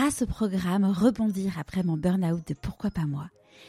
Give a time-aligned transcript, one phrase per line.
[0.00, 3.26] grâce au programme Rebondir après mon burn-out de Pourquoi pas moi,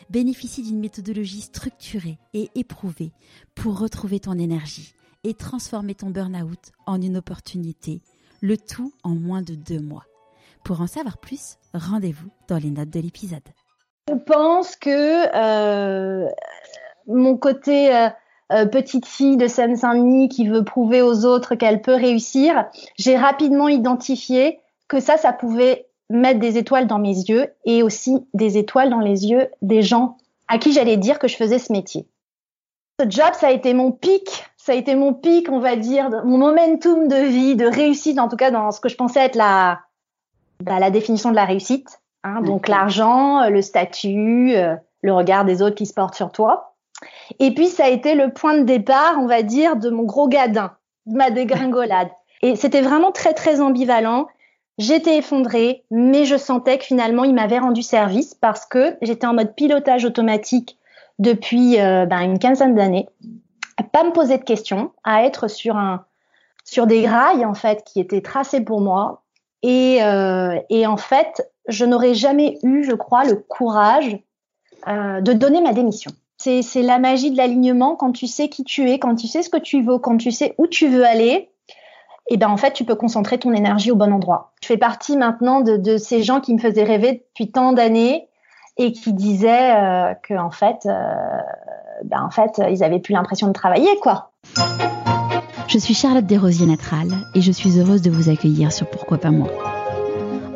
[0.09, 3.11] bénéficie d'une méthodologie structurée et éprouvée
[3.53, 4.93] pour retrouver ton énergie
[5.25, 8.01] et transformer ton burn-out en une opportunité,
[8.39, 10.05] le tout en moins de deux mois.
[10.63, 13.43] Pour en savoir plus, rendez-vous dans les notes de l'épisode.
[14.07, 16.29] Je pense que euh,
[17.07, 18.07] mon côté euh,
[18.53, 23.67] euh, petite fille de Seine-Saint-Denis qui veut prouver aux autres qu'elle peut réussir, j'ai rapidement
[23.67, 28.89] identifié que ça, ça pouvait mettre des étoiles dans mes yeux et aussi des étoiles
[28.89, 32.07] dans les yeux des gens à qui j'allais dire que je faisais ce métier.
[32.99, 36.09] Ce job, ça a été mon pic, ça a été mon pic, on va dire,
[36.25, 39.35] mon momentum de vie, de réussite, en tout cas dans ce que je pensais être
[39.35, 39.79] la,
[40.59, 42.01] bah, la définition de la réussite.
[42.23, 46.75] Hein, donc l'argent, le statut, euh, le regard des autres qui se portent sur toi.
[47.39, 50.27] Et puis ça a été le point de départ, on va dire, de mon gros
[50.27, 50.73] gadin,
[51.07, 52.09] de ma dégringolade.
[52.43, 54.27] Et c'était vraiment très très ambivalent.
[54.81, 59.35] J'étais effondrée, mais je sentais que finalement, il m'avait rendu service parce que j'étais en
[59.35, 60.79] mode pilotage automatique
[61.19, 63.07] depuis euh, ben, une quinzaine d'années,
[63.77, 66.05] à pas me poser de questions, à être sur un
[66.63, 69.21] sur des rails en fait qui étaient tracés pour moi.
[69.61, 74.17] Et, euh, et en fait, je n'aurais jamais eu, je crois, le courage
[74.87, 76.09] euh, de donner ma démission.
[76.39, 79.49] C'est la magie de l'alignement quand tu sais qui tu es, quand tu sais ce
[79.51, 81.50] que tu veux, quand tu sais où tu veux aller
[82.29, 84.53] et ben en fait tu peux concentrer ton énergie au bon endroit.
[84.61, 88.27] Je fais partie maintenant de, ces gens qui me faisaient rêver depuis tant d'années
[88.77, 91.03] et qui disaient euh, que en fait, euh,
[92.03, 94.31] ben en fait ils avaient plus l'impression de travailler quoi.
[95.67, 99.31] Je suis Charlotte Desrosiers Natral et je suis heureuse de vous accueillir sur Pourquoi pas
[99.31, 99.47] moi.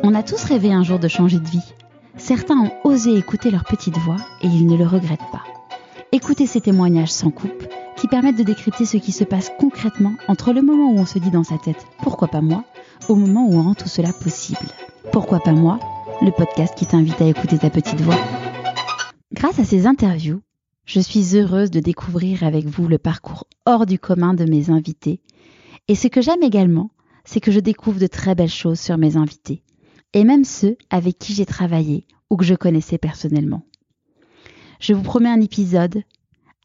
[0.02, 1.72] On a tous rêvé un jour de changer de vie.
[2.16, 5.42] Certains ont osé écouter leur petite voix et ils ne le regrettent pas.
[6.12, 7.64] Écoutez ces témoignages sans coupe
[7.96, 11.18] qui permettent de décrypter ce qui se passe concrètement entre le moment où on se
[11.18, 12.64] dit dans sa tête pourquoi pas moi
[13.08, 14.68] au moment où on rend tout cela possible.
[15.12, 15.78] Pourquoi pas moi
[16.22, 18.18] Le podcast qui t'invite à écouter ta petite voix.
[19.32, 20.40] Grâce à ces interviews,
[20.84, 25.20] je suis heureuse de découvrir avec vous le parcours hors du commun de mes invités.
[25.88, 26.90] Et ce que j'aime également,
[27.24, 29.62] c'est que je découvre de très belles choses sur mes invités,
[30.14, 33.66] et même ceux avec qui j'ai travaillé ou que je connaissais personnellement.
[34.80, 36.02] Je vous promets un épisode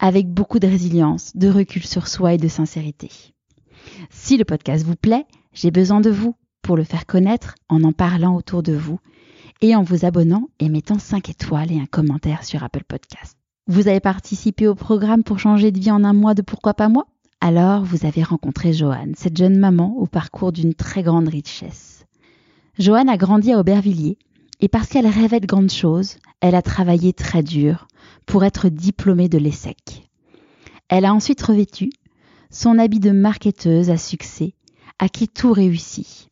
[0.02, 3.08] avec beaucoup de résilience, de recul sur soi et de sincérité.
[4.10, 7.92] Si le podcast vous plaît, j'ai besoin de vous pour le faire connaître en en
[7.92, 8.98] parlant autour de vous
[9.60, 13.38] et en vous abonnant et mettant 5 étoiles et un commentaire sur Apple Podcast.
[13.68, 16.88] Vous avez participé au programme pour changer de vie en un mois de Pourquoi pas
[16.88, 17.06] moi?
[17.40, 22.06] Alors vous avez rencontré Joanne, cette jeune maman au parcours d'une très grande richesse.
[22.76, 24.18] Joanne a grandi à Aubervilliers
[24.62, 27.88] et parce qu'elle rêvait de grandes choses, elle a travaillé très dur
[28.26, 30.08] pour être diplômée de l'ESSEC.
[30.88, 31.90] Elle a ensuite revêtu
[32.48, 34.54] son habit de marketeuse à succès,
[35.00, 36.28] à qui tout réussit.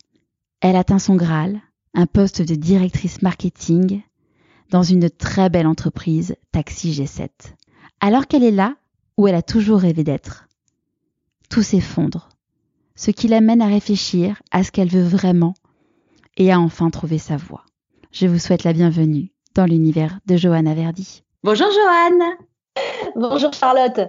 [0.61, 1.61] Elle atteint son Graal,
[1.93, 4.01] un poste de directrice marketing
[4.71, 7.29] dans une très belle entreprise, Taxi G7.
[8.01, 8.77] Alors qu'elle est là
[9.17, 10.47] où elle a toujours rêvé d'être.
[11.49, 12.29] Tout s'effondre,
[12.95, 15.55] ce qui l'amène à réfléchir à ce qu'elle veut vraiment
[16.37, 17.65] et à enfin trouver sa voie.
[18.13, 21.23] Je vous souhaite la bienvenue dans l'univers de Johanna Verdi.
[21.45, 22.23] Bonjour Joanne.
[23.15, 24.01] Bonjour Charlotte.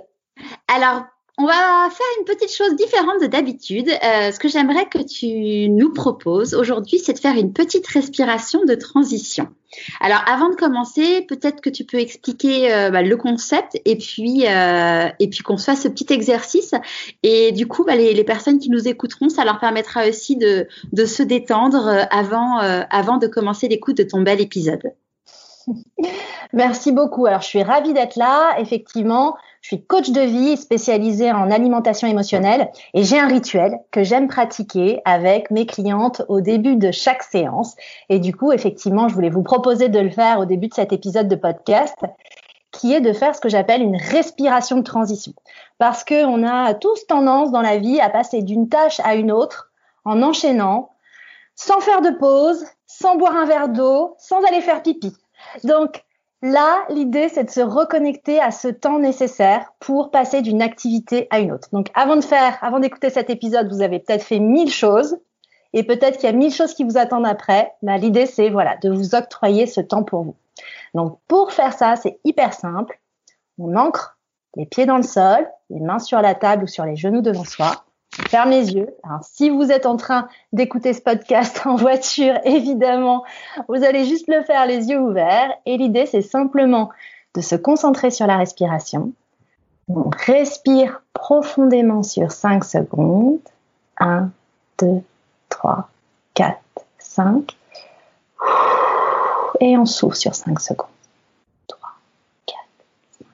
[0.68, 1.04] Alors,
[1.38, 3.90] on va faire une petite chose différente de d'habitude.
[3.90, 8.66] Euh, ce que j'aimerais que tu nous proposes aujourd'hui, c'est de faire une petite respiration
[8.66, 9.48] de transition.
[10.02, 14.46] Alors, avant de commencer, peut-être que tu peux expliquer euh, bah, le concept et puis
[14.46, 16.74] euh, et puis qu'on fasse ce petit exercice.
[17.24, 20.68] Et du coup, bah, les, les, personnes qui nous écouteront, ça leur permettra aussi de,
[20.92, 24.94] de se détendre avant avant de commencer l'écoute de ton bel épisode.
[26.54, 27.26] Merci beaucoup.
[27.26, 28.60] Alors, je suis ravie d'être là.
[28.60, 34.04] Effectivement, je suis coach de vie spécialisée en alimentation émotionnelle et j'ai un rituel que
[34.04, 37.76] j'aime pratiquer avec mes clientes au début de chaque séance.
[38.10, 40.94] Et du coup, effectivement, je voulais vous proposer de le faire au début de cet
[40.94, 41.96] épisode de podcast
[42.72, 45.34] qui est de faire ce que j'appelle une respiration de transition.
[45.78, 49.72] Parce qu'on a tous tendance dans la vie à passer d'une tâche à une autre
[50.06, 50.90] en enchaînant,
[51.56, 55.14] sans faire de pause, sans boire un verre d'eau, sans aller faire pipi.
[55.64, 56.04] Donc
[56.42, 61.40] là, l'idée, c'est de se reconnecter à ce temps nécessaire pour passer d'une activité à
[61.40, 61.70] une autre.
[61.72, 65.18] Donc avant de faire, avant d'écouter cet épisode, vous avez peut-être fait mille choses
[65.74, 67.74] et peut-être qu'il y a mille choses qui vous attendent après.
[67.82, 70.36] Bah, l'idée, c'est voilà, de vous octroyer ce temps pour vous.
[70.94, 73.00] Donc pour faire ça, c'est hyper simple.
[73.58, 74.18] On ancre
[74.56, 77.46] les pieds dans le sol, les mains sur la table ou sur les genoux devant
[77.46, 77.86] soi
[78.28, 78.90] ferme les yeux.
[79.22, 83.24] Si vous êtes en train d'écouter ce podcast en voiture, évidemment,
[83.68, 85.52] vous allez juste le faire les yeux ouverts.
[85.66, 86.90] Et l'idée, c'est simplement
[87.36, 89.14] de se concentrer sur la respiration.
[89.88, 93.40] On respire profondément sur 5 secondes.
[94.00, 94.30] 1,
[94.80, 95.02] 2,
[95.50, 95.90] 3,
[96.34, 96.60] 4,
[96.98, 97.58] 5.
[99.60, 100.88] Et on souffle sur 5 secondes.
[101.68, 101.90] 3,
[102.46, 102.58] 4,
[103.20, 103.28] 5.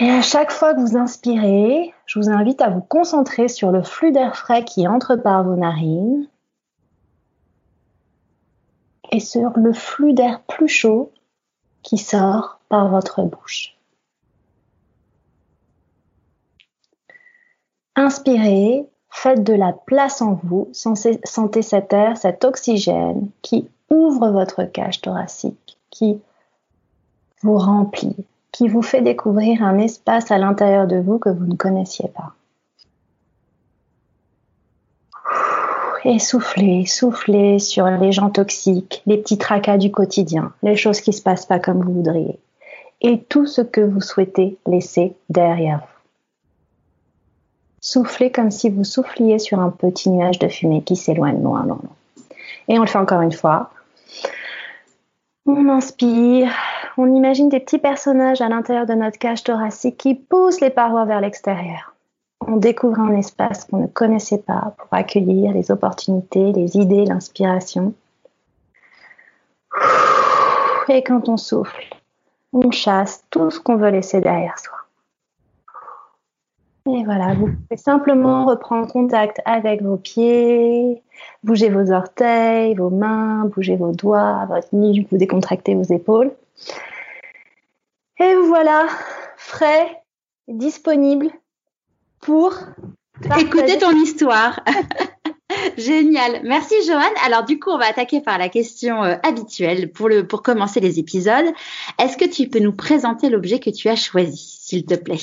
[0.00, 3.82] Et à chaque fois que vous inspirez, je vous invite à vous concentrer sur le
[3.82, 6.26] flux d'air frais qui entre par vos narines
[9.12, 11.12] et sur le flux d'air plus chaud
[11.82, 13.76] qui sort par votre bouche.
[17.94, 24.64] Inspirez, faites de la place en vous, sentez cet air, cet oxygène qui ouvre votre
[24.64, 26.22] cage thoracique, qui
[27.42, 31.56] vous remplit, qui vous fait découvrir un espace à l'intérieur de vous que vous ne
[31.56, 32.34] connaissiez pas.
[36.04, 41.12] et soufflez, soufflez sur les gens toxiques, les petits tracas du quotidien, les choses qui
[41.12, 42.38] se passent pas comme vous voudriez,
[43.00, 45.84] et tout ce que vous souhaitez laisser derrière vous.
[47.82, 51.80] Soufflez comme si vous souffliez sur un petit nuage de fumée qui s'éloigne loin, loin.
[52.68, 53.70] Et on le fait encore une fois.
[55.46, 56.52] On inspire,
[57.00, 61.04] on imagine des petits personnages à l'intérieur de notre cage thoracique qui poussent les parois
[61.04, 61.90] vers l'extérieur
[62.46, 67.94] on découvre un espace qu'on ne connaissait pas pour accueillir les opportunités, les idées, l'inspiration.
[70.88, 71.84] Et quand on souffle,
[72.52, 74.76] on chasse tout ce qu'on veut laisser derrière soi.
[76.88, 81.02] Et voilà, vous pouvez simplement reprendre contact avec vos pieds,
[81.44, 86.32] bouger vos orteils, vos mains, bouger vos doigts, votre nuque, vous décontractez vos épaules.
[88.18, 88.86] Et voilà,
[89.36, 90.02] frais,
[90.46, 91.30] disponible
[92.20, 92.54] pour
[93.38, 94.60] écouter ton histoire.
[95.76, 96.42] Génial.
[96.44, 97.14] Merci Joanne.
[97.24, 100.80] Alors du coup, on va attaquer par la question euh, habituelle pour, le, pour commencer
[100.80, 101.46] les épisodes.
[101.98, 105.18] Est-ce que tu peux nous présenter l'objet que tu as choisi, s'il te plaît?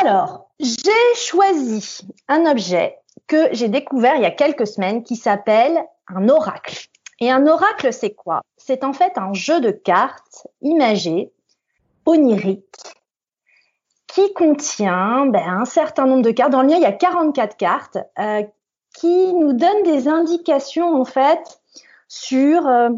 [0.00, 2.96] Alors, j'ai choisi un objet
[3.26, 6.88] que j'ai découvert il y a quelques semaines qui s'appelle un oracle.
[7.22, 8.42] Et un oracle, c'est quoi?
[8.56, 11.30] C'est en fait un jeu de cartes imagé,
[12.04, 12.82] onirique,
[14.08, 16.50] qui contient ben, un certain nombre de cartes.
[16.50, 18.42] Dans le mien, il y a 44 cartes euh,
[18.92, 21.60] qui nous donnent des indications en fait
[22.08, 22.88] sur euh,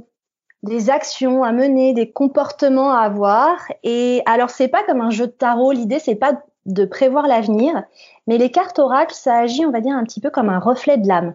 [0.63, 3.59] des actions à mener, des comportements à avoir.
[3.83, 5.73] Et alors, c'est pas comme un jeu de tarot.
[5.73, 6.33] L'idée, c'est pas
[6.65, 7.83] de prévoir l'avenir,
[8.27, 10.97] mais les cartes oracles, ça agit, on va dire, un petit peu comme un reflet
[10.97, 11.35] de l'âme.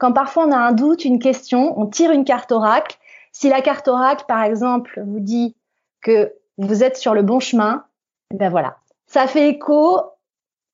[0.00, 2.96] Quand parfois on a un doute, une question, on tire une carte oracle.
[3.32, 5.54] Si la carte oracle, par exemple, vous dit
[6.00, 7.84] que vous êtes sur le bon chemin,
[8.32, 10.00] ben voilà, ça fait écho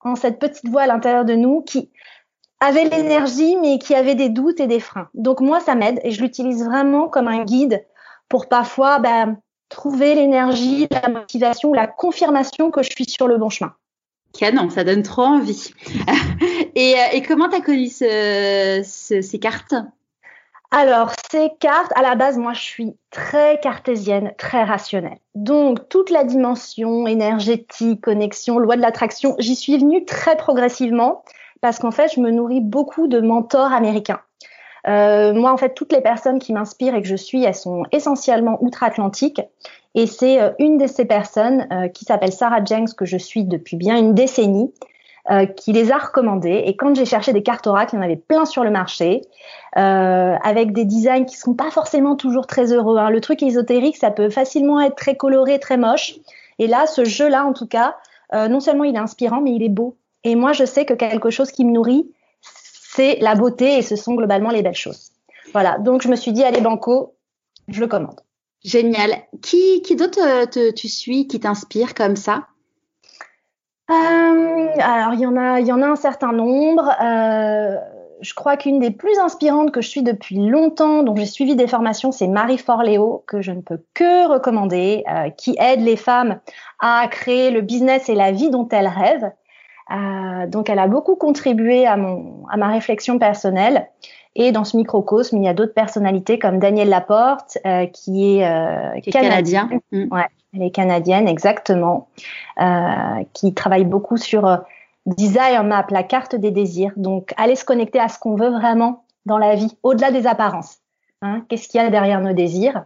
[0.00, 1.90] en cette petite voix à l'intérieur de nous qui
[2.61, 5.08] avait l'énergie mais qui avait des doutes et des freins.
[5.14, 7.84] Donc moi, ça m'aide et je l'utilise vraiment comme un guide
[8.29, 9.38] pour parfois ben,
[9.69, 13.75] trouver l'énergie, la motivation, la confirmation que je suis sur le bon chemin.
[14.38, 15.72] Canon, ça donne trop envie.
[16.76, 18.82] et, euh, et, comment tu as connu ce,
[19.23, 19.75] ces cartes?
[20.70, 25.19] Alors, ces cartes, à la base, moi, je suis très cartésienne, très rationnelle.
[25.34, 31.25] Donc, toute la dimension énergétique, connexion, loi de l'attraction, j'y suis venue très progressivement
[31.61, 34.20] parce qu'en fait, je me nourris beaucoup de mentors américains.
[34.87, 37.84] Euh, moi, en fait, toutes les personnes qui m'inspirent et que je suis, elles sont
[37.93, 39.40] essentiellement outre-Atlantique.
[39.94, 43.44] Et c'est euh, une de ces personnes euh, qui s'appelle Sarah Jenks que je suis
[43.44, 44.72] depuis bien une décennie
[45.31, 46.62] euh, qui les a recommandés.
[46.67, 49.23] Et quand j'ai cherché des cartes oracles, il y en avait plein sur le marché,
[49.76, 52.98] euh, avec des designs qui sont pas forcément toujours très heureux.
[52.98, 53.10] Hein.
[53.10, 56.15] Le truc ésotérique, ça peut facilement être très coloré, très moche.
[56.60, 57.96] Et là, ce jeu-là, en tout cas,
[58.34, 59.96] euh, non seulement il est inspirant, mais il est beau.
[60.22, 62.08] Et moi, je sais que quelque chose qui me nourrit,
[62.41, 65.10] c'est la beauté et ce sont globalement les belles choses.
[65.53, 65.79] Voilà.
[65.79, 67.15] Donc, je me suis dit, allez, Banco,
[67.69, 68.20] je le commande.
[68.65, 69.10] Génial.
[69.43, 72.44] Qui, qui d'autre tu suis qui t'inspire comme ça?
[72.44, 72.56] euh,
[73.88, 76.90] alors il y en a, il y en a un certain nombre.
[77.02, 77.76] Euh,
[78.20, 81.66] je crois qu'une des plus inspirantes que je suis depuis longtemps, dont j'ai suivi des
[81.66, 86.40] formations, c'est Marie Forleo, que je ne peux que recommander, euh, qui aide les femmes
[86.81, 89.31] à créer le business et la vie dont elles rêvent.
[89.90, 93.88] Euh, donc, elle a beaucoup contribué à, mon, à ma réflexion personnelle.
[94.34, 98.46] Et dans ce microcosme, il y a d'autres personnalités comme Daniel Laporte, euh, qui est,
[98.46, 99.70] euh, canadien.
[99.93, 100.12] Mm.
[100.12, 100.26] Ouais,
[100.56, 102.08] elle est canadienne, exactement,
[102.60, 104.56] euh, qui travaille beaucoup sur euh,
[105.06, 106.93] Desire Map, la carte des désirs.
[106.96, 110.79] Donc, aller se connecter à ce qu'on veut vraiment dans la vie, au-delà des apparences.
[111.22, 112.84] Hein, Qu'est-ce qu'il y a derrière nos désirs?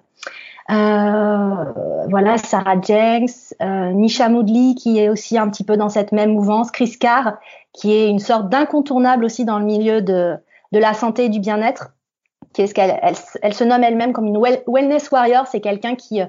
[0.71, 1.65] Euh,
[2.09, 6.33] voilà, Sarah Jenks, euh, Nisha Moodley qui est aussi un petit peu dans cette même
[6.33, 7.39] mouvance, Chris Carr
[7.73, 10.37] qui est une sorte d'incontournable aussi dans le milieu de,
[10.71, 11.91] de la santé et du bien-être.
[12.53, 15.95] Qui est ce qu'elle elle, elle se nomme elle-même comme une wellness warrior, c'est quelqu'un
[15.95, 16.21] qui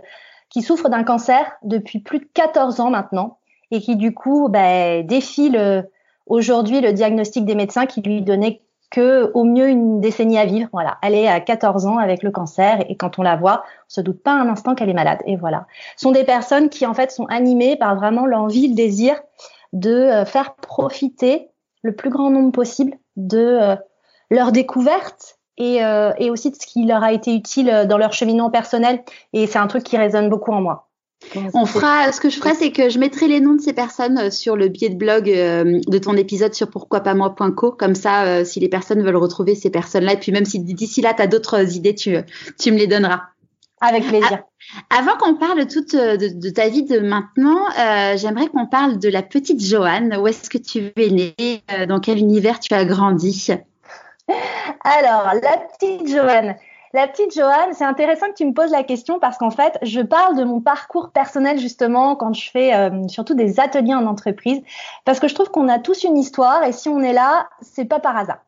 [0.51, 3.39] qui souffre d'un cancer depuis plus de 14 ans maintenant
[3.71, 5.87] et qui du coup ben, défile
[6.27, 10.69] aujourd'hui le diagnostic des médecins qui lui donnaient que au mieux une décennie à vivre.
[10.71, 13.89] Voilà, elle est à 14 ans avec le cancer et quand on la voit, on
[13.89, 15.19] se doute pas un instant qu'elle est malade.
[15.25, 15.65] Et voilà,
[15.95, 19.19] Ce sont des personnes qui en fait sont animées par vraiment l'envie, le désir
[19.73, 21.47] de euh, faire profiter
[21.81, 23.75] le plus grand nombre possible de euh,
[24.29, 28.13] leur découverte et, euh, et aussi de ce qui leur a été utile dans leur
[28.13, 29.03] cheminement personnel.
[29.31, 30.87] Et c'est un truc qui résonne beaucoup en moi.
[31.53, 34.17] On fera, ce que je ferai, c'est que je mettrai les noms de ces personnes
[34.17, 37.71] euh, sur le billet de blog euh, de ton épisode sur pourquoipasmoi.co.
[37.71, 41.01] Comme ça, euh, si les personnes veulent retrouver ces personnes-là, et puis même si d'ici
[41.01, 42.17] là, tu as d'autres idées, tu,
[42.59, 43.21] tu me les donneras.
[43.81, 44.43] Avec plaisir.
[44.89, 47.65] Avant qu'on parle toute de, de, ta vie de maintenant,
[48.15, 50.15] j'aimerais qu'on parle de la petite Joanne.
[50.21, 53.47] Où est-ce que tu es née Dans quel univers tu as grandi?
[54.83, 56.55] Alors, la petite Joanne.
[56.93, 60.01] La petite Joanne, c'est intéressant que tu me poses la question parce qu'en fait, je
[60.01, 64.61] parle de mon parcours personnel justement quand je fais euh, surtout des ateliers en entreprise
[65.05, 67.85] parce que je trouve qu'on a tous une histoire et si on est là, c'est
[67.85, 68.39] pas par hasard.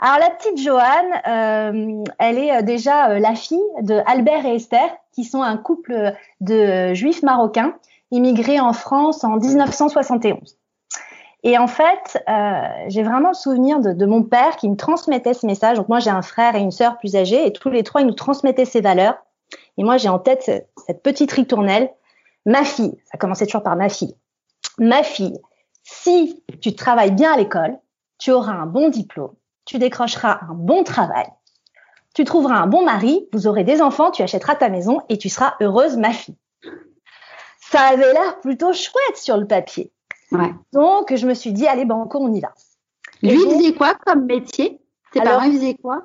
[0.00, 4.88] Alors la petite Joanne, euh, elle est euh, déjà la fille de Albert et Esther,
[5.12, 7.74] qui sont un couple de juifs marocains
[8.10, 10.57] immigrés en France en 1971.
[11.44, 15.34] Et en fait, euh, j'ai vraiment le souvenir de, de, mon père qui me transmettait
[15.34, 15.76] ce message.
[15.76, 18.06] Donc moi, j'ai un frère et une sœur plus âgés, et tous les trois, ils
[18.06, 19.16] nous transmettaient ces valeurs.
[19.76, 21.90] Et moi, j'ai en tête cette, petite ritournelle.
[22.44, 24.16] Ma fille, ça commençait toujours par ma fille.
[24.78, 25.38] Ma fille,
[25.84, 27.78] si tu travailles bien à l'école,
[28.18, 31.26] tu auras un bon diplôme, tu décrocheras un bon travail,
[32.14, 35.28] tu trouveras un bon mari, vous aurez des enfants, tu achèteras ta maison et tu
[35.28, 36.36] seras heureuse, ma fille.
[37.60, 39.92] Ça avait l'air plutôt chouette sur le papier.
[40.72, 42.52] Donc, je me suis dit, allez, banco, on y va.
[43.22, 44.80] Lui, il faisait quoi comme métier?
[45.12, 46.04] Tes parents, ils faisaient quoi?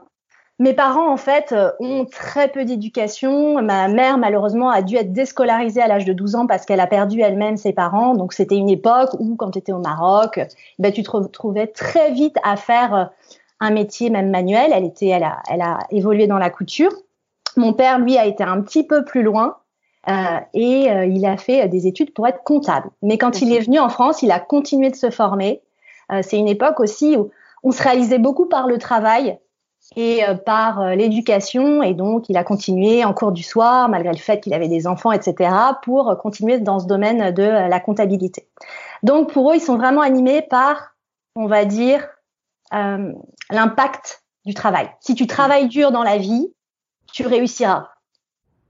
[0.59, 3.61] mes parents, en fait, euh, ont très peu d'éducation.
[3.61, 6.87] Ma mère, malheureusement, a dû être déscolarisée à l'âge de 12 ans parce qu'elle a
[6.87, 8.13] perdu elle-même ses parents.
[8.15, 10.39] Donc, c'était une époque où, quand tu étais au Maroc,
[10.79, 13.05] ben, tu te retrouvais très vite à faire euh,
[13.59, 14.71] un métier, même manuel.
[14.73, 16.91] Elle, était, elle, a, elle a évolué dans la couture.
[17.57, 19.57] Mon père, lui, a été un petit peu plus loin.
[20.09, 22.89] Euh, et euh, il a fait euh, des études pour être comptable.
[23.01, 25.61] Mais quand il est venu en France, il a continué de se former.
[26.21, 27.31] c'est une époque aussi où
[27.63, 29.39] on se réalisait beaucoup par le travail
[29.95, 31.81] et par l'éducation.
[31.81, 34.85] Et donc, il a continué en cours du soir, malgré le fait qu'il avait des
[34.85, 35.49] enfants, etc.,
[35.81, 38.47] pour continuer dans ce domaine de la comptabilité.
[39.01, 40.95] Donc, pour eux, ils sont vraiment animés par,
[41.35, 42.05] on va dire,
[42.71, 44.89] l'impact du travail.
[44.99, 46.53] Si tu travailles dur dans la vie,
[47.11, 47.87] tu réussiras.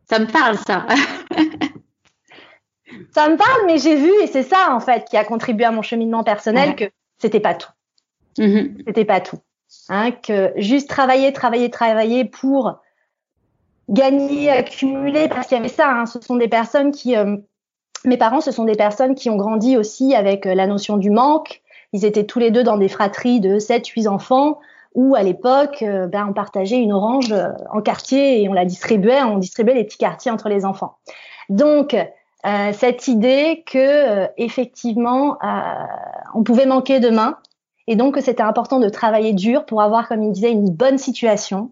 [0.09, 0.85] Ça me parle, ça.
[3.11, 5.71] ça me parle, mais j'ai vu, et c'est ça, en fait, qui a contribué à
[5.71, 6.85] mon cheminement personnel, que
[7.17, 7.71] c'était pas tout.
[8.37, 8.83] Mm-hmm.
[8.87, 9.39] C'était pas tout.
[9.89, 12.79] Hein, que juste travailler, travailler, travailler pour
[13.89, 15.89] gagner, accumuler, parce qu'il y avait ça.
[15.89, 17.37] Hein, ce sont des personnes qui, euh,
[18.05, 21.09] mes parents, ce sont des personnes qui ont grandi aussi avec euh, la notion du
[21.09, 21.61] manque.
[21.91, 24.59] Ils étaient tous les deux dans des fratries de 7, 8 enfants
[24.95, 28.65] où à l'époque, euh, ben, on partageait une orange euh, en quartier et on la
[28.65, 30.97] distribuait, on distribuait les petits quartiers entre les enfants.
[31.49, 31.95] Donc
[32.45, 35.37] euh, cette idée que effectivement
[36.33, 37.37] on pouvait manquer de main
[37.87, 40.97] et donc que c'était important de travailler dur pour avoir, comme il disait, une bonne
[40.97, 41.71] situation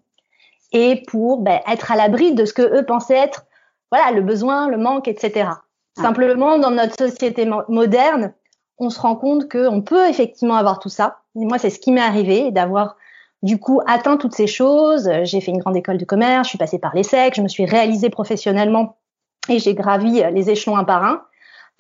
[0.72, 3.46] et pour ben, être à l'abri de ce que eux pensaient être,
[3.92, 5.50] voilà, le besoin, le manque, etc.
[5.50, 5.62] Ah.
[6.02, 8.34] Simplement, dans notre société moderne,
[8.78, 11.18] on se rend compte qu'on peut effectivement avoir tout ça.
[11.36, 12.96] Et moi, c'est ce qui m'est arrivé, d'avoir
[13.44, 15.10] du coup atteint toutes ces choses.
[15.24, 17.66] J'ai fait une grande école de commerce, je suis passée par l'ESSEC, je me suis
[17.66, 18.98] réalisée professionnellement
[19.50, 21.24] et j'ai gravi les échelons un par un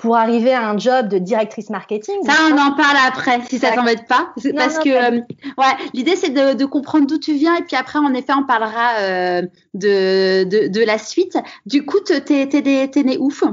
[0.01, 2.15] pour arriver à un job de directrice marketing.
[2.25, 4.33] Ça, on en parle après, si ça t'embête pas.
[4.55, 5.21] Parce que, euh,
[5.59, 8.43] ouais, l'idée c'est de, de, comprendre d'où tu viens et puis après, en effet, on
[8.43, 9.41] parlera euh,
[9.75, 11.37] de, de, de, la suite.
[11.67, 12.47] Du coup, t'es, t'es,
[12.87, 13.43] t'es né ouf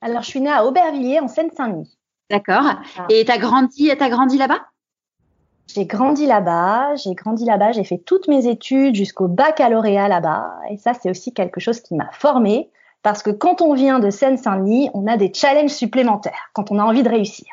[0.00, 1.96] Alors, je suis née à Aubervilliers, en Seine-Saint-Denis.
[2.28, 2.64] D'accord.
[2.98, 3.06] Ah.
[3.08, 4.66] Et t'as grandi, t'as grandi là-bas?
[5.72, 10.54] J'ai grandi là-bas, j'ai grandi là-bas, j'ai fait toutes mes études jusqu'au baccalauréat là-bas.
[10.70, 12.70] Et ça, c'est aussi quelque chose qui m'a formée
[13.06, 16.82] parce que quand on vient de Seine-Saint-Denis, on a des challenges supplémentaires quand on a
[16.82, 17.46] envie de réussir.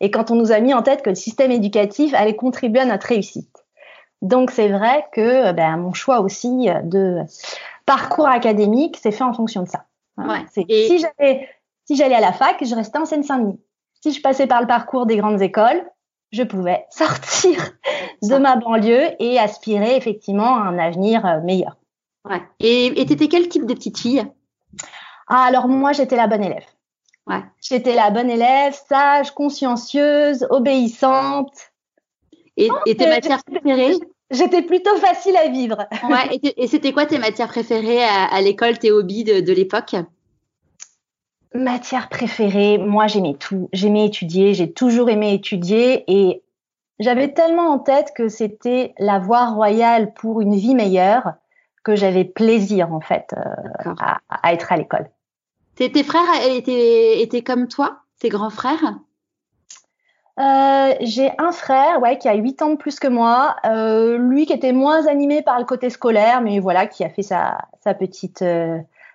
[0.00, 2.86] Et quand on nous a mis en tête que le système éducatif allait contribuer à
[2.86, 3.62] notre réussite.
[4.22, 7.18] Donc c'est vrai que ben, mon choix aussi de
[7.84, 9.84] parcours académique s'est fait en fonction de ça.
[10.16, 10.46] Ouais.
[10.54, 11.46] Si j'allais
[11.84, 13.60] si à la fac, je restais en Seine-Saint-Denis.
[14.02, 15.84] Si je passais par le parcours des grandes écoles,
[16.32, 17.70] je pouvais sortir
[18.22, 21.76] de ma banlieue et aspirer effectivement à un avenir euh, meilleur.
[22.24, 22.40] Ouais.
[22.60, 24.26] Et t'étais quel type de petite fille?
[25.28, 26.64] Ah, Alors moi, j'étais la bonne élève.
[27.26, 27.42] Ouais.
[27.60, 31.72] J'étais la bonne élève, sage, consciencieuse, obéissante.
[32.56, 33.96] Et, tes matières préférées
[34.30, 35.86] J'étais plutôt facile à vivre.
[36.08, 36.40] Ouais.
[36.56, 39.94] Et c'était quoi tes matières préférées à, l'école, tes hobbies de l'époque?
[41.56, 43.68] Matière préférée, moi j'aimais tout.
[43.72, 46.42] J'aimais étudier, j'ai toujours aimé étudier et
[46.98, 51.34] j'avais tellement en tête que c'était la voie royale pour une vie meilleure
[51.86, 55.08] que j'avais plaisir en fait euh, à, être à l'école.
[55.76, 58.98] Tes, tes frères étaient, étaient comme toi, tes grands frères?
[60.40, 63.54] Euh, j'ai un frère, ouais, qui a 8 ans de plus que moi.
[63.64, 67.22] Euh, lui qui était moins animé par le côté scolaire, mais voilà, qui a fait
[67.22, 68.44] sa, sa petite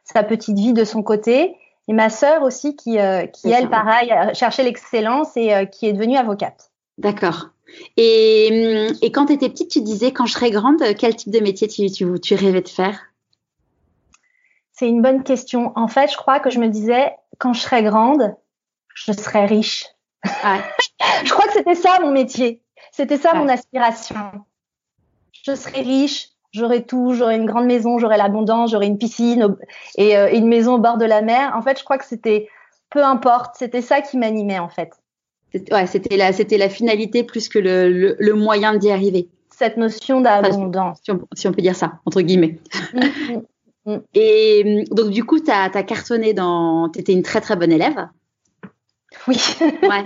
[0.05, 1.57] sa petite vie de son côté.
[1.89, 2.97] Et ma sœur aussi, qui,
[3.33, 6.71] qui elle, pareil, cherchait l'excellence et qui est devenue avocate.
[6.97, 7.49] D'accord.
[7.97, 11.31] Et, hum, et quand tu étais petite, tu disais, quand je serais grande, quel type
[11.31, 12.99] de métier tu, tu, tu rêvais de faire?
[14.71, 15.73] C'est une bonne question.
[15.75, 18.35] En fait, je crois que je me disais, quand je serais grande,
[18.95, 19.85] je serais riche.
[20.23, 22.61] je crois que c'était ça mon métier.
[22.91, 24.15] C'était ça mon aspiration.
[25.43, 29.55] Je serais riche, j'aurais tout, j'aurais une grande maison, j'aurais l'abondance, j'aurais une piscine
[29.97, 31.53] et euh, une maison au bord de la mer.
[31.55, 32.49] En fait, je crois que c'était
[32.89, 35.00] peu importe, c'était ça qui m'animait en fait.
[35.71, 39.27] Ouais, c'était la, c'était la finalité plus que le, le, moyen d'y arriver.
[39.49, 40.99] Cette notion d'abondance.
[41.03, 42.57] si, on, peut dire ça, entre guillemets.
[42.93, 44.01] Mm, mm, mm.
[44.13, 46.89] Et donc, du coup, tu as, cartonné dans.
[46.89, 48.07] Tu étais une très, très bonne élève.
[49.27, 49.37] Oui.
[49.83, 50.03] Ouais.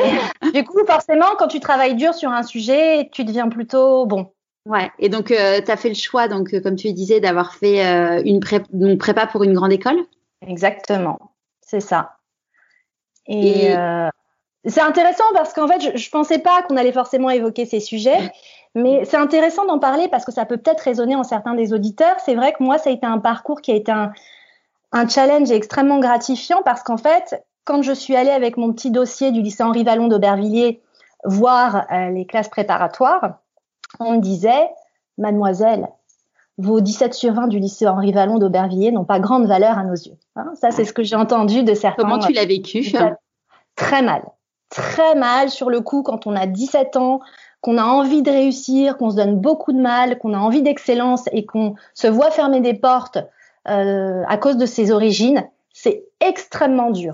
[0.54, 4.32] du coup, forcément, quand tu travailles dur sur un sujet, tu deviens plutôt bon.
[4.66, 4.90] Ouais.
[4.98, 7.86] Et donc, euh, tu as fait le choix, donc, euh, comme tu disais, d'avoir fait
[7.86, 8.40] euh, une
[8.98, 10.00] prépa pour une grande école?
[10.46, 11.20] Exactement.
[11.62, 12.18] C'est ça.
[13.28, 13.74] Et,
[14.66, 18.32] c'est intéressant parce qu'en fait, je, ne pensais pas qu'on allait forcément évoquer ces sujets,
[18.74, 22.16] mais c'est intéressant d'en parler parce que ça peut peut-être résonner en certains des auditeurs.
[22.24, 24.12] C'est vrai que moi, ça a été un parcours qui a été un,
[24.92, 29.32] un challenge extrêmement gratifiant parce qu'en fait, quand je suis allée avec mon petit dossier
[29.32, 30.82] du lycée Henri Vallon d'Aubervilliers
[31.26, 33.40] voir euh, les classes préparatoires,
[34.00, 34.70] on me disait,
[35.18, 35.88] mademoiselle,
[36.58, 39.96] vos 17 sur 20 du lycée Henri Vallon d'Aubervilliers n'ont pas grande valeur à nos
[39.96, 40.18] yeux.
[40.36, 42.04] Hein, ça, c'est ce que j'ai entendu de certains.
[42.04, 42.86] Comment tu l'as vécu?
[43.76, 44.24] Très mal.
[44.76, 47.22] Très mal sur le coup quand on a 17 ans,
[47.62, 51.24] qu'on a envie de réussir, qu'on se donne beaucoup de mal, qu'on a envie d'excellence
[51.32, 53.18] et qu'on se voit fermer des portes
[53.68, 55.48] euh, à cause de ses origines.
[55.74, 57.14] C'est extrêmement dur.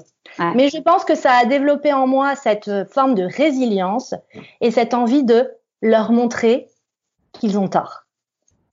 [0.55, 4.13] Mais je pense que ça a développé en moi cette forme de résilience
[4.61, 5.49] et cette envie de
[5.81, 6.67] leur montrer
[7.33, 8.05] qu'ils ont tort.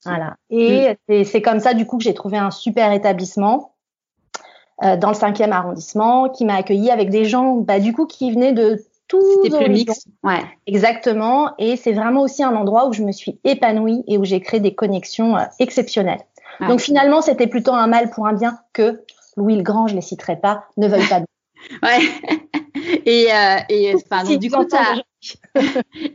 [0.05, 0.37] Voilà.
[0.51, 1.25] Et mm.
[1.25, 3.75] c'est comme ça, du coup, que j'ai trouvé un super établissement
[4.83, 8.31] euh, dans le cinquième arrondissement qui m'a accueilli avec des gens, bah, du coup, qui
[8.33, 10.05] venaient de tous C'était plus mix.
[10.23, 10.43] Ouais.
[10.67, 11.53] Exactement.
[11.59, 14.61] Et c'est vraiment aussi un endroit où je me suis épanouie et où j'ai créé
[14.61, 16.21] des connexions euh, exceptionnelles.
[16.67, 19.05] Donc finalement, c'était plutôt un mal pour un bien que
[19.37, 21.21] Louis le Grand, je les citerai pas, ne veuille pas
[21.83, 22.01] Ouais.
[23.05, 24.65] Et, euh, et enfin, donc, du coup,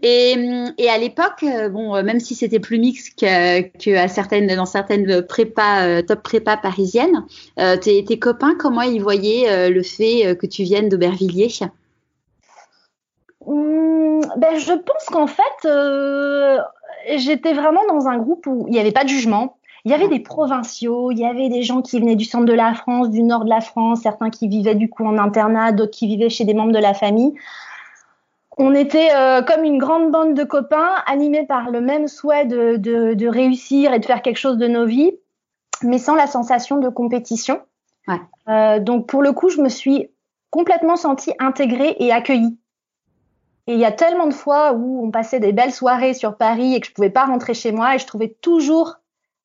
[0.03, 4.65] et, à l'époque, euh, bon, euh, même si c'était plus mix que, à certaines, dans
[4.65, 7.25] certaines prépas, euh, top prépa parisiennes,
[7.81, 11.49] tes, tes, copains, comment ils voyaient le fait que tu viennes d'Aubervilliers?
[13.45, 15.67] Mmh, ben, Je pense qu'en fait,
[17.17, 19.57] j'étais vraiment dans un groupe où il n'y avait pas de jugement.
[19.85, 22.53] Il y avait des provinciaux, il y avait des gens qui venaient du centre de
[22.53, 25.91] la France, du nord de la France, certains qui vivaient du coup en internat, d'autres
[25.91, 27.33] qui vivaient chez des membres de la famille.
[28.57, 32.77] On était euh, comme une grande bande de copains, animés par le même souhait de,
[32.77, 35.11] de, de, réussir et de faire quelque chose de nos vies,
[35.81, 37.61] mais sans la sensation de compétition.
[38.07, 38.21] Ouais.
[38.47, 40.09] Euh, donc pour le coup, je me suis
[40.49, 42.57] complètement sentie intégrée et accueillie.
[43.65, 46.75] Et il y a tellement de fois où on passait des belles soirées sur Paris
[46.75, 48.97] et que je pouvais pas rentrer chez moi et je trouvais toujours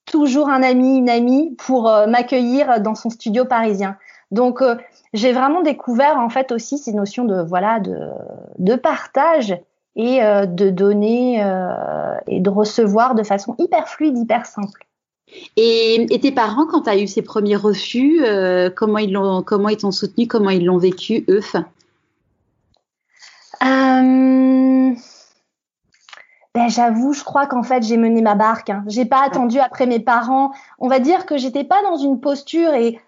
[0.05, 3.97] toujours un ami, une amie pour euh, m'accueillir dans son studio parisien.
[4.31, 4.77] Donc euh,
[5.14, 7.97] j'ai vraiment découvert en fait aussi ces notions de voilà de,
[8.59, 9.57] de partage
[9.97, 11.40] et euh, de donner
[12.27, 14.85] et de recevoir de façon hyper fluide, hyper simple.
[15.57, 18.23] Et, et tes parents, quand tu as eu ces premiers refus,
[18.77, 21.40] comment ils l'ont, comment ils t'ont soutenu, comment ils l'ont vécu eux?
[26.55, 28.71] Ben, j'avoue, je crois qu'en fait, j'ai mené ma barque.
[28.71, 28.83] Hein.
[28.88, 30.51] J'ai pas attendu après mes parents.
[30.81, 32.99] On va dire que j'étais pas dans une posture et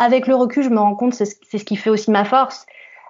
[0.00, 2.64] avec le recul, je me rends compte, c'est ce qui fait aussi ma force.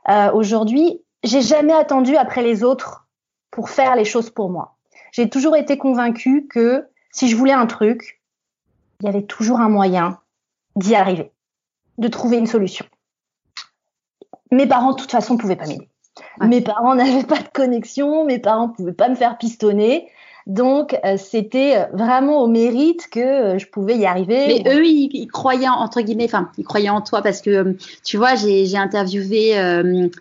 [0.08, 3.06] Euh, Aujourd'hui, j'ai jamais attendu après les autres
[3.52, 4.76] pour faire les choses pour moi.
[5.12, 8.20] J'ai toujours été convaincue que si je voulais un truc,
[9.00, 10.18] il y avait toujours un moyen
[10.74, 11.30] d'y arriver,
[11.98, 12.86] de trouver une solution.
[14.50, 15.88] Mes parents, de toute façon, pouvaient pas m'aider.
[16.40, 20.10] Mes parents n'avaient pas de connexion, mes parents pouvaient pas me faire pistonner.
[20.46, 24.62] Donc, euh, c'était euh, vraiment au mérite que euh, je pouvais y arriver.
[24.64, 28.34] Mais eux, ils, croyaient, entre guillemets, enfin, ils croyaient en toi parce que, tu vois,
[28.34, 29.54] j'ai interviewé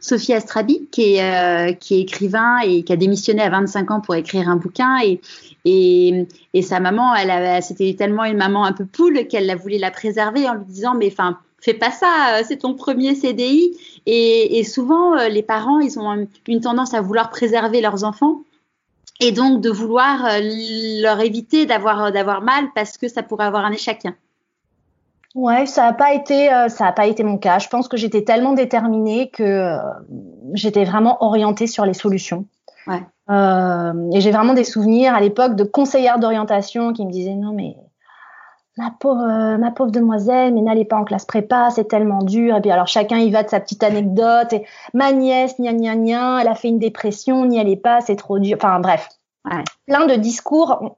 [0.02, 4.16] Sophie Astrabi, qui est, qui est écrivain et qui a démissionné à 25 ans pour
[4.16, 5.00] écrire un bouquin.
[5.04, 5.22] Et,
[5.66, 9.92] et, et sa maman, elle c'était tellement une maman un peu poule qu'elle voulait la
[9.92, 13.76] préserver en lui disant, mais enfin, fais pas ça, c'est ton premier CDI.
[14.06, 18.42] Et, souvent, euh, les parents, ils ont une tendance à vouloir préserver leurs enfants.
[19.20, 20.28] Et donc de vouloir
[21.02, 24.08] leur éviter d'avoir d'avoir mal parce que ça pourrait avoir un échec.
[25.36, 27.60] Ouais, ça n'a pas été ça a pas été mon cas.
[27.60, 29.78] Je pense que j'étais tellement déterminée que
[30.54, 32.46] j'étais vraiment orientée sur les solutions.
[32.88, 33.04] Ouais.
[33.30, 37.54] Euh, et j'ai vraiment des souvenirs à l'époque de conseillères d'orientation qui me disaient non
[37.54, 37.76] mais
[38.80, 42.56] ma pauvre, euh, ma pauvre demoiselle, mais n'allez pas en classe prépa, c'est tellement dur.
[42.56, 44.54] Et puis alors chacun y va de sa petite anecdote.
[44.54, 48.16] Et ma nièce, gna gna gna, elle a fait une dépression, n'y allez pas, c'est
[48.16, 48.58] trop dur.
[48.58, 49.10] Enfin bref,
[49.86, 50.96] plein de discours.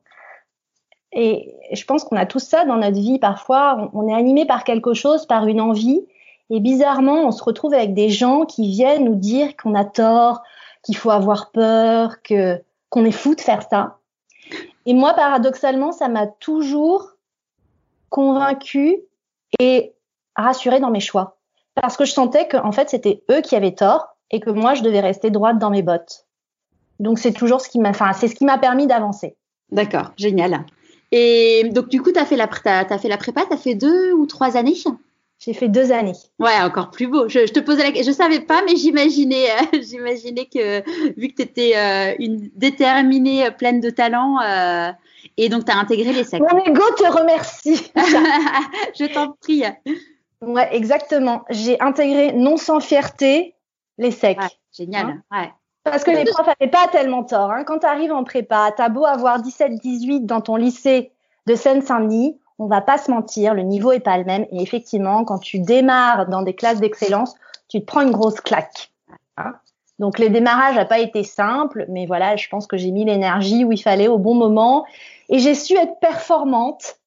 [1.11, 3.19] Et je pense qu'on a tout ça dans notre vie.
[3.19, 6.05] Parfois, on est animé par quelque chose, par une envie.
[6.51, 10.43] Et bizarrement, on se retrouve avec des gens qui viennent nous dire qu'on a tort,
[10.83, 13.97] qu'il faut avoir peur, que qu'on est fou de faire ça.
[14.85, 17.10] Et moi, paradoxalement, ça m'a toujours
[18.11, 19.01] convaincue
[19.59, 19.93] et
[20.35, 21.39] rassurée dans mes choix.
[21.73, 24.75] Parce que je sentais que, en fait, c'était eux qui avaient tort et que moi,
[24.75, 26.27] je devais rester droite dans mes bottes.
[26.99, 29.35] Donc, c'est toujours ce qui m'a, enfin, c'est ce qui m'a permis d'avancer.
[29.71, 30.65] D'accord, génial.
[31.11, 33.75] Et donc, du coup, tu as fait la, as fait la prépa, tu as fait
[33.75, 34.75] deux ou trois années?
[35.43, 36.13] J'ai fait deux années.
[36.37, 37.27] Ouais, encore plus beau.
[37.27, 38.11] Je, te posais la question.
[38.11, 40.87] Je savais pas, mais j'imaginais, euh, j'imaginais que
[41.19, 44.37] vu que tu étais euh, une déterminée, euh, pleine de talent,
[45.37, 46.41] et donc tu as intégré les sacs.
[46.41, 47.91] Mon ego te remercie.
[48.99, 49.63] je t'en prie.
[50.41, 51.43] Ouais, exactement.
[51.49, 53.55] J'ai intégré non sans fierté
[53.97, 54.37] les secs.
[54.71, 55.21] génial.
[55.31, 55.51] Hein ouais.
[55.83, 57.51] Parce que les profs n'avaient pas tellement tort.
[57.51, 57.63] Hein.
[57.63, 61.11] Quand tu arrives en prépa, tu as beau avoir 17-18 dans ton lycée
[61.47, 64.45] de Seine-Saint-Denis, on va pas se mentir, le niveau est pas le même.
[64.51, 67.33] Et effectivement, quand tu démarres dans des classes d'excellence,
[67.67, 68.91] tu te prends une grosse claque.
[69.37, 69.55] Hein.
[69.97, 73.65] Donc les démarrages n'ont pas été simples, mais voilà, je pense que j'ai mis l'énergie
[73.65, 74.85] où il fallait au bon moment
[75.29, 76.97] et j'ai su être performante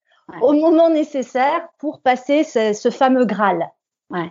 [0.40, 3.70] au moment nécessaire pour passer ce, ce fameux Graal.
[4.10, 4.30] Ouais.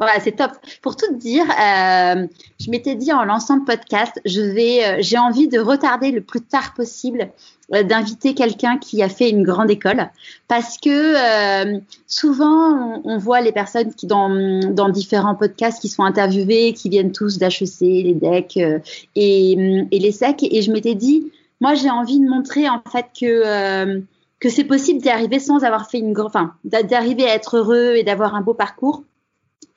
[0.00, 0.52] Voilà, c'est top.
[0.80, 2.26] Pour tout dire, euh,
[2.60, 6.20] je m'étais dit en lançant le podcast, je vais, euh, j'ai envie de retarder le
[6.20, 7.30] plus tard possible
[7.74, 10.08] euh, d'inviter quelqu'un qui a fait une grande école,
[10.46, 16.74] parce que souvent on, voit les personnes qui dans dans différents podcasts qui sont interviewés,
[16.74, 18.56] qui viennent tous d'HEC, les DEC
[19.16, 23.06] et, et les SEC, et je m'étais dit, moi j'ai envie de montrer en fait
[23.18, 24.00] que
[24.38, 27.96] que c'est possible d'y arriver sans avoir fait une grande, enfin d'arriver à être heureux
[27.96, 29.02] et d'avoir un beau parcours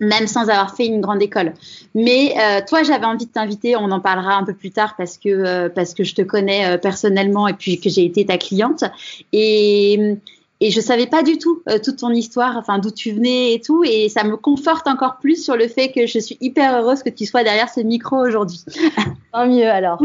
[0.02, 1.54] même sans avoir fait une grande école.
[1.96, 5.18] Mais euh, toi, j'avais envie de t'inviter, on en parlera un peu plus tard parce
[5.18, 8.38] que euh, parce que je te connais euh, personnellement et puis que j'ai été ta
[8.38, 8.84] cliente
[9.32, 10.18] et
[10.64, 13.84] et je savais pas du tout toute ton histoire, enfin d'où tu venais et tout,
[13.84, 17.10] et ça me conforte encore plus sur le fait que je suis hyper heureuse que
[17.10, 18.62] tu sois derrière ce micro aujourd'hui.
[19.34, 20.00] Tant mieux alors.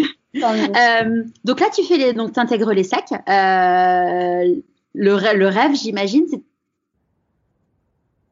[1.45, 3.13] donc là, tu fais les, donc t'intègres les sacs.
[3.27, 4.63] le,
[4.95, 6.41] le rêve, j'imagine, c'est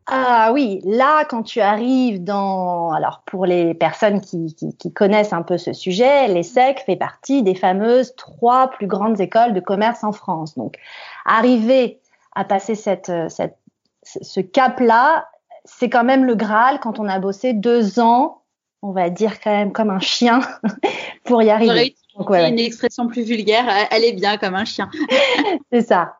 [0.06, 5.42] ah oui, là, quand tu arrives dans, alors pour les personnes qui, qui, connaissent un
[5.42, 10.12] peu ce sujet, l'ESSEC fait partie des fameuses trois plus grandes écoles de commerce en
[10.12, 10.56] France.
[10.56, 10.76] Donc,
[11.24, 12.00] arriver
[12.34, 13.56] à passer cette, cette
[14.04, 15.28] ce cap-là,
[15.64, 18.42] c'est quand même le Graal quand on a bossé deux ans,
[18.82, 20.40] on va dire quand même comme un chien
[21.24, 21.96] pour y arriver.
[22.16, 24.90] Donc, ouais, une expression plus vulgaire, elle est bien comme un chien.
[25.72, 26.18] c'est ça.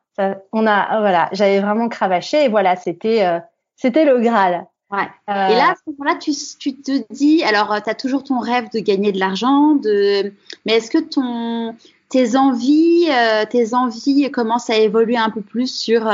[0.53, 3.41] On a, voilà, j'avais vraiment cravaché et voilà, c'était euh,
[3.77, 4.67] c'était le Graal.
[4.91, 5.09] Ouais.
[5.29, 8.23] Euh, et là, à ce moment-là, tu, tu, te dis, alors, euh, tu as toujours
[8.23, 10.33] ton rêve de gagner de l'argent, de...
[10.67, 11.75] mais est-ce que ton,
[12.09, 16.09] tes envies, euh, tes envies commencent à évoluer un peu plus sur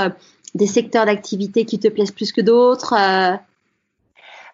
[0.54, 2.94] des secteurs d'activité qui te plaisent plus que d'autres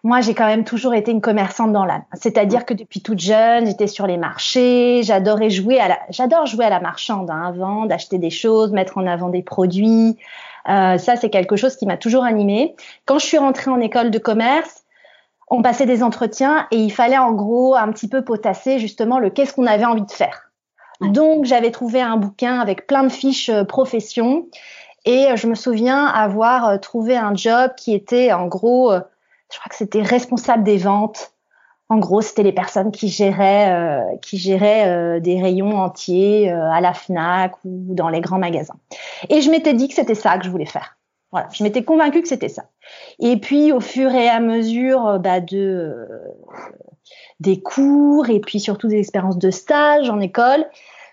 [0.03, 2.03] moi, j'ai quand même toujours été une commerçante dans l'âme.
[2.13, 6.65] C'est-à-dire que depuis toute jeune, j'étais sur les marchés, j'adorais jouer à la, j'adore jouer
[6.65, 10.17] à la marchande, hein, vendre, acheter des choses, mettre en avant des produits.
[10.67, 12.75] Euh, ça, c'est quelque chose qui m'a toujours animée.
[13.05, 14.83] Quand je suis rentrée en école de commerce,
[15.49, 19.29] on passait des entretiens et il fallait en gros un petit peu potasser justement le
[19.29, 20.51] qu'est-ce qu'on avait envie de faire.
[20.99, 24.47] Donc, j'avais trouvé un bouquin avec plein de fiches euh, profession
[25.05, 29.69] et je me souviens avoir euh, trouvé un job qui était en gros, je crois
[29.69, 31.31] que c'était responsable des ventes
[31.89, 36.69] en gros, c'était les personnes qui géraient, euh, qui géraient euh, des rayons entiers euh,
[36.69, 38.75] à la Fnac ou dans les grands magasins.
[39.29, 40.97] Et je m'étais dit que c'était ça que je voulais faire.
[41.31, 42.65] Voilà, je m'étais convaincue que c'était ça.
[43.19, 46.07] Et puis, au fur et à mesure bah, de
[47.39, 50.65] des cours et puis surtout des expériences de stage en école,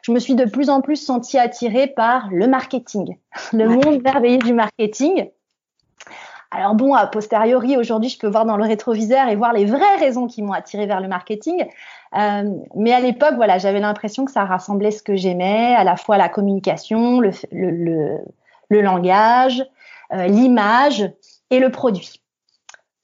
[0.03, 3.17] je me suis de plus en plus sentie attirée par le marketing,
[3.53, 5.29] le monde merveilleux du marketing.
[6.55, 9.97] Alors bon, a posteriori, aujourd'hui, je peux voir dans le rétroviseur et voir les vraies
[9.99, 11.67] raisons qui m'ont attiré vers le marketing.
[12.17, 12.45] Euh,
[12.77, 16.17] mais à l'époque, voilà, j'avais l'impression que ça rassemblait ce que j'aimais, à la fois
[16.17, 18.19] la communication, le, le,
[18.69, 19.65] le, langage,
[20.13, 21.11] euh, l'image
[21.51, 22.23] et le produit.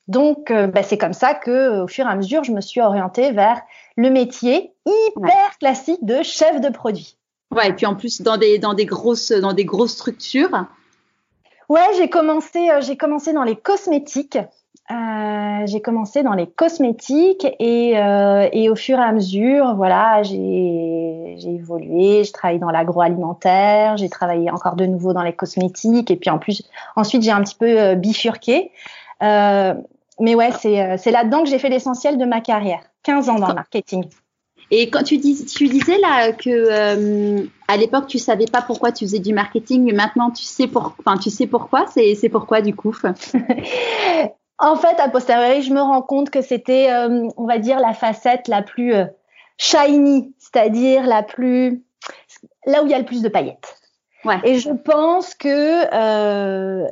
[0.06, 2.80] Donc, euh, bah, c'est comme ça que, au fur et à mesure, je me suis
[2.80, 3.60] orientée vers
[3.96, 7.16] le métier hyper classique de chef de produit.
[7.52, 10.66] Ouais, et puis en plus dans des dans des grosses dans des grosses structures.
[11.70, 14.38] Ouais, j'ai commencé euh, j'ai commencé dans les cosmétiques.
[14.90, 20.24] Euh, j'ai commencé dans les cosmétiques et, euh, et au fur et à mesure, voilà,
[20.24, 22.24] j'ai évolué.
[22.24, 26.40] Je travaille dans l'agroalimentaire, j'ai travaillé encore de nouveau dans les cosmétiques et puis en
[26.40, 28.72] plus, ensuite j'ai un petit peu euh, bifurqué.
[29.22, 29.74] Euh,
[30.18, 32.80] mais ouais, c'est c'est là-dedans que j'ai fait l'essentiel de ma carrière.
[33.04, 34.06] 15 ans dans le marketing.
[34.70, 38.92] Et quand tu, dis, tu disais là que euh, à l'époque tu savais pas pourquoi
[38.92, 41.87] tu faisais du marketing, mais maintenant tu sais pour, enfin tu sais pourquoi.
[41.88, 42.96] C'est c'est pourquoi du coup?
[44.62, 47.94] En fait, à posteriori, je me rends compte que c'était, euh, on va dire, la
[47.94, 49.06] facette la plus euh,
[49.56, 51.83] shiny, c'est-à-dire la plus
[52.66, 53.74] là où il y a le plus de paillettes.
[54.26, 54.38] Ouais.
[54.44, 56.85] Et je pense que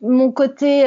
[0.00, 0.86] mon côté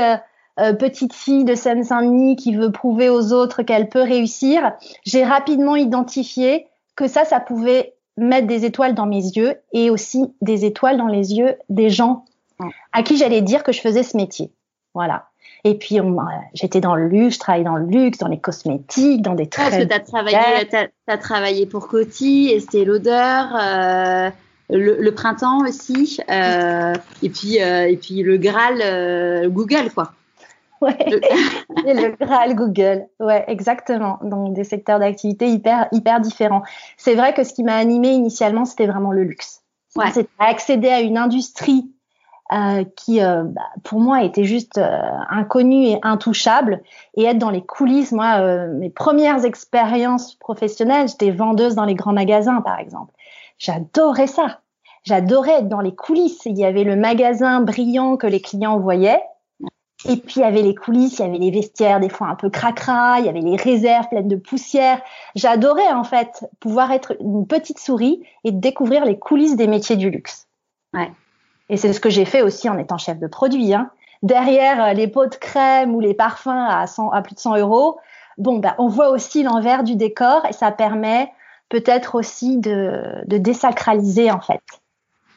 [0.59, 4.73] euh, petite fille de Seine-Saint-Denis qui veut prouver aux autres qu'elle peut réussir,
[5.05, 10.33] j'ai rapidement identifié que ça, ça pouvait mettre des étoiles dans mes yeux et aussi
[10.41, 12.25] des étoiles dans les yeux des gens
[12.91, 14.51] à qui j'allais dire que je faisais ce métier.
[14.93, 15.27] Voilà.
[15.63, 15.97] Et puis,
[16.53, 19.63] j'étais dans le luxe, je travaillais dans le luxe, dans les cosmétiques, dans des très...
[19.63, 20.37] Parce que tu as travaillé,
[21.07, 24.29] as, travaillé pour Coty, Estée Lauder, euh,
[24.69, 26.93] le, printemps aussi, euh,
[27.23, 30.13] et, puis, et puis le Graal, Google, quoi.
[30.81, 30.95] Ouais.
[31.85, 33.07] et le Graal Google.
[33.19, 34.17] Ouais, exactement.
[34.23, 36.63] Donc des secteurs d'activité hyper hyper différents.
[36.95, 39.61] C'est vrai que ce qui m'a animé initialement, c'était vraiment le luxe.
[39.95, 40.09] Ouais.
[40.13, 41.91] C'était accéder à une industrie
[42.51, 46.81] euh, qui, euh, bah, pour moi, était juste euh, inconnue et intouchable,
[47.15, 48.11] et être dans les coulisses.
[48.11, 53.13] Moi, euh, mes premières expériences professionnelles, j'étais vendeuse dans les grands magasins, par exemple.
[53.59, 54.61] J'adorais ça.
[55.03, 56.41] J'adorais être dans les coulisses.
[56.45, 59.21] Il y avait le magasin brillant que les clients voyaient
[60.05, 62.35] et puis il y avait les coulisses, il y avait les vestiaires des fois un
[62.35, 65.01] peu cracra, il y avait les réserves pleines de poussière.
[65.35, 70.09] J'adorais en fait pouvoir être une petite souris et découvrir les coulisses des métiers du
[70.09, 70.47] luxe.
[70.93, 71.11] Ouais.
[71.67, 73.73] Et c'est ce que j'ai fait aussi en étant chef de produit.
[73.73, 73.91] Hein.
[74.23, 77.57] Derrière euh, les pots de crème ou les parfums à, 100, à plus de 100
[77.57, 77.97] euros,
[78.37, 81.29] bon, bah, on voit aussi l'envers du décor et ça permet
[81.67, 84.63] peut-être aussi de, de désacraliser en fait.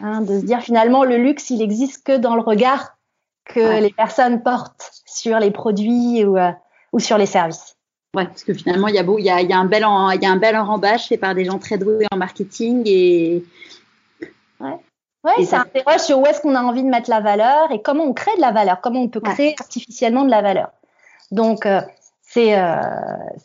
[0.01, 2.97] Hein, de se dire finalement le luxe il existe que dans le regard
[3.45, 6.51] que les personnes portent sur les produits ou, euh,
[6.93, 7.77] ou sur les services.
[8.15, 9.87] Ouais, parce que finalement, il y a beau, il y a, y a un bel,
[10.15, 13.45] il y a un bel enrobage fait par des gens très doués en marketing et.
[14.61, 14.79] Ouais.
[15.25, 18.05] Ouais, ça interroge sur où est-ce qu'on a envie de mettre la valeur et comment
[18.05, 20.73] on crée de la valeur, comment on peut créer artificiellement de la valeur.
[21.31, 21.81] Donc, euh,
[22.23, 22.81] c'est euh,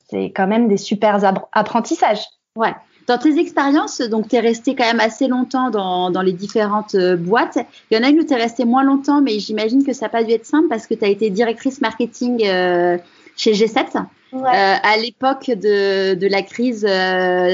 [0.09, 1.19] c'est quand même des super
[1.51, 2.25] apprentissages.
[2.55, 2.73] Ouais.
[3.07, 6.95] Dans tes expériences, donc tu es resté quand même assez longtemps dans, dans les différentes
[6.95, 7.57] euh, boîtes.
[7.89, 10.07] Il y en a une où tu es resté moins longtemps, mais j'imagine que ça
[10.07, 12.97] n'a pas dû être simple parce que tu as été directrice marketing euh,
[13.37, 14.03] chez G7.
[14.33, 16.81] Euh, à l'époque de, de la crise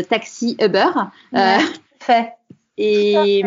[0.09, 0.89] taxi Uber.
[1.99, 2.33] fait.
[2.79, 3.43] Et,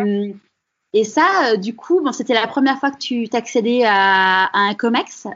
[0.92, 4.75] et ça, du coup, bon, c'était la première fois que tu t'accédais à, à, un
[4.75, 5.27] COMEX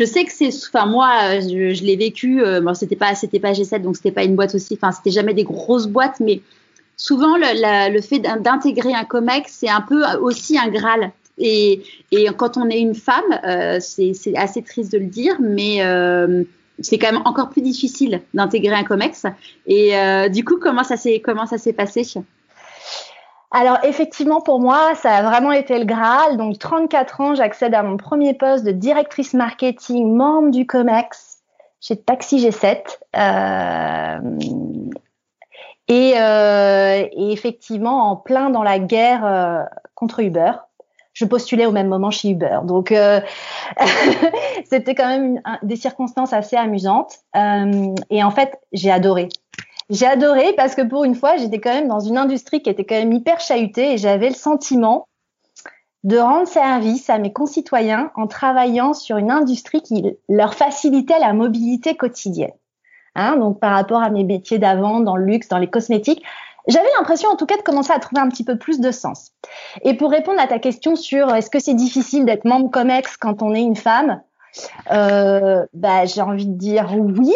[0.00, 2.42] je sais que c'est, enfin moi, je, l'ai vécu.
[2.42, 4.78] Euh, bon, c'était pas, c'était pas G7, donc c'était pas une boîte aussi.
[4.80, 6.40] Enfin, c'était jamais des grosses boîtes, mais
[6.96, 11.12] souvent le, fait d'intégrer un comex, c'est un peu aussi un graal.
[11.36, 11.82] Et,
[12.12, 16.44] et quand on est une femme, euh, c'est assez triste de le dire, mais euh,
[16.78, 19.26] c'est quand même encore plus difficile d'intégrer un comex.
[19.66, 22.04] Et euh, du coup, comment ça s'est comment ça s'est passé?
[23.52, 26.36] Alors effectivement, pour moi, ça a vraiment été le Graal.
[26.36, 31.38] Donc 34 ans, j'accède à mon premier poste de directrice marketing, membre du COMEX
[31.80, 32.82] chez Taxi G7.
[33.16, 34.18] Euh,
[35.88, 39.62] et, euh, et, effectivement, en plein dans la guerre euh,
[39.96, 40.52] contre Uber.
[41.12, 42.60] Je postulais au même moment chez Uber.
[42.62, 42.94] Donc,
[44.64, 47.14] c'était quand même des circonstances assez amusantes.
[47.34, 49.28] Et en fait, j'ai adoré.
[49.90, 52.84] J'ai adoré parce que pour une fois, j'étais quand même dans une industrie qui était
[52.84, 55.08] quand même hyper chahutée et j'avais le sentiment
[56.04, 61.32] de rendre service à mes concitoyens en travaillant sur une industrie qui leur facilitait la
[61.32, 62.52] mobilité quotidienne.
[63.16, 66.22] Hein, donc par rapport à mes métiers d'avant dans le luxe, dans les cosmétiques,
[66.68, 69.32] j'avais l'impression en tout cas de commencer à trouver un petit peu plus de sens.
[69.82, 73.42] Et pour répondre à ta question sur est-ce que c'est difficile d'être membre Comex quand
[73.42, 74.22] on est une femme,
[74.92, 77.34] euh, bah, j'ai envie de dire oui,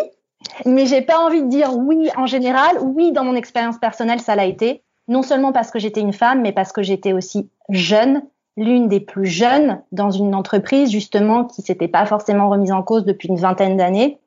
[0.64, 2.78] mais j'ai pas envie de dire oui en général.
[2.80, 4.82] Oui, dans mon expérience personnelle, ça l'a été.
[5.08, 8.22] Non seulement parce que j'étais une femme, mais parce que j'étais aussi jeune,
[8.56, 13.04] l'une des plus jeunes dans une entreprise justement qui s'était pas forcément remise en cause
[13.04, 14.18] depuis une vingtaine d'années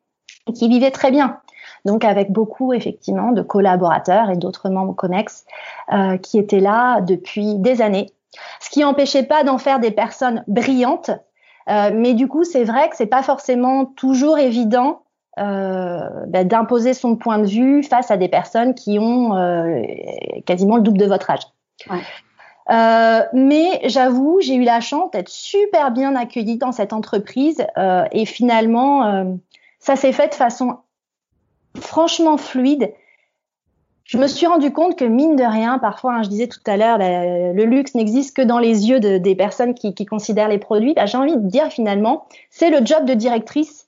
[0.48, 1.40] et qui vivait très bien.
[1.86, 5.46] Donc avec beaucoup effectivement de collaborateurs et d'autres membres Conex
[5.94, 8.08] euh, qui étaient là depuis des années.
[8.60, 11.12] Ce qui n'empêchait pas d'en faire des personnes brillantes,
[11.70, 15.02] euh, mais du coup c'est vrai que c'est pas forcément toujours évident
[15.38, 19.32] bah, d'imposer son point de vue face à des personnes qui ont
[20.46, 21.44] quasiment le double de votre âge.
[23.34, 27.66] mais j'avoue, j'ai eu la chance d'être super bien accueillie dans cette entreprise
[28.12, 29.38] et finalement,
[29.80, 30.78] ça s'est fait de façon
[31.80, 32.92] franchement fluide
[34.08, 36.78] je me suis rendu compte que mine de rien, parfois, hein, je disais tout à
[36.78, 40.60] l'heure, le luxe n'existe que dans les yeux de, des personnes qui, qui, considèrent les
[40.60, 40.94] produits.
[40.94, 43.87] Bah, J'ai envie de dire finalement, c'est le job de directrice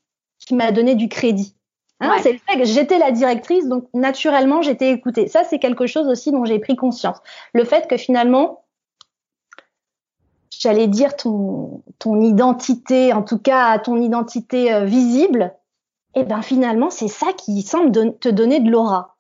[0.50, 1.56] qui m'a donné du crédit.
[2.00, 5.28] Hein, C'est le fait que j'étais la directrice, donc naturellement j'étais écoutée.
[5.28, 7.18] Ça, c'est quelque chose aussi dont j'ai pris conscience.
[7.54, 8.64] Le fait que finalement,
[10.50, 15.54] j'allais dire ton, ton identité, en tout cas ton identité euh, visible,
[16.16, 19.18] et eh ben finalement c'est ça qui semble te donner de l'aura.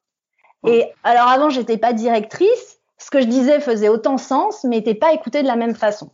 [0.65, 2.79] Et alors avant, j'étais pas directrice.
[2.97, 6.09] Ce que je disais faisait autant sens, mais n'était pas écouté de la même façon.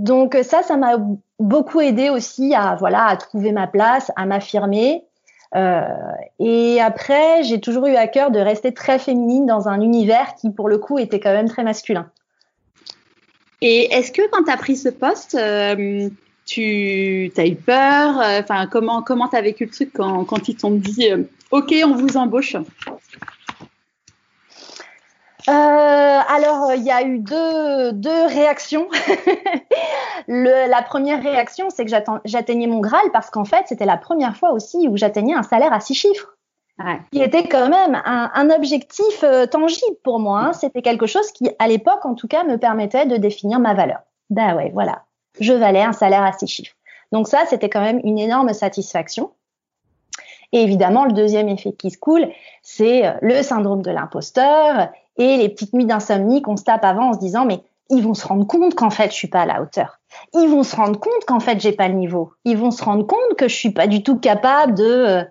[0.00, 0.94] Donc ça, ça m'a
[1.38, 5.04] beaucoup aidé aussi à voilà à trouver ma place, à m'affirmer.
[5.54, 5.82] Euh,
[6.38, 10.50] et après, j'ai toujours eu à cœur de rester très féminine dans un univers qui,
[10.50, 12.08] pour le coup, était quand même très masculin.
[13.60, 16.08] Et est-ce que quand tu as pris ce poste, euh,
[16.46, 18.22] tu as eu peur?
[18.40, 21.94] Enfin, comment comment as vécu le truc quand, quand ils t'ont dit euh, OK, on
[21.94, 22.56] vous embauche?
[25.50, 28.88] Euh, alors, il y a eu deux, deux réactions.
[30.28, 31.90] Le, la première réaction, c'est que
[32.24, 35.72] j'atteignais mon Graal parce qu'en fait, c'était la première fois aussi où j'atteignais un salaire
[35.72, 36.36] à six chiffres.
[36.78, 37.00] Ouais.
[37.10, 40.40] Qui était quand même un, un objectif euh, tangible pour moi.
[40.40, 40.52] Hein.
[40.52, 43.98] C'était quelque chose qui, à l'époque, en tout cas, me permettait de définir ma valeur.
[44.30, 45.02] Ben ouais, voilà.
[45.40, 46.76] Je valais un salaire à six chiffres.
[47.12, 49.32] Donc ça, c'était quand même une énorme satisfaction.
[50.52, 52.28] Et évidemment, le deuxième effet qui se coule,
[52.62, 57.10] c'est euh, le syndrome de l'imposteur et les petites nuits d'insomnie qu'on se tape avant
[57.10, 59.46] en se disant mais ils vont se rendre compte qu'en fait je suis pas à
[59.46, 60.00] la hauteur.
[60.32, 62.32] Ils vont se rendre compte qu'en fait j'ai pas le niveau.
[62.44, 65.24] Ils vont se rendre compte que je suis pas du tout capable de euh,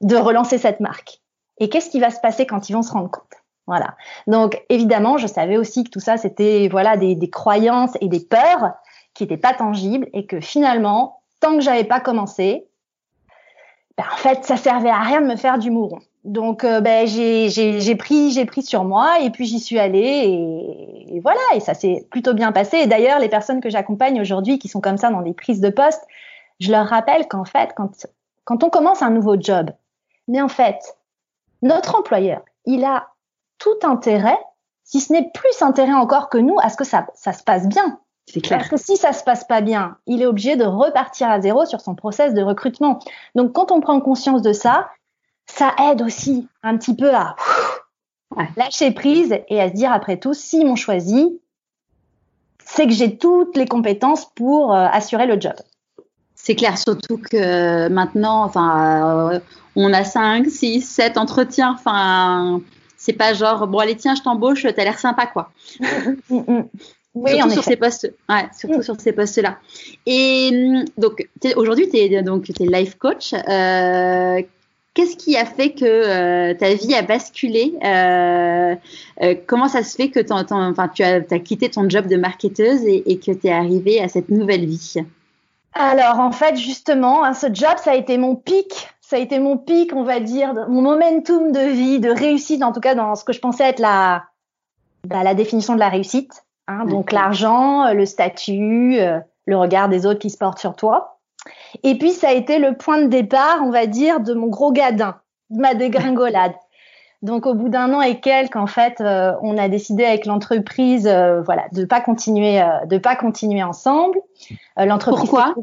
[0.00, 1.20] de relancer cette marque.
[1.58, 3.24] Et qu'est-ce qui va se passer quand ils vont se rendre compte?
[3.66, 3.96] Voilà.
[4.28, 8.20] Donc évidemment, je savais aussi que tout ça c'était voilà des, des croyances et des
[8.20, 8.72] peurs
[9.14, 12.66] qui étaient pas tangibles et que finalement, tant que j'avais pas commencé,
[13.96, 15.98] ben, en fait, ça servait à rien de me faire du mouron.
[16.24, 21.16] Donc euh, ben, j'ai pris j'ai pris sur moi et puis j'y suis allée et,
[21.16, 22.78] et, voilà et ça s'est plutôt bien passé.
[22.78, 25.70] Et d'ailleurs les personnes que j'accompagne aujourd'hui qui sont comme ça dans des prises de
[25.70, 26.02] poste,
[26.60, 28.06] je leur rappelle qu'en fait quand
[28.44, 29.70] quand on commence un nouveau job,
[30.28, 30.78] mais en fait
[31.60, 33.08] notre employeur il a
[33.58, 34.38] tout intérêt,
[34.84, 37.66] si ce n'est plus intérêt encore que nous, à ce que ça ça se passe
[37.66, 37.98] bien.
[38.26, 38.58] C'est clair.
[38.58, 41.66] Parce que si ça se passe pas bien, il est obligé de repartir à zéro
[41.66, 43.00] sur son process de recrutement.
[43.34, 44.88] Donc quand on prend conscience de ça,
[45.54, 47.36] ça aide aussi un petit peu à
[48.56, 51.38] lâcher prise et à se dire après tout, s'ils m'ont choisi,
[52.64, 55.54] c'est que j'ai toutes les compétences pour euh, assurer le job.
[56.34, 59.40] C'est clair, surtout que maintenant, enfin, euh,
[59.76, 61.76] on a 5, 6, 7 entretiens.
[61.78, 62.60] Enfin,
[62.96, 65.50] c'est pas genre, bon, allez, tiens, je t'embauche, t'as l'air sympa, quoi.
[66.30, 66.68] Mm, mm.
[67.14, 68.82] Oui, surtout sur ces postes, ouais, surtout mm.
[68.82, 69.58] sur ces postes-là.
[70.06, 70.50] Et
[70.96, 73.34] donc aujourd'hui, tu es donc es life coach.
[73.34, 74.40] Euh,
[74.94, 78.76] Qu'est-ce qui a fait que euh, ta vie a basculé euh,
[79.22, 82.84] euh, Comment ça se fait que enfin, tu as, as, quitté ton job de marketeuse
[82.84, 84.96] et, et que tu es arrivée à cette nouvelle vie?
[85.72, 88.90] Alors, en fait, justement, hein, ce job, ça a été mon pic.
[89.00, 92.72] Ça a été mon pic, on va dire, mon momentum de vie, de réussite, en
[92.72, 94.24] tout cas dans ce que je pensais être la,
[95.06, 96.44] bah, la définition de la réussite.
[96.68, 98.98] Hein, donc l'argent, le statut,
[99.46, 101.18] le regard des autres qui se portent sur toi.
[101.82, 104.72] Et puis, ça a été le point de départ, on va dire, de mon gros
[104.72, 105.16] gadin,
[105.50, 106.54] de ma dégringolade.
[107.22, 111.06] Donc, au bout d'un an et quelques, en fait, euh, on a décidé avec l'entreprise,
[111.06, 114.18] euh, voilà, de pas continuer, euh, de pas continuer ensemble.
[114.76, 115.54] l'entreprise Pourquoi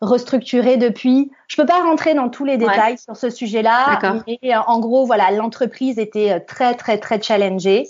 [0.00, 1.30] restructurée depuis.
[1.46, 5.30] Je peux pas rentrer dans tous les détails sur ce sujet-là, mais en gros, voilà,
[5.30, 7.84] l'entreprise était très, très, très challengée.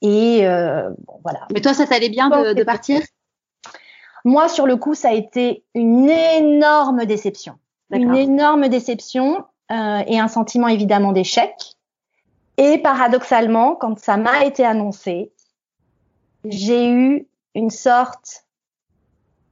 [0.00, 1.40] Et bon, voilà.
[1.52, 3.02] Mais toi, ça t'allait bien de, de partir?
[4.24, 7.58] Moi, sur le coup, ça a été une énorme déception.
[7.92, 11.54] Une énorme déception euh, et un sentiment évidemment d'échec.
[12.56, 15.32] Et paradoxalement, quand ça m'a été annoncé,
[16.44, 18.44] j'ai eu une sorte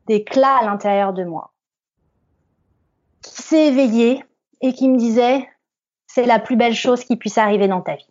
[0.07, 1.53] d'éclat à l'intérieur de moi
[3.23, 4.25] qui s'est éveillé
[4.61, 5.49] et qui me disait
[6.07, 8.09] c'est la plus belle chose qui puisse arriver dans ta vie.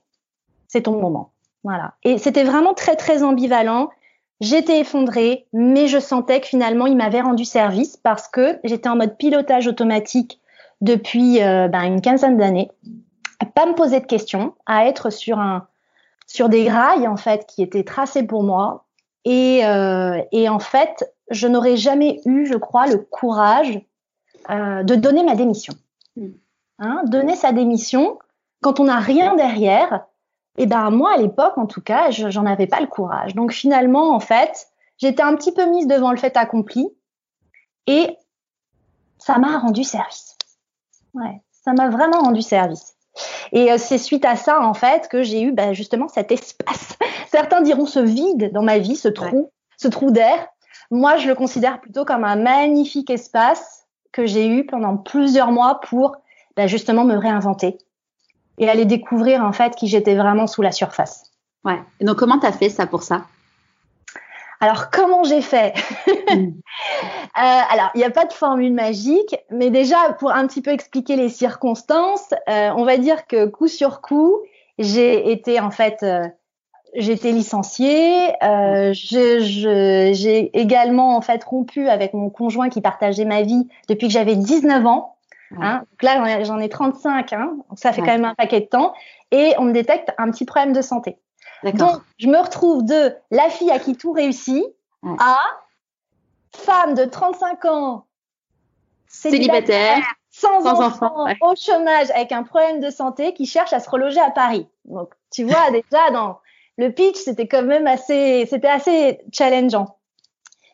[0.68, 1.34] C'est ton moment.
[1.64, 1.96] Voilà.
[2.04, 3.90] Et c'était vraiment très très ambivalent.
[4.40, 8.96] J'étais effondrée, mais je sentais que finalement, il m'avait rendu service parce que j'étais en
[8.96, 10.40] mode pilotage automatique
[10.82, 12.70] depuis euh, ben, une quinzaine d'années,
[13.40, 15.68] à pas me poser de questions, à être sur un
[16.28, 18.86] sur des rails en fait qui étaient tracés pour moi.
[19.26, 23.82] Et, euh, et en fait, je n'aurais jamais eu, je crois, le courage
[24.50, 25.74] euh, de donner ma démission.
[26.80, 28.20] hein, donner sa démission
[28.62, 30.06] quand on n'a rien derrière.
[30.58, 33.36] Et ben moi à l'époque, en tout cas, j'en avais pas le courage.
[33.36, 36.88] Donc finalement, en fait, j'étais un petit peu mise devant le fait accompli
[37.86, 38.18] et
[39.18, 40.38] ça m'a rendu service.
[41.14, 42.96] Ouais, ça m'a vraiment rendu service.
[43.52, 46.98] Et euh, c'est suite à ça, en fait, que j'ai eu ben, justement cet espace.
[47.32, 50.48] Certains diront ce vide dans ma vie, ce trou, ce trou d'air.
[50.92, 55.80] Moi, je le considère plutôt comme un magnifique espace que j'ai eu pendant plusieurs mois
[55.82, 56.16] pour
[56.56, 57.78] ben, justement me réinventer
[58.58, 61.32] et aller découvrir en fait qui j'étais vraiment sous la surface.
[61.64, 61.80] Ouais.
[62.00, 63.26] Et donc comment tu as fait ça pour ça?
[64.60, 65.74] Alors, comment j'ai fait?
[66.34, 66.34] Mm.
[66.36, 66.52] euh,
[67.36, 71.16] Alors, il n'y a pas de formule magique, mais déjà, pour un petit peu expliquer
[71.16, 74.38] les circonstances, euh, on va dire que coup sur coup,
[74.80, 76.28] j'ai été en fait, euh,
[76.96, 78.32] j'ai été licenciée.
[78.44, 84.14] Euh, j'ai également en fait rompu avec mon conjoint qui partageait ma vie depuis que
[84.14, 85.17] j'avais 19 ans.
[85.60, 85.80] Hein.
[85.80, 88.94] Donc là, j'en ai 35, hein, donc ça fait quand même un paquet de temps.
[89.32, 91.18] Et on me détecte un petit problème de santé.
[91.64, 94.64] Donc, je me retrouve de la fille à qui tout réussit
[95.20, 95.40] à
[96.56, 98.06] femme de 35 ans,
[99.08, 104.20] célibataire, sans, enfants, au chômage, avec un problème de santé, qui cherche à se reloger
[104.20, 104.68] à Paris.
[104.86, 106.40] Donc, tu vois, déjà, dans
[106.78, 109.97] le pitch, c'était quand même assez, c'était assez challengeant.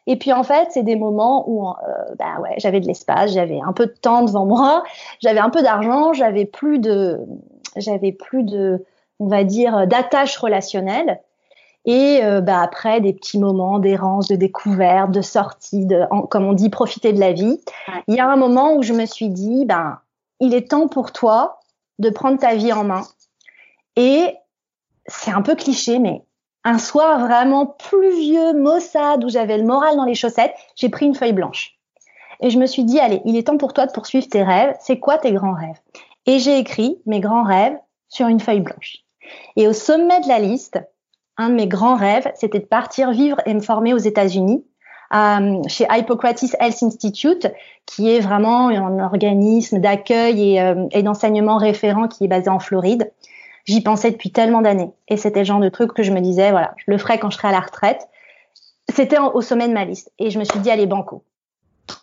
[0.05, 1.73] Et puis en fait, c'est des moments où euh,
[2.19, 4.83] bah ouais, j'avais de l'espace, j'avais un peu de temps devant moi,
[5.21, 7.19] j'avais un peu d'argent, j'avais plus de
[7.77, 8.85] j'avais plus de
[9.19, 11.21] on va dire, d'attache relationnelle.
[11.85, 16.53] Et euh, bah, après, des petits moments d'errance, de découverte, de sortie, de, comme on
[16.53, 17.59] dit, profiter de la vie.
[18.07, 19.99] Il y a un moment où je me suis dit, ben,
[20.39, 21.59] il est temps pour toi
[21.99, 23.03] de prendre ta vie en main.
[23.95, 24.35] Et
[25.07, 26.23] c'est un peu cliché, mais
[26.63, 31.15] un soir vraiment pluvieux, maussade, où j'avais le moral dans les chaussettes, j'ai pris une
[31.15, 31.77] feuille blanche.
[32.41, 34.75] Et je me suis dit, allez, il est temps pour toi de poursuivre tes rêves.
[34.79, 35.79] C'est quoi tes grands rêves?
[36.25, 37.77] Et j'ai écrit mes grands rêves
[38.09, 38.97] sur une feuille blanche.
[39.55, 40.79] Et au sommet de la liste,
[41.37, 44.65] un de mes grands rêves, c'était de partir vivre et me former aux États-Unis,
[45.13, 47.47] euh, chez Hippocrates Health Institute,
[47.85, 52.59] qui est vraiment un organisme d'accueil et, euh, et d'enseignement référent qui est basé en
[52.59, 53.11] Floride.
[53.65, 54.91] J'y pensais depuis tellement d'années.
[55.07, 57.29] Et c'était le genre de truc que je me disais, voilà, je le ferai quand
[57.29, 58.07] je serai à la retraite.
[58.93, 60.11] C'était au sommet de ma liste.
[60.19, 61.23] Et je me suis dit, allez, banco.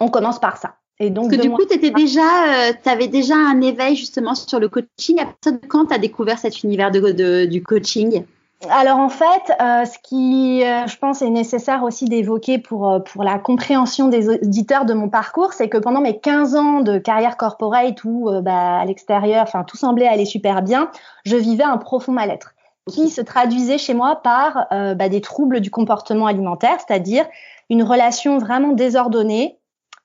[0.01, 0.77] On commence par ça.
[0.99, 4.35] Et donc, Parce que du coup, tu étais déjà, euh, avais déjà un éveil justement
[4.35, 5.19] sur le coaching.
[5.19, 8.25] À partir de quand tu as découvert cet univers de, du coaching?
[8.69, 12.99] Alors en fait, euh, ce qui, euh, je pense, est nécessaire aussi d'évoquer pour, euh,
[12.99, 16.99] pour la compréhension des auditeurs de mon parcours, c'est que pendant mes 15 ans de
[16.99, 20.91] carrière corporate où bah, à l'extérieur, enfin tout semblait aller super bien,
[21.25, 22.55] je vivais un profond mal-être
[22.87, 27.25] qui se traduisait chez moi par bah, des troubles du comportement alimentaire, c'est-à-dire
[27.69, 29.59] une relation vraiment désordonnée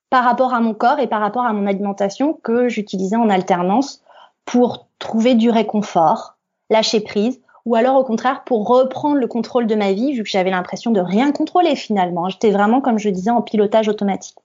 [0.09, 4.03] par rapport à mon corps et par rapport à mon alimentation que j'utilisais en alternance
[4.45, 6.35] pour trouver du réconfort,
[6.69, 10.29] lâcher prise, ou alors au contraire pour reprendre le contrôle de ma vie, vu que
[10.29, 12.29] j'avais l'impression de rien contrôler finalement.
[12.29, 14.37] J'étais vraiment, comme je disais, en pilotage automatique.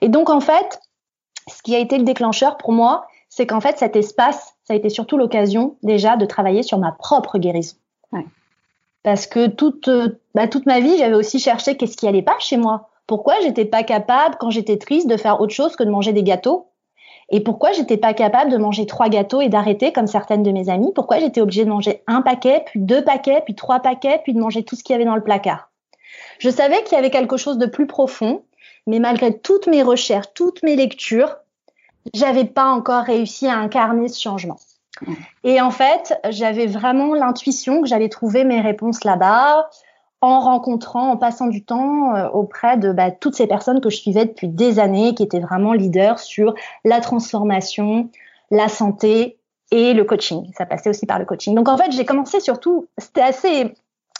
[0.00, 0.80] Et donc en fait,
[1.48, 4.76] ce qui a été le déclencheur pour moi, c'est qu'en fait cet espace, ça a
[4.76, 7.76] été surtout l'occasion déjà de travailler sur ma propre guérison.
[9.02, 9.90] Parce que toute,
[10.34, 12.88] bah, toute ma vie, j'avais aussi cherché qu'est-ce qui allait pas chez moi.
[13.08, 16.22] Pourquoi j'étais pas capable, quand j'étais triste, de faire autre chose que de manger des
[16.22, 16.68] gâteaux?
[17.32, 20.68] Et pourquoi j'étais pas capable de manger trois gâteaux et d'arrêter comme certaines de mes
[20.68, 20.92] amies?
[20.94, 24.38] Pourquoi j'étais obligée de manger un paquet, puis deux paquets, puis trois paquets, puis de
[24.38, 25.70] manger tout ce qu'il y avait dans le placard?
[26.38, 28.44] Je savais qu'il y avait quelque chose de plus profond,
[28.86, 31.36] mais malgré toutes mes recherches, toutes mes lectures,
[32.12, 34.58] j'avais pas encore réussi à incarner ce changement.
[35.42, 39.70] Et en fait, j'avais vraiment l'intuition que j'allais trouver mes réponses là-bas,
[40.22, 43.96] en rencontrant, en passant du temps euh, auprès de bah, toutes ces personnes que je
[43.96, 46.54] suivais depuis des années, qui étaient vraiment leaders sur
[46.84, 48.08] la transformation,
[48.50, 49.36] la santé
[49.72, 50.50] et le coaching.
[50.56, 51.54] Ça passait aussi par le coaching.
[51.54, 53.74] Donc en fait, j'ai commencé surtout, c'était assez,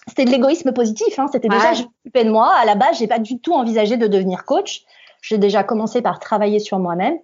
[0.08, 1.18] c'était de l'égoïsme positif.
[1.18, 2.52] Hein, c'était déjà, je m'occupais de moi.
[2.60, 4.82] À la base, j'ai pas du tout envisagé de devenir coach.
[5.20, 7.16] J'ai déjà commencé par travailler sur moi-même.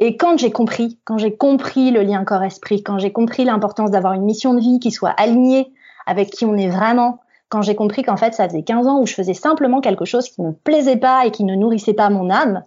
[0.00, 4.14] Et quand j'ai compris, quand j'ai compris le lien corps-esprit, quand j'ai compris l'importance d'avoir
[4.14, 5.72] une mission de vie qui soit alignée
[6.06, 7.20] avec qui on est vraiment,
[7.54, 10.28] quand j'ai compris qu'en fait, ça faisait 15 ans où je faisais simplement quelque chose
[10.28, 12.64] qui ne me plaisait pas et qui ne nourrissait pas mon âme,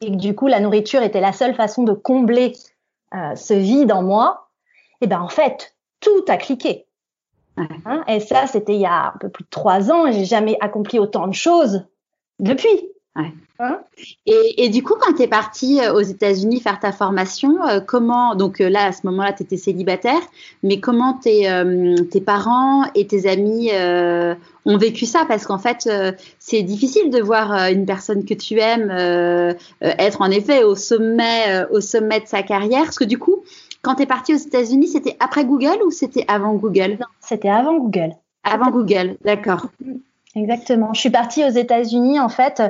[0.00, 2.52] et que du coup, la nourriture était la seule façon de combler
[3.14, 4.48] euh, ce vide en moi,
[5.00, 6.84] et ben en fait, tout a cliqué.
[7.56, 10.24] Hein et ça, c'était il y a un peu plus de trois ans, et j'ai
[10.24, 11.86] jamais accompli autant de choses
[12.40, 12.90] depuis.
[13.16, 13.32] Ouais.
[13.60, 13.78] Hein?
[14.26, 17.78] Et, et, du coup, quand tu es partie euh, aux États-Unis faire ta formation, euh,
[17.78, 20.20] comment, donc euh, là, à ce moment-là, tu étais célibataire,
[20.64, 21.48] mais comment tes,
[22.10, 23.70] tes parents et tes amis
[24.64, 25.24] ont vécu ça?
[25.28, 25.88] Parce qu'en fait,
[26.38, 28.90] c'est difficile de voir une personne que tu aimes
[29.80, 32.84] être en effet au sommet, au sommet de sa carrière.
[32.84, 33.44] Parce que du coup,
[33.82, 36.96] quand tu es partie aux États-Unis, c'était après Google ou c'était avant Google?
[37.00, 38.14] Non, c'était avant Google.
[38.42, 39.66] Avant Google, d'accord.
[40.36, 40.92] Exactement.
[40.94, 42.62] Je suis partie aux États-Unis en fait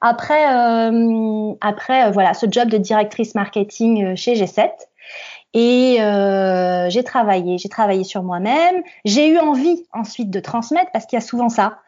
[0.00, 4.70] après euh, après euh, voilà ce job de directrice marketing euh, chez G7
[5.52, 5.98] et
[6.90, 8.82] j'ai travaillé j'ai travaillé sur moi-même.
[9.04, 11.78] J'ai eu envie ensuite de transmettre parce qu'il y a souvent ça.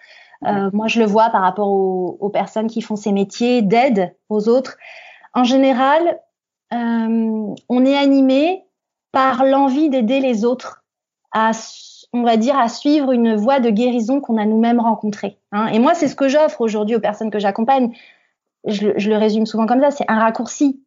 [0.42, 4.48] moi, je le vois par rapport aux, aux personnes qui font ces métiers d'aide aux
[4.48, 4.76] autres.
[5.32, 6.18] En général,
[6.72, 8.64] on est animé
[9.12, 10.82] par l'envie d'aider les autres
[11.30, 11.52] à
[12.12, 15.38] on va dire, à suivre une voie de guérison qu'on a nous-mêmes rencontrée.
[15.50, 15.68] Hein.
[15.68, 17.92] Et moi, c'est ce que j'offre aujourd'hui aux personnes que j'accompagne.
[18.66, 20.80] Je, le résume souvent comme ça, c'est un raccourci.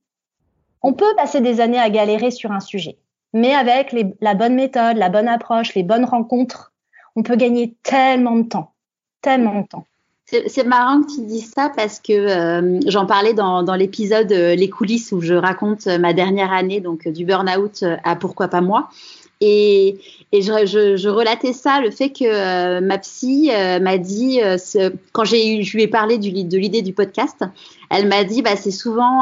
[0.82, 2.97] On peut passer des années à galérer sur un sujet,
[3.34, 6.73] mais avec la bonne méthode, la bonne approche, les bonnes rencontres,
[7.15, 8.73] on peut gagner tellement de temps,
[9.21, 9.86] tellement de temps.
[10.26, 14.69] C'est marrant que tu dises ça parce que euh, j'en parlais dans, l'épisode euh, Les
[14.69, 18.89] coulisses où je raconte ma dernière année donc du burn-out à pourquoi pas moi.
[19.41, 19.97] Et,
[20.31, 24.39] et je, je, je, relatais ça, le fait que euh, ma psy euh, m'a dit,
[24.41, 24.57] euh,
[25.11, 27.43] quand j'ai je lui ai parlé du, de l'idée du podcast,
[27.89, 29.21] elle m'a dit, bah, c'est souvent,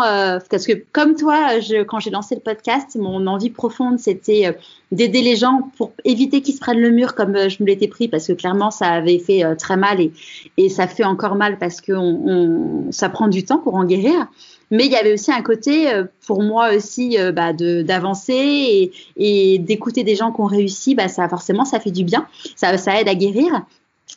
[0.50, 4.56] parce que comme toi, je, quand j'ai lancé le podcast, mon envie profonde, c'était
[4.92, 8.08] d'aider les gens pour éviter qu'ils se prennent le mur comme je me l'étais pris,
[8.08, 10.14] parce que clairement, ça avait fait très mal et,
[10.58, 14.28] et ça fait encore mal parce que on, ça prend du temps pour en guérir.
[14.74, 19.60] Mais il y avait aussi un côté, euh, pour moi aussi, euh, bah, d'avancer et,
[19.60, 20.96] d'écouter des gens qui ont réussi.
[20.96, 22.28] Bah, ça, forcément, ça fait du bien.
[22.56, 23.62] Ça, ça aide à guérir.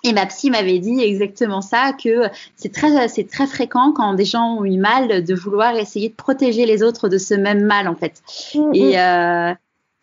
[0.03, 2.23] Et ma psy m'avait dit exactement ça, que
[2.57, 6.15] c'est très, c'est très fréquent quand des gens ont eu mal de vouloir essayer de
[6.15, 8.23] protéger les autres de ce même mal, en fait.
[8.55, 8.99] Mm, et, mm.
[8.99, 9.55] euh,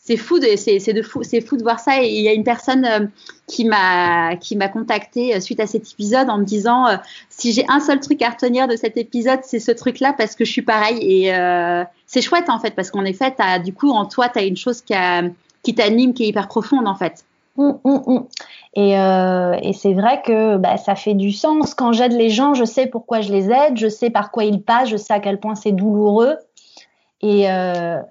[0.05, 2.33] c'est fou de c'est de fou c'est fou de voir ça et il y a
[2.33, 3.05] une personne euh,
[3.47, 6.97] qui m'a qui m'a contacté euh, suite à cet épisode en me disant euh,
[7.29, 10.35] si j'ai un seul truc à retenir de cet épisode c'est ce truc là parce
[10.35, 11.33] que je suis pareil et
[12.05, 14.57] c'est chouette en fait parce qu'en effet as, du coup en toi tu as une
[14.57, 14.93] chose qui
[15.63, 17.23] qui t'anime qui est hyper profonde en fait
[17.57, 18.27] hum, hum, hum.
[18.75, 21.75] Et, et c'est vrai que bah, ça fait du sens.
[21.75, 24.63] Quand j'aide les gens, je sais pourquoi je les aide, je sais par quoi ils
[24.63, 26.37] passent, je sais à quel point c'est douloureux.
[27.23, 28.01] Et, euh,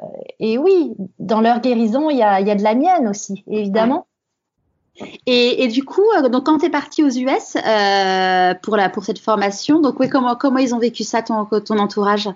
[0.40, 4.06] et oui, dans leur guérison, il y a, y a, de la mienne aussi, évidemment.
[5.26, 8.88] Et, et, du coup, euh, donc quand tu es partie aux US euh, pour, la,
[8.88, 12.30] pour cette formation, donc oui, comment, comment ils ont vécu ça, ton, ton entourage?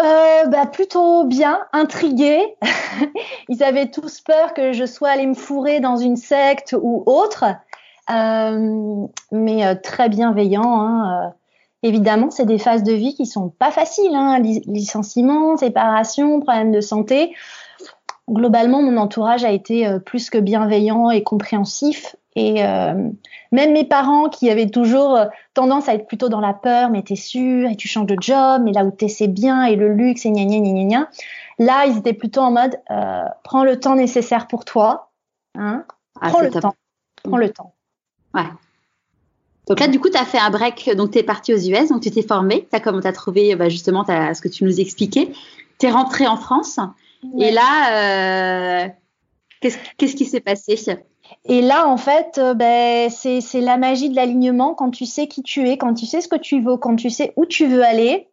[0.00, 2.54] Euh, bah, plutôt bien, intrigués.
[3.48, 7.46] ils avaient tous peur que je sois allée me fourrer dans une secte ou autre,
[8.10, 10.82] euh, mais euh, très bienveillants.
[10.82, 11.32] Hein,
[11.84, 16.80] Évidemment, c'est des phases de vie qui sont pas faciles, hein, licenciement, séparation, problème de
[16.80, 17.34] santé.
[18.26, 22.16] Globalement, mon entourage a été euh, plus que bienveillant et compréhensif.
[22.36, 23.10] Et euh,
[23.52, 27.02] même mes parents qui avaient toujours euh, tendance à être plutôt dans la peur, mais
[27.02, 29.92] t'es sûr, et tu changes de job, mais là où t'es c'est bien, et le
[29.92, 31.08] luxe, et gna gna gna gna
[31.58, 35.10] Là, ils étaient plutôt en mode, euh, prends le temps nécessaire pour toi,
[35.54, 35.84] hein,
[36.18, 36.74] ah, prends le temps,
[37.22, 37.74] prends le temps.
[38.32, 38.42] Ouais.
[39.66, 41.88] Donc là, du coup, tu as fait un break, donc tu es parti aux US,
[41.88, 44.48] donc tu t'es formé, tu as comment tu as trouvé bah, justement as, ce que
[44.48, 45.32] tu nous expliquais.
[45.78, 46.78] Tu es rentré en France
[47.38, 48.88] et là, euh,
[49.60, 50.76] qu'est-ce qui s'est passé?
[51.46, 54.74] Et là, en fait, euh, ben, c'est la magie de l'alignement.
[54.74, 57.10] Quand tu sais qui tu es, quand tu sais ce que tu veux, quand tu
[57.10, 58.28] sais où tu veux aller,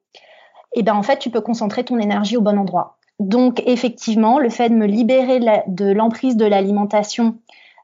[0.75, 2.97] et ben en fait, tu peux concentrer ton énergie au bon endroit.
[3.19, 7.37] Donc, effectivement, le fait de me libérer de l'emprise de l'alimentation,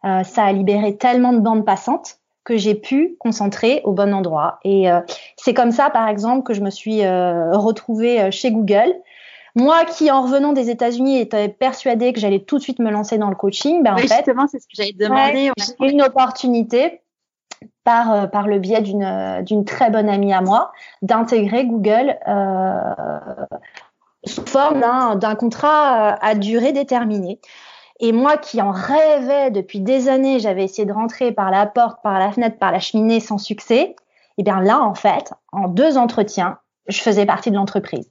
[0.03, 2.17] euh, ça a libéré tellement de bandes passantes
[2.47, 4.61] que j'ai pu concentrer au bon endroit.
[4.63, 5.01] Et euh,
[5.35, 8.93] c'est comme ça, par exemple, que je me suis euh, retrouvée euh, chez Google.
[9.53, 13.17] Moi qui, en revenant des États-Unis, étais persuadée que j'allais tout de suite me lancer
[13.17, 15.51] dans le coaching, ben, en fait, justement, c'est ce que j'avais demandé.
[15.57, 17.01] J'ai une opportunité
[17.83, 20.71] par, par le biais d'une, d'une très bonne amie à moi
[21.01, 22.17] d'intégrer Google
[24.23, 24.79] sous forme
[25.19, 27.41] d'un contrat à durée déterminée.
[27.99, 32.01] Et moi qui en rêvais depuis des années, j'avais essayé de rentrer par la porte,
[32.03, 33.95] par la fenêtre, par la cheminée sans succès.
[34.37, 38.09] Et bien là, en fait, en deux entretiens, je faisais partie de l'entreprise.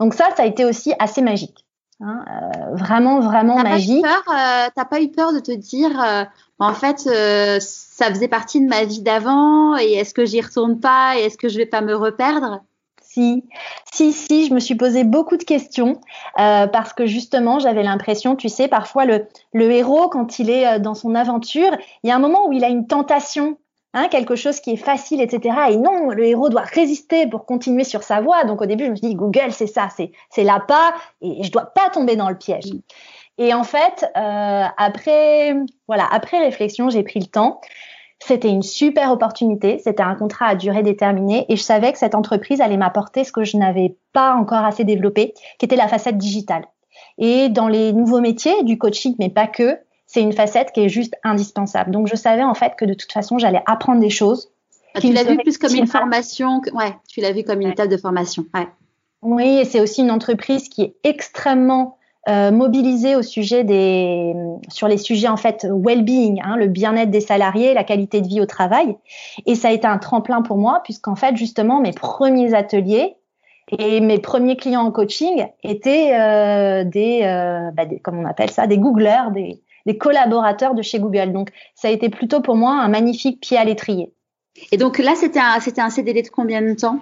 [0.00, 1.66] Donc ça, ça a été aussi assez magique.
[2.00, 4.04] Hein, euh, vraiment, vraiment magique.
[4.04, 6.24] Pas euh, T'as pas eu peur de te dire, euh,
[6.58, 10.78] en fait, euh, ça faisait partie de ma vie d'avant et est-ce que j'y retourne
[10.78, 12.62] pas et est-ce que je vais pas me reperdre?
[13.16, 13.44] Si,
[13.92, 16.00] si, si, je me suis posé beaucoup de questions
[16.38, 20.66] euh, parce que justement, j'avais l'impression, tu sais, parfois le, le héros, quand il est
[20.66, 21.70] euh, dans son aventure,
[22.02, 23.56] il y a un moment où il a une tentation,
[23.94, 25.56] hein, quelque chose qui est facile, etc.
[25.70, 28.44] Et non, le héros doit résister pour continuer sur sa voie.
[28.44, 30.92] Donc au début, je me suis dit, Google, c'est ça, c'est c'est l'appât
[31.22, 32.70] et je dois pas tomber dans le piège.
[33.38, 35.54] Et en fait, euh, après,
[35.86, 37.60] voilà, après réflexion, j'ai pris le temps.
[38.18, 39.78] C'était une super opportunité.
[39.78, 43.32] C'était un contrat à durée déterminée et je savais que cette entreprise allait m'apporter ce
[43.32, 46.64] que je n'avais pas encore assez développé, qui était la facette digitale.
[47.18, 50.88] Et dans les nouveaux métiers du coaching, mais pas que, c'est une facette qui est
[50.88, 51.90] juste indispensable.
[51.90, 54.50] Donc je savais en fait que de toute façon, j'allais apprendre des choses.
[54.94, 57.90] Ah, tu l'as vu plus comme une formation, ouais, tu l'as vu comme une étape
[57.90, 58.46] de formation.
[58.54, 58.66] Ouais.
[59.22, 61.95] Oui, et c'est aussi une entreprise qui est extrêmement
[62.28, 64.34] euh, mobilisée au sujet des,
[64.68, 68.40] sur les sujets en fait well-being, hein, le bien-être des salariés, la qualité de vie
[68.40, 68.96] au travail.
[69.46, 73.16] Et ça a été un tremplin pour moi puisqu'en fait justement mes premiers ateliers
[73.78, 78.50] et mes premiers clients en coaching étaient euh, des, euh, bah, des, comme on appelle
[78.50, 81.32] ça, des Googlers, des, des collaborateurs de chez Google.
[81.32, 84.12] Donc ça a été plutôt pour moi un magnifique pied à l'étrier.
[84.72, 87.00] Et donc là, c'était un, c'était un CDD de combien de temps?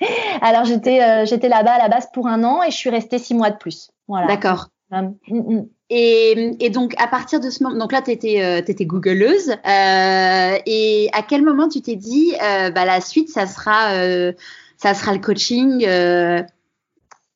[0.40, 3.18] Alors j'étais, euh, j'étais là-bas à la base pour un an et je suis restée
[3.18, 3.90] six mois de plus.
[4.08, 4.26] Voilà.
[4.26, 4.68] D'accord.
[4.90, 5.66] Mm, mm.
[5.88, 9.50] Et, et, donc à partir de ce moment, donc là tu étais, euh, étais googleuse
[9.50, 14.32] euh, et à quel moment tu t'es dit euh, bah la suite ça sera euh,
[14.78, 15.86] ça sera le coaching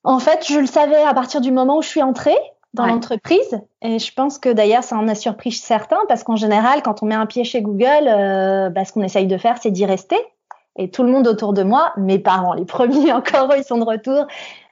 [0.02, 2.38] En fait, je le savais à partir du moment où je suis entrée
[2.74, 3.60] dans l'entreprise.
[3.82, 7.06] Et je pense que d'ailleurs, ça en a surpris certains parce qu'en général, quand on
[7.06, 10.16] met un pied chez Google, euh, bah, ce qu'on essaye de faire, c'est d'y rester.
[10.80, 13.84] Et tout le monde autour de moi, mes parents, les premiers encore, ils sont de
[13.84, 14.26] retour.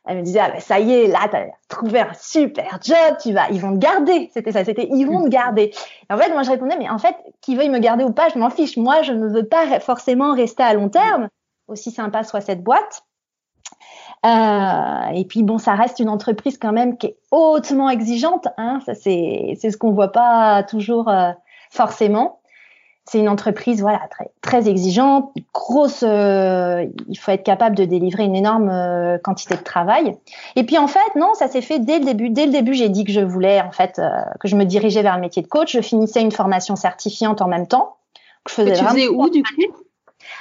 [0.06, 3.18] Elle me disait, ah, bah, ça y est, là, tu as trouvé un super job,
[3.22, 4.30] tu vas, ils vont te garder.
[4.32, 5.70] C'était ça, c'était, ils vont te garder.
[6.08, 8.30] Et en fait, moi, je répondais, mais en fait, qu'ils veuillent me garder ou pas,
[8.30, 8.78] je m'en fiche.
[8.78, 11.28] Moi, je ne veux pas forcément rester à long terme,
[11.66, 13.02] aussi sympa soit cette boîte.
[14.24, 18.48] Euh, et puis bon, ça reste une entreprise quand même qui est hautement exigeante.
[18.56, 21.30] Hein, ça c'est ce qu'on voit pas toujours euh,
[21.70, 22.40] forcément.
[23.10, 26.04] C'est une entreprise voilà très très exigeante, grosse.
[26.06, 30.16] Euh, il faut être capable de délivrer une énorme euh, quantité de travail.
[30.56, 32.30] Et puis en fait non, ça s'est fait dès le début.
[32.30, 34.00] Dès le début, j'ai dit que je voulais en fait
[34.40, 35.72] que je me dirigeais vers le métier de coach.
[35.72, 37.96] Je finissais une formation certifiante en même temps.
[38.48, 39.48] je faisais tu faisais où du coup?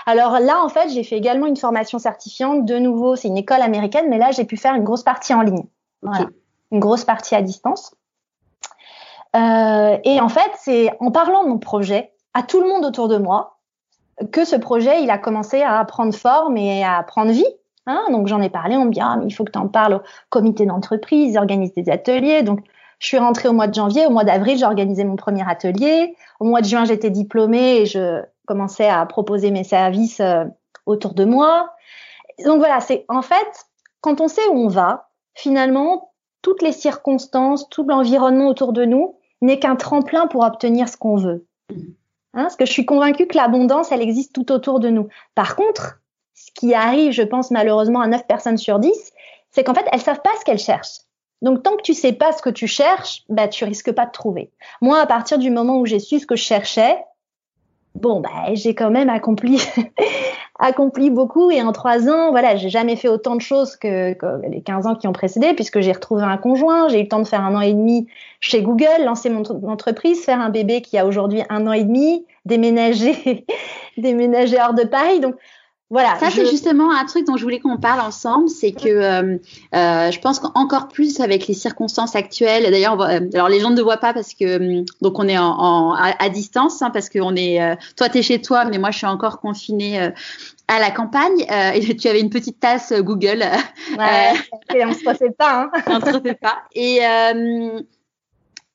[0.06, 2.66] Alors là, en fait, j'ai fait également une formation certifiante.
[2.66, 5.42] De nouveau, c'est une école américaine, mais là, j'ai pu faire une grosse partie en
[5.42, 5.66] ligne.
[6.72, 7.94] Une grosse partie à distance.
[9.36, 13.08] Euh, et en fait, c'est en parlant de mon projet à tout le monde autour
[13.08, 13.58] de moi
[14.32, 17.46] que ce projet, il a commencé à prendre forme et à prendre vie.
[17.88, 18.04] Hein.
[18.12, 19.94] donc j'en ai parlé, on me dit ah mais il faut que tu en parles
[19.96, 22.44] au comité d'entreprise, ils organisent des ateliers.
[22.44, 22.60] Donc
[23.00, 26.16] je suis rentrée au mois de janvier, au mois d'avril j'ai organisé mon premier atelier.
[26.40, 30.44] Au mois de juin j'étais diplômée et je commençais à proposer mes services euh,
[30.86, 31.72] autour de moi.
[32.46, 33.66] Donc voilà, c'est en fait,
[34.02, 36.12] quand on sait où on va, finalement,
[36.44, 41.16] toutes les circonstances, tout l'environnement autour de nous n'est qu'un tremplin pour obtenir ce qu'on
[41.16, 41.48] veut.
[42.34, 45.08] Hein, parce que je suis convaincue que l'abondance, elle existe tout autour de nous.
[45.34, 46.00] Par contre,
[46.34, 49.12] ce qui arrive, je pense malheureusement à 9 personnes sur 10,
[49.52, 51.00] c'est qu'en fait, elles savent pas ce qu'elles cherchent.
[51.42, 54.12] Donc tant que tu sais pas ce que tu cherches, bah tu risques pas de
[54.12, 54.52] trouver.
[54.82, 56.98] Moi, à partir du moment où j'ai su ce que je cherchais,
[57.96, 59.62] bon, bah, j'ai quand même accompli,
[60.60, 61.52] accompli beaucoup.
[61.52, 64.16] Et en trois ans, voilà, j'ai jamais fait autant de choses que,
[64.50, 67.22] les 15 ans qui ont précédé, puisque j'ai retrouvé un conjoint, j'ai eu le temps
[67.22, 68.08] de faire un an et demi
[68.40, 72.26] chez Google, lancer mon entreprise, faire un bébé qui a aujourd'hui un an et demi,
[72.46, 73.46] déménager,
[73.98, 75.20] déménager hors de Paris.
[75.20, 75.36] Donc,
[75.90, 76.18] voilà.
[76.20, 79.38] Ça, c'est justement un truc dont je voulais qu'on parle ensemble, c'est que euh,
[79.74, 82.70] euh, je pense qu'encore plus avec les circonstances actuelles.
[82.70, 86.30] D'ailleurs, euh, alors les gens ne voient pas parce que donc on est en, à,
[86.30, 87.78] distance, hein, parce que on est.
[87.96, 90.12] toi, t'es chez toi, mais moi, je suis encore confinée
[90.68, 91.46] à la campagne.
[91.74, 93.46] et tu avais une petite tasse Google.
[93.98, 94.34] Ouais.
[94.76, 95.70] et on se refait pas.
[95.74, 95.80] Hein.
[95.88, 96.64] on se refait pas.
[96.76, 97.00] Et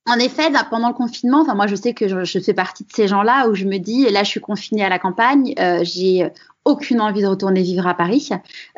[0.06, 3.06] en effet, pendant le confinement, enfin moi je sais que je, fais partie de ces
[3.06, 6.28] gens-là où je me dis là je suis confinée à la campagne, euh, j'ai
[6.64, 8.30] aucune envie de retourner vivre à Paris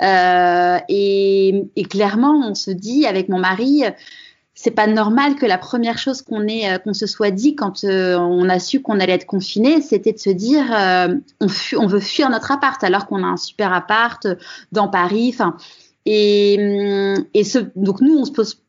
[0.02, 3.84] euh, et, et, clairement on se dit avec mon mari
[4.54, 7.84] c'est pas normal que la première chose qu'on ait euh, qu'on se soit dit quand
[7.84, 11.86] euh, on a su qu'on allait être confiné, c'était de se dire euh, on, on,
[11.86, 14.26] veut fuir notre appart alors qu'on a un super appart
[14.72, 15.30] dans Paris.
[15.34, 15.56] Enfin
[16.06, 16.54] et,
[17.32, 18.60] et ce, donc nous on se pose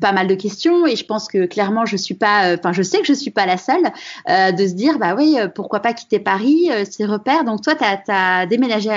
[0.00, 2.82] pas mal de questions et je pense que clairement je suis pas euh, enfin je
[2.82, 3.90] sais que je suis pas la seule
[4.28, 7.74] euh, de se dire bah oui euh, pourquoi pas quitter Paris ses repères donc toi
[7.74, 8.90] tu as, déménagé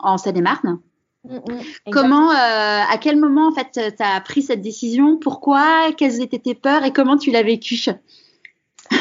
[0.00, 0.78] en Seine-et-Marne.
[1.24, 1.60] Mm, mm,
[1.90, 5.18] comment à quel moment en fait tu as pris cette décision?
[5.18, 5.92] Pourquoi?
[5.96, 6.84] Quelles étaient tes peurs?
[6.84, 7.76] Et comment tu l'as vécu?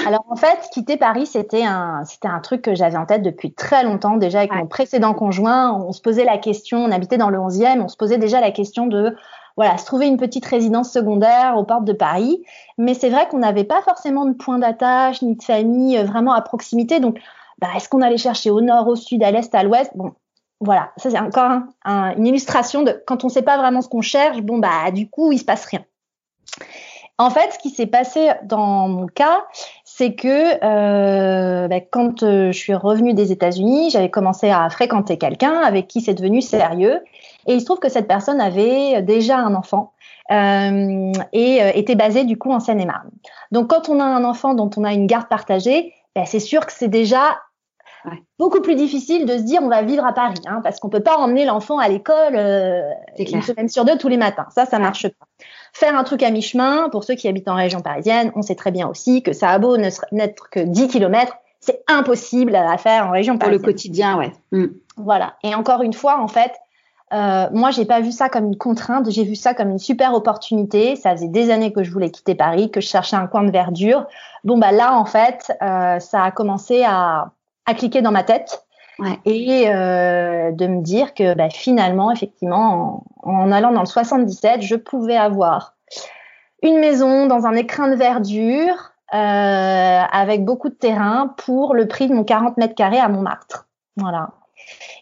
[0.06, 3.54] Alors en fait, quitter Paris, c'était un, c'était un truc que j'avais en tête depuis
[3.54, 4.18] très longtemps.
[4.18, 7.82] Déjà avec mon précédent conjoint, on se posait la question, on habitait dans le 11e,
[7.82, 9.16] on se posait déjà la question de
[9.62, 12.44] voilà, se trouver une petite résidence secondaire aux portes de Paris.
[12.80, 16.34] Mais c'est vrai qu'on n'avait pas forcément de point d'attache ni de famille euh, vraiment
[16.34, 17.00] à proximité.
[17.00, 17.20] Donc,
[17.60, 19.92] bah, est-ce qu'on allait chercher au nord, au sud, à l'est, à l'ouest?
[19.94, 20.14] Bon,
[20.62, 24.02] voilà, ça c'est encore une illustration de quand on ne sait pas vraiment ce qu'on
[24.02, 24.42] cherche.
[24.42, 25.84] Bon, bah du coup, il se passe rien.
[27.20, 29.46] En fait, ce qui s'est passé dans mon cas,
[29.84, 35.20] c'est que euh, bah, quand euh, je suis revenue des États-Unis, j'avais commencé à fréquenter
[35.20, 37.00] quelqu'un avec qui c'est devenu sérieux.
[37.48, 39.94] Et il se trouve que cette personne avait déjà un enfant
[40.32, 43.10] euh, et euh, était basée du coup en Seine-et-Marne.
[43.52, 46.66] Donc quand on a un enfant dont on a une garde partagée, bah, c'est sûr
[46.66, 47.38] que c'est déjà
[48.06, 48.22] ouais.
[48.40, 51.02] beaucoup plus difficile de se dire on va vivre à Paris, hein, parce qu'on peut
[51.02, 52.82] pas emmener l'enfant à l'école euh,
[53.18, 54.48] une semaine sur deux tous les matins.
[54.56, 55.26] Ça, ça marche pas.
[55.74, 58.72] Faire un truc à mi-chemin, pour ceux qui habitent en région parisienne, on sait très
[58.72, 63.12] bien aussi que ça a beau n'être que 10 km, c'est impossible à faire en
[63.12, 63.60] région parisienne.
[63.60, 64.32] Pour le quotidien, ouais.
[64.52, 64.68] Mm.
[64.98, 65.36] Voilà.
[65.44, 66.52] Et encore une fois, en fait,
[67.14, 70.14] euh, moi, j'ai pas vu ça comme une contrainte, j'ai vu ça comme une super
[70.14, 70.96] opportunité.
[70.96, 73.52] Ça faisait des années que je voulais quitter Paris, que je cherchais un coin de
[73.52, 74.06] verdure.
[74.44, 77.32] Bon, bah là, en fait, euh, ça a commencé à,
[77.66, 78.66] à cliquer dans ma tête.
[79.00, 79.20] Ouais.
[79.26, 84.62] Et euh, de me dire que bah, finalement, effectivement, en, en, allant dans le 77,
[84.62, 85.76] je pouvais avoir
[86.62, 89.18] une maison dans un écrin de verdure euh,
[90.12, 93.68] avec beaucoup de terrain pour le prix de mon 40 mètres carrés à Montmartre.
[93.98, 94.30] Voilà.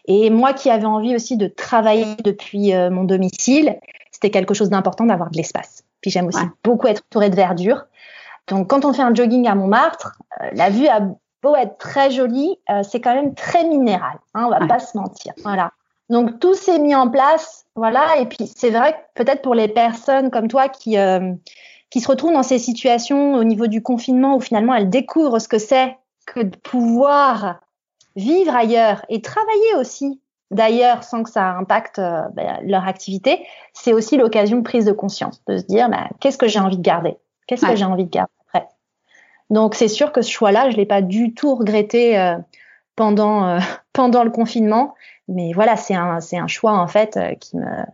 [0.06, 3.78] Et moi qui avais envie aussi de travailler depuis euh, mon domicile,
[4.10, 5.84] c'était quelque chose d'important d'avoir de l'espace.
[6.00, 6.50] Puis j'aime aussi ouais.
[6.64, 7.84] beaucoup être entourée de verdure.
[8.48, 11.00] Donc quand on fait un jogging à Montmartre, euh, la vue a
[11.42, 14.18] beau être très jolie, euh, c'est quand même très minéral.
[14.34, 14.68] Hein, on va ouais.
[14.68, 15.32] pas se mentir.
[15.42, 15.72] Voilà.
[16.08, 18.18] Donc tout s'est mis en place, voilà.
[18.18, 20.96] Et puis c'est vrai que peut-être pour les personnes comme toi qui
[21.90, 25.48] qui se retrouvent dans ces situations au niveau du confinement où finalement elles découvrent ce
[25.48, 25.96] que c'est
[26.26, 27.60] que de pouvoir
[28.20, 33.92] vivre ailleurs et travailler aussi d'ailleurs sans que ça impacte euh, ben, leur activité, c'est
[33.92, 36.82] aussi l'occasion de prise de conscience, de se dire ben, qu'est-ce que j'ai envie de
[36.82, 37.16] garder,
[37.46, 37.72] qu'est-ce ouais.
[37.72, 38.68] que j'ai envie de garder après?
[39.48, 42.36] Donc c'est sûr que ce choix-là, je l'ai pas du tout regretté euh,
[42.96, 43.58] pendant euh,
[43.92, 44.94] pendant le confinement,
[45.28, 47.84] mais voilà, c'est un c'est un choix en fait qui me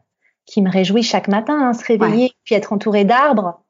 [0.47, 2.33] qui me réjouit chaque matin, hein, se réveiller ouais.
[2.45, 3.61] puis être entouré d'arbres.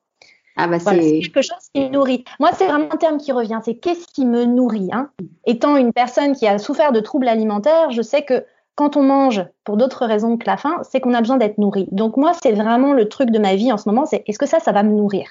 [0.57, 2.25] Ah bah voilà, c'est quelque chose qui me nourrit.
[2.41, 3.61] Moi, c'est vraiment un terme qui revient.
[3.63, 5.11] C'est qu'est-ce qui me nourrit hein
[5.45, 8.45] Étant une personne qui a souffert de troubles alimentaires, je sais que
[8.75, 11.89] quand on mange pour d'autres raisons que la faim, c'est qu'on a besoin d'être nourri.
[11.93, 14.47] Donc moi, c'est vraiment le truc de ma vie en ce moment, c'est est-ce que
[14.47, 15.27] ça, ça va me nourrir?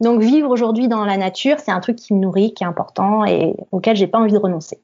[0.00, 3.24] Donc vivre aujourd'hui dans la nature, c'est un truc qui me nourrit, qui est important
[3.24, 4.80] et auquel j'ai pas envie de renoncer.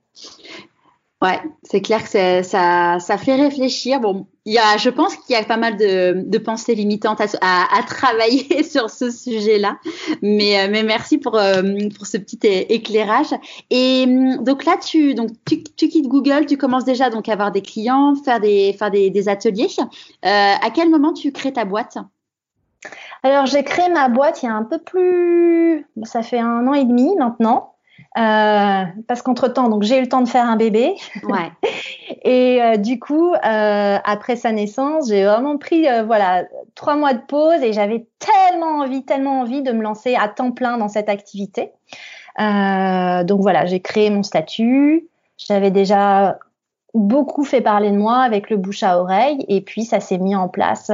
[1.27, 3.99] Ouais, c'est clair que ça, ça fait réfléchir.
[3.99, 7.20] Bon, il y a, je pense qu'il y a pas mal de, de pensées limitantes
[7.20, 9.77] à, à, travailler sur ce sujet-là.
[10.22, 11.62] Mais, mais merci pour, euh,
[11.97, 13.35] pour ce petit éclairage.
[13.70, 14.07] Et
[14.41, 17.62] donc là, tu, donc, tu, tu quittes Google, tu commences déjà donc à avoir des
[17.62, 19.66] clients, faire des, faire des, des ateliers.
[19.81, 19.89] Euh,
[20.22, 21.99] à quel moment tu crées ta boîte?
[23.24, 26.74] Alors, j'ai créé ma boîte il y a un peu plus, ça fait un an
[26.74, 27.76] et demi maintenant.
[28.17, 30.95] Euh, parce qu'entre temps, donc j'ai eu le temps de faire un bébé.
[31.25, 31.51] Ouais.
[32.25, 36.45] et euh, du coup, euh, après sa naissance, j'ai vraiment pris euh, voilà
[36.75, 40.53] trois mois de pause et j'avais tellement envie, tellement envie de me lancer à temps
[40.53, 41.73] plein dans cette activité.
[42.41, 45.09] Euh, donc voilà, j'ai créé mon statut.
[45.37, 46.39] J'avais déjà
[46.95, 50.35] beaucoup fait parler de moi avec le bouche à oreille et puis ça s'est mis
[50.35, 50.91] en place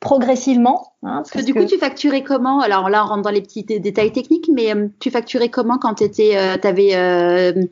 [0.00, 0.92] progressivement.
[1.02, 2.60] Hein, parce, parce que du coup, tu facturais comment?
[2.60, 5.94] Alors là, on rentre dans les petits détails techniques, mais euh, tu facturais comment quand
[5.94, 7.64] tu euh, avais, euh,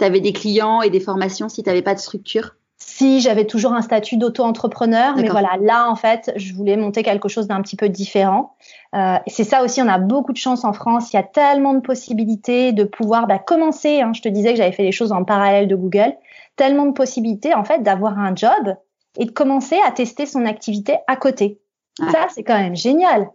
[0.00, 2.56] avais des clients et des formations si tu n'avais pas de structure?
[2.84, 7.28] Si j'avais toujours un statut d'auto-entrepreneur, mais voilà, là en fait, je voulais monter quelque
[7.28, 8.56] chose d'un petit peu différent.
[8.96, 11.12] Euh, c'est ça aussi, on a beaucoup de chance en France.
[11.12, 14.00] Il y a tellement de possibilités de pouvoir bah, commencer.
[14.00, 16.12] Hein, je te disais que j'avais fait les choses en parallèle de Google.
[16.56, 18.74] Tellement de possibilités en fait d'avoir un job
[19.18, 21.60] et de commencer à tester son activité à côté.
[22.00, 22.10] Ouais.
[22.10, 23.30] Ça, c'est quand même génial.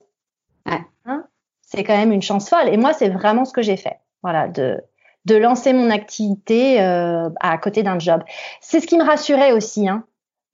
[0.65, 0.81] Ouais.
[1.05, 1.25] Hein?
[1.61, 2.69] C'est quand même une chance folle.
[2.69, 3.99] Et moi, c'est vraiment ce que j'ai fait.
[4.23, 4.81] Voilà, de
[5.27, 8.23] de lancer mon activité euh, à côté d'un job.
[8.61, 10.05] C'est ce qui me rassurait aussi, hein,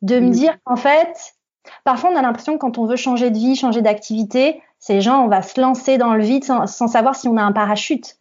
[0.01, 0.31] de me mmh.
[0.31, 1.35] dire qu'en fait,
[1.83, 5.23] parfois on a l'impression que quand on veut changer de vie, changer d'activité, ces gens,
[5.23, 8.17] on va se lancer dans le vide sans, sans savoir si on a un parachute.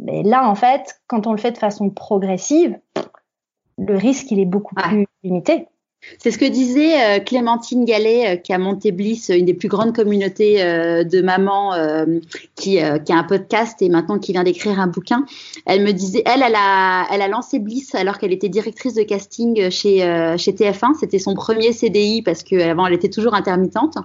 [0.00, 2.78] Mais là, en fait, quand on le fait de façon progressive,
[3.78, 4.82] le risque, il est beaucoup ouais.
[4.82, 5.68] plus limité.
[6.18, 9.68] C'est ce que disait euh, Clémentine Gallet, euh, qui a monté Bliss, une des plus
[9.68, 12.18] grandes communautés euh, de mamans, euh,
[12.56, 15.24] qui, euh, qui, a un podcast et maintenant qui vient d'écrire un bouquin.
[15.64, 19.02] Elle me disait, elle, elle a, elle a lancé Bliss alors qu'elle était directrice de
[19.04, 20.94] casting chez, euh, chez TF1.
[20.98, 23.96] C'était son premier CDI parce qu'avant, elle était toujours intermittente.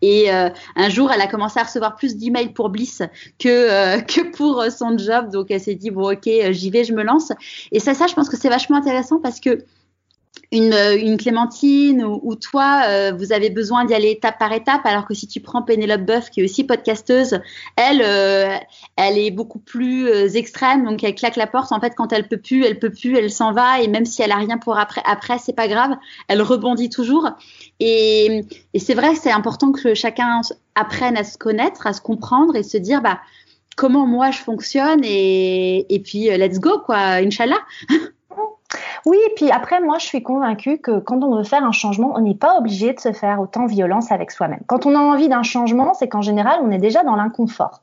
[0.00, 3.02] Et un jour, elle a commencé à recevoir plus d'emails pour Bliss
[3.40, 5.30] que, que pour son job.
[5.32, 7.32] Donc, elle s'est dit, bon, ok, j'y vais, je me lance.
[7.72, 9.64] Et ça, ça, je pense que c'est vachement intéressant parce que
[10.50, 14.80] une, une Clémentine ou, ou toi, euh, vous avez besoin d'y aller étape par étape,
[14.84, 17.40] alors que si tu prends Pénélope Boeuf, qui est aussi podcasteuse,
[17.76, 18.56] elle, euh,
[18.96, 21.70] elle est beaucoup plus euh, extrême, donc elle claque la porte.
[21.72, 24.22] En fait, quand elle peut plus, elle peut plus, elle s'en va, et même si
[24.22, 25.96] elle a rien pour après, après c'est pas grave,
[26.28, 27.28] elle rebondit toujours.
[27.78, 28.42] Et,
[28.72, 30.40] et c'est vrai, c'est important que chacun
[30.74, 33.20] apprenne à se connaître, à se comprendre et se dire, bah
[33.76, 37.60] comment moi je fonctionne et, et puis let's go quoi, Inch'Allah.
[39.06, 42.12] Oui, et puis après, moi, je suis convaincue que quand on veut faire un changement,
[42.14, 44.60] on n'est pas obligé de se faire autant violence avec soi-même.
[44.66, 47.82] Quand on a envie d'un changement, c'est qu'en général, on est déjà dans l'inconfort.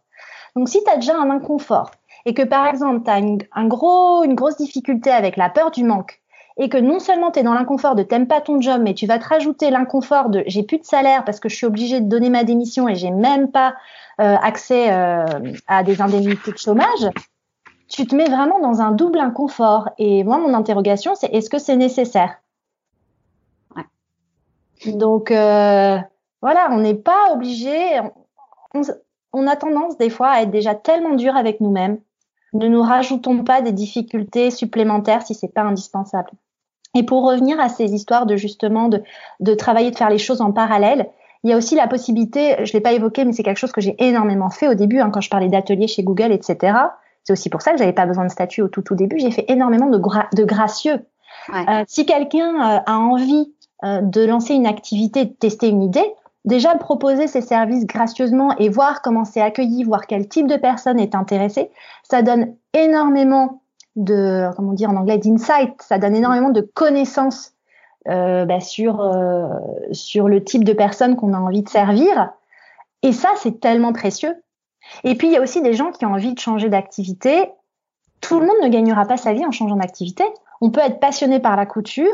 [0.56, 1.92] Donc, si tu as déjà un inconfort
[2.26, 5.72] et que, par exemple, tu as une, un gros, une grosse difficulté avec la peur
[5.72, 6.22] du manque
[6.58, 9.08] et que non seulement tu es dans l'inconfort de t'aimes pas ton job, mais tu
[9.08, 12.08] vas te rajouter l'inconfort de j'ai plus de salaire parce que je suis obligée de
[12.08, 13.76] donner ma démission et j'ai même pas
[14.22, 15.26] euh, accès euh,
[15.68, 17.10] à des indemnités de chômage,
[17.88, 19.90] tu te mets vraiment dans un double inconfort.
[19.98, 22.42] Et moi, mon interrogation, c'est est-ce que c'est nécessaire?
[24.88, 25.98] Donc, euh,
[26.42, 28.00] voilà, on n'est pas obligé.
[29.34, 32.00] On, a tendance des fois à être déjà tellement dur avec nous-mêmes.
[32.54, 36.32] Ne nous rajoutons pas des difficultés supplémentaires si c'est pas indispensable.
[36.94, 39.04] Et pour revenir à ces histoires de justement de,
[39.40, 41.10] de travailler, de faire les choses en parallèle,
[41.44, 43.82] il y a aussi la possibilité, je l'ai pas évoqué, mais c'est quelque chose que
[43.82, 46.78] j'ai énormément fait au début, hein, quand je parlais d'ateliers chez Google, etc.
[47.26, 49.20] C'est aussi pour ça que j'avais pas besoin de statut au tout tout début.
[49.20, 51.00] J'ai fait énormément de, de gracieux.
[51.50, 53.52] Euh, si quelqu'un euh, a envie
[53.84, 56.06] euh, de lancer une activité, de tester une idée,
[56.46, 61.00] déjà proposer ses services gracieusement et voir comment c'est accueilli, voir quel type de personne
[61.00, 61.72] est intéressée,
[62.04, 63.62] ça donne énormément
[63.96, 65.82] de, comment dire en anglais, d'insight.
[65.82, 67.54] Ça donne énormément de connaissances
[68.06, 69.02] bah, sur
[69.92, 72.34] sur le type de personne qu'on a envie de servir.
[73.02, 74.36] Et ça, c'est tellement précieux
[75.04, 77.50] et puis, il y a aussi des gens qui ont envie de changer d'activité.
[78.22, 80.24] Tout le monde ne gagnera pas sa vie en changeant d'activité.
[80.62, 82.14] On peut être passionné par la couture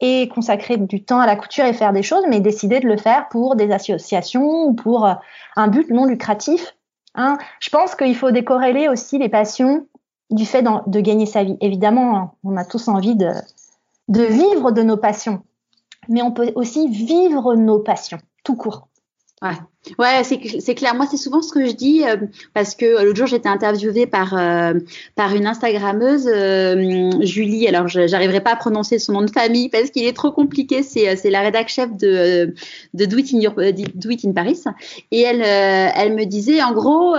[0.00, 2.96] et consacrer du temps à la couture et faire des choses, mais décider de le
[2.96, 5.14] faire pour des associations ou pour euh,
[5.56, 6.74] un but non lucratif.
[7.14, 7.38] Hein.
[7.60, 9.86] Je pense qu'il faut décorréler aussi les passions
[10.30, 11.56] du fait de gagner sa vie.
[11.60, 13.32] Évidemment, on a tous envie de
[14.08, 15.42] vivre de nos passions,
[16.08, 18.88] mais on peut aussi vivre nos passions, tout court.
[19.42, 19.56] Ouais,
[19.98, 20.94] ouais c'est clair.
[20.94, 22.16] Moi, c'est souvent ce que je dis euh,
[22.54, 24.74] parce que euh, l'autre jour, j'étais interviewée par euh,
[25.16, 26.30] par une Instagrammeuse,
[27.22, 27.66] Julie.
[27.66, 30.84] Alors, j'arriverai pas à prononcer son nom de famille parce qu'il est trop compliqué.
[30.84, 32.54] C'est c'est la rédac chef de
[32.94, 33.40] de Do It in,
[33.94, 34.62] Do It in Paris.
[35.10, 37.16] Et elle elle me disait en gros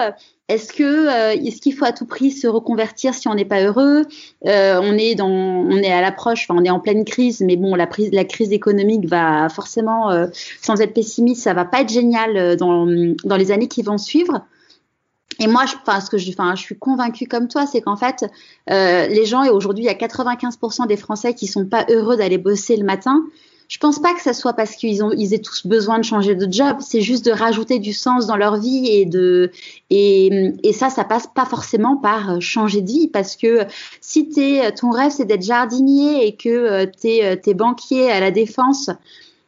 [0.49, 3.63] est-ce que euh, est-ce qu'il faut à tout prix se reconvertir si on n'est pas
[3.63, 4.03] heureux?
[4.45, 7.55] Euh, On est dans, on est à l'approche, enfin, on est en pleine crise, mais
[7.55, 10.27] bon, la, la crise économique va forcément, euh,
[10.61, 12.85] sans être pessimiste, ça va pas être génial dans,
[13.23, 14.41] dans les années qui vont suivre.
[15.39, 17.95] Et moi, je, enfin, ce que je, enfin, je suis convaincue comme toi, c'est qu'en
[17.95, 18.25] fait,
[18.67, 22.37] les gens et aujourd'hui, il y a 95% des Français qui sont pas heureux d'aller
[22.37, 23.23] bosser le matin
[23.67, 26.35] je pense pas que ça soit parce qu'ils ont ils aient tous besoin de changer
[26.35, 26.77] de job.
[26.79, 29.51] C'est juste de rajouter du sens dans leur vie et de
[29.89, 33.65] et, ça, ça passe pas forcément par euh, changer de vie parce que
[34.01, 38.19] si t'es ton rêve c'est d'être jardinier et que euh, t'es euh, es banquier à
[38.19, 38.89] la défense.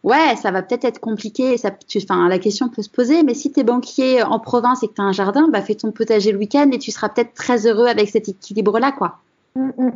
[0.03, 1.57] Ouais, ça va peut-être être compliqué.
[1.57, 3.23] Ça, tu, enfin, la question peut se poser.
[3.23, 5.73] Mais si tu es banquier en province et que tu as un jardin, bah, fais
[5.73, 9.17] ton potager le week-end et tu seras peut-être très heureux avec cet équilibre-là, quoi.
[9.55, 9.91] Mm, mm.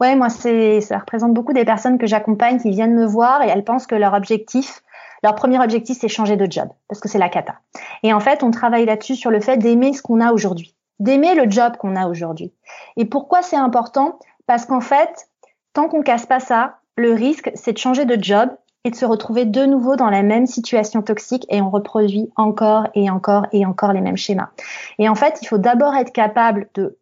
[0.00, 3.48] Ouais, moi, c'est, ça représente beaucoup des personnes que j'accompagne qui viennent me voir et
[3.48, 4.82] elles pensent que leur objectif,
[5.22, 7.56] leur premier objectif, c'est changer de job parce que c'est la cata.
[8.02, 11.34] Et en fait, on travaille là-dessus sur le fait d'aimer ce qu'on a aujourd'hui, d'aimer
[11.34, 12.52] le job qu'on a aujourd'hui.
[12.96, 14.18] Et pourquoi c'est important?
[14.46, 15.28] Parce qu'en fait,
[15.72, 18.50] tant qu'on casse pas ça, le risque, c'est de changer de job
[18.84, 22.88] et de se retrouver de nouveau dans la même situation toxique et on reproduit encore
[22.94, 24.50] et encore et encore les mêmes schémas.
[24.98, 26.98] Et en fait, il faut d'abord être capable de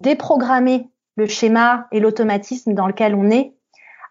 [0.00, 3.54] déprogrammer le schéma et l'automatisme dans lequel on est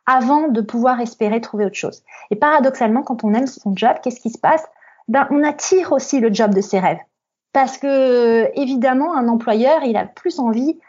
[0.05, 2.03] avant de pouvoir espérer trouver autre chose.
[2.31, 4.65] Et paradoxalement, quand on aime son job, qu'est-ce qui se passe?
[5.07, 6.99] Ben, On attire aussi le job de ses rêves.
[7.53, 10.79] Parce que, évidemment, un employeur, il a plus envie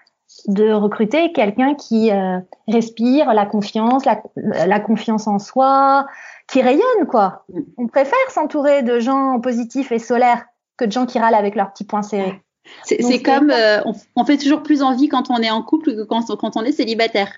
[0.47, 2.39] de recruter quelqu'un qui euh,
[2.69, 6.07] respire la confiance, la, la, confiance en soi,
[6.47, 7.45] qui rayonne, quoi.
[7.77, 10.45] On préfère s'entourer de gens positifs et solaires
[10.77, 12.43] que de gens qui râlent avec leurs petits poings serrés.
[12.85, 13.81] C'est comme, euh,
[14.17, 16.73] on, fait toujours plus envie quand on est en couple que quand, quand on est
[16.73, 17.33] célibataire.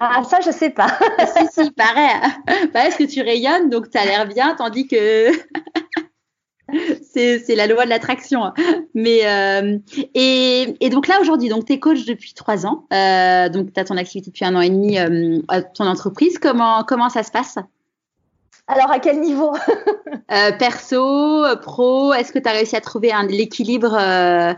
[0.00, 0.98] Ah, ça, je sais pas.
[1.36, 2.10] si, si, pareil.
[2.72, 5.30] Parce que tu rayonnes, donc tu as l'air bien, tandis que
[7.12, 8.52] c'est la loi de l'attraction.
[8.94, 9.78] Mais euh,
[10.14, 13.80] et, et, donc là aujourd'hui, donc tu es coach depuis trois ans, euh, donc tu
[13.80, 14.98] as ton activité depuis un an et demi
[15.48, 16.38] à ton entreprise.
[16.38, 17.58] Comment comment ça se passe?
[18.68, 19.54] Alors, à quel niveau?
[20.32, 24.52] Euh, Perso, pro, est-ce que tu as réussi à trouver l'équilibre euh?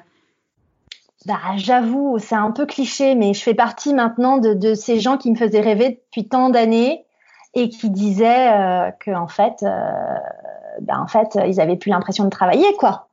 [1.26, 5.30] bah, J'avoue, c'est un peu cliché, mais je fais partie maintenant de, ces gens qui
[5.30, 7.04] me faisaient rêver depuis tant d'années
[7.52, 9.62] et qui disaient euh, qu'en fait,
[10.80, 13.09] bah, en fait, ils avaient plus l'impression de travailler, quoi.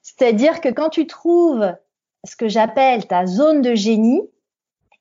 [0.00, 1.74] C'est-à-dire que quand tu trouves
[2.24, 4.22] ce que j'appelle ta zone de génie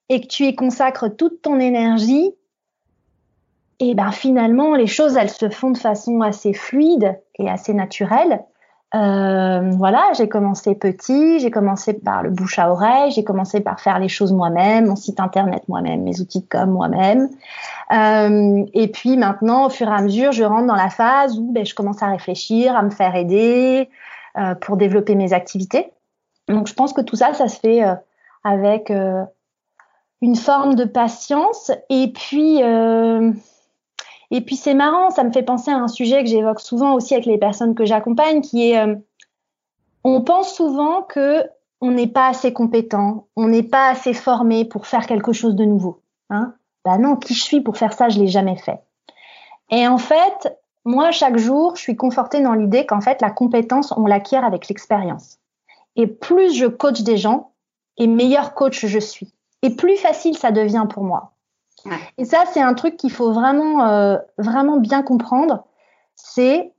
[0.10, 2.36] et que tu y consacres toute ton énergie,
[3.82, 8.46] et ben finalement les choses elles se font de façon assez fluide et assez naturelle
[8.94, 13.80] Euh, voilà, j'ai commencé petit, j'ai commencé par le bouche à oreille, j'ai commencé par
[13.80, 17.30] faire les choses moi-même, mon site internet moi-même, mes outils de com moi-même.
[17.94, 21.54] Euh, et puis maintenant, au fur et à mesure, je rentre dans la phase où
[21.54, 23.90] ben, je commence à réfléchir, à me faire aider
[24.38, 25.94] euh, pour développer mes activités.
[26.50, 27.96] Donc je pense que tout ça, ça se fait euh,
[28.44, 29.24] avec euh,
[30.22, 31.72] une forme de patience.
[31.90, 33.32] Et puis, euh,
[34.32, 37.14] et puis c'est marrant, ça me fait penser à un sujet que j'évoque souvent aussi
[37.14, 38.96] avec les personnes que j'accompagne, qui est, euh,
[40.04, 41.44] on pense souvent que
[41.82, 45.66] on n'est pas assez compétent, on n'est pas assez formé pour faire quelque chose de
[45.66, 46.02] nouveau.
[46.30, 46.54] Hein
[46.86, 48.80] bah non, qui je suis pour faire ça, je l'ai jamais fait.
[49.70, 53.94] Et en fait, moi, chaque jour, je suis confortée dans l'idée qu'en fait, la compétence,
[53.98, 55.40] on l'acquiert avec l'expérience.
[55.96, 57.52] Et plus je coach des gens,
[57.98, 59.34] et meilleur coach je suis.
[59.62, 61.31] Et plus facile ça devient pour moi.
[61.86, 62.00] Ouais.
[62.18, 65.66] Et ça, c'est un truc qu'il faut vraiment, euh, vraiment bien comprendre.
[66.16, 66.74] C'est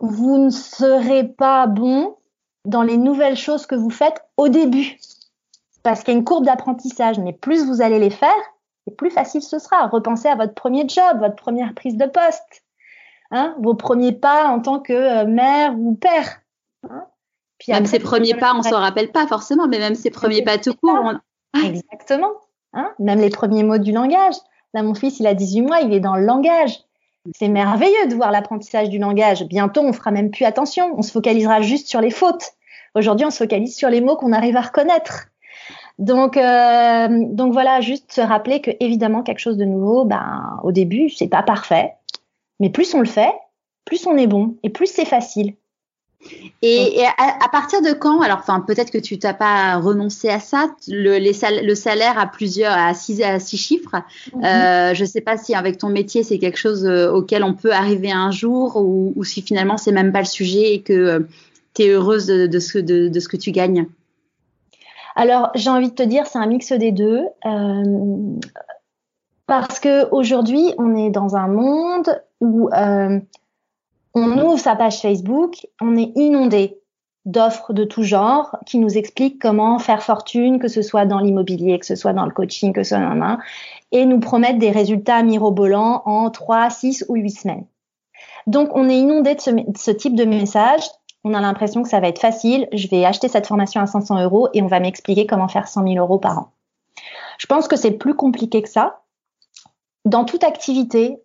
[0.00, 2.16] vous ne serez pas bon
[2.64, 4.98] dans les nouvelles choses que vous faites au début.
[5.82, 8.34] Parce qu'il y a une courbe d'apprentissage, mais plus vous allez les faire,
[8.86, 9.86] et plus facile ce sera.
[9.86, 12.64] Repensez à votre premier job, votre première prise de poste,
[13.30, 16.40] hein, vos premiers pas en tant que euh, mère ou père.
[16.90, 17.06] Hein.
[17.58, 20.58] Puis même ses premiers pas, on s'en rappelle pas forcément, mais même ses premiers pas
[20.58, 20.98] tout court.
[21.02, 21.18] On...
[21.54, 21.60] Ah.
[21.64, 22.32] Exactement.
[22.72, 22.92] Hein?
[22.98, 24.34] Même les premiers mots du langage.
[24.74, 26.80] Là, mon fils, il a 18 mois, il est dans le langage.
[27.34, 29.44] C'est merveilleux de voir l'apprentissage du langage.
[29.44, 30.94] Bientôt, on fera même plus attention.
[30.96, 32.52] On se focalisera juste sur les fautes.
[32.94, 35.26] Aujourd'hui, on se focalise sur les mots qu'on arrive à reconnaître.
[35.98, 40.72] Donc, euh, donc voilà, juste se rappeler que évidemment quelque chose de nouveau, ben au
[40.72, 41.94] début, c'est pas parfait,
[42.60, 43.32] mais plus on le fait,
[43.84, 45.54] plus on est bon et plus c'est facile.
[46.62, 50.28] Et, et à, à, partir de quand Alors, enfin, peut-être que tu t'as pas renoncé
[50.28, 50.70] à ça.
[50.88, 53.96] Le, les sal le salaire à plusieurs, à six, à six chiffres.
[53.96, 54.44] Mm -hmm.
[54.44, 57.72] euh, je sais pas si avec ton métier c'est quelque chose euh, auquel on peut
[57.72, 61.20] arriver un jour, ou, ou si finalement c'est même pas le sujet et que euh,
[61.74, 63.86] tu es heureuse de, de, ce, de, de, ce que tu gagnes.
[65.14, 67.22] Alors, j'ai envie de te dire, c'est un mix des deux.
[67.46, 68.38] Euh,
[69.46, 72.08] parce que aujourd'hui, on est dans un monde
[72.40, 73.18] où euh,
[74.16, 76.80] on ouvre sa page Facebook, on est inondé
[77.26, 81.78] d'offres de tout genre qui nous expliquent comment faire fortune, que ce soit dans l'immobilier,
[81.78, 83.38] que ce soit dans le coaching, que ce soit dans un,
[83.92, 87.66] et nous promettent des résultats mirobolants en 3, 6 ou 8 semaines.
[88.46, 90.88] Donc, on est inondé de ce, type de messages.
[91.22, 92.68] On a l'impression que ça va être facile.
[92.72, 95.82] Je vais acheter cette formation à 500 euros et on va m'expliquer comment faire 100
[95.82, 96.52] 000 euros par an.
[97.38, 99.02] Je pense que c'est plus compliqué que ça.
[100.06, 101.18] Dans toute activité,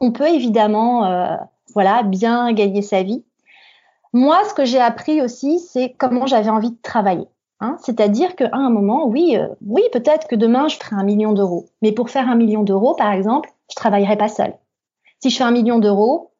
[0.00, 1.36] on peut évidemment euh,
[1.74, 3.24] voilà, bien gagner sa vie.
[4.12, 7.26] Moi, ce que j'ai appris aussi, c'est comment j'avais envie de travailler.
[7.60, 11.32] Hein C'est-à-dire qu'à un moment, oui, euh, oui, peut-être que demain, je ferai un million
[11.32, 11.68] d'euros.
[11.80, 14.54] Mais pour faire un million d'euros, par exemple, je travaillerai pas seule.
[15.20, 16.32] Si je fais un million d'euros,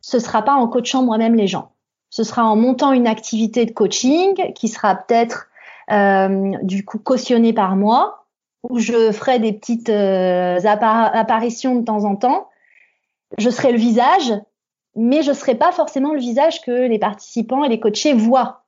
[0.00, 1.72] ce sera pas en coachant moi-même les gens.
[2.10, 5.48] Ce sera en montant une activité de coaching qui sera peut-être
[5.90, 8.26] euh, du coup cautionnée par moi,
[8.68, 12.48] où je ferai des petites euh, appar apparitions de temps en temps.
[13.38, 14.32] Je serai le visage,
[14.98, 18.64] mais je ne serai pas forcément le visage que les participants et les coachés voient.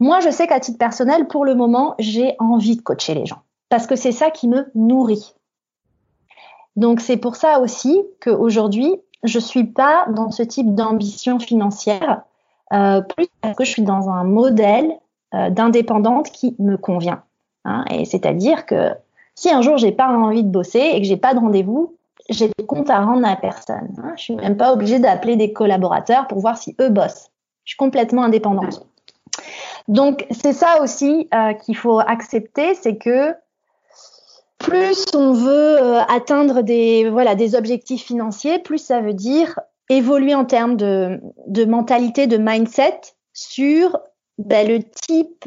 [0.00, 3.42] Moi, je sais qu'à titre personnel, pour le moment, j'ai envie de coacher les gens
[3.72, 5.32] parce que c'est ça qui me nourrit.
[6.76, 12.20] Donc c'est pour ça aussi qu'aujourd'hui, je suis pas dans ce type d'ambition financière,
[12.74, 14.92] euh, plus parce que je suis dans un modèle
[15.32, 17.22] euh, d'indépendante qui me convient.
[17.64, 18.90] Hein, et c'est-à-dire que
[19.34, 21.96] si un jour j'ai pas envie de bosser et que j'ai pas de rendez-vous,
[22.28, 23.94] j'ai des comptes à rendre à personne.
[23.98, 24.12] Hein.
[24.16, 27.30] Je suis même pas obligée d'appeler des collaborateurs pour voir si eux bossent.
[27.64, 28.86] Je suis complètement indépendante.
[29.88, 33.34] Donc c'est ça aussi euh, qu'il faut accepter, c'est que
[34.58, 39.58] plus on veut euh, atteindre des voilà des objectifs financiers, plus ça veut dire
[39.88, 43.00] évoluer en termes de, de mentalité, de mindset
[43.32, 43.98] sur
[44.38, 45.44] ben, le type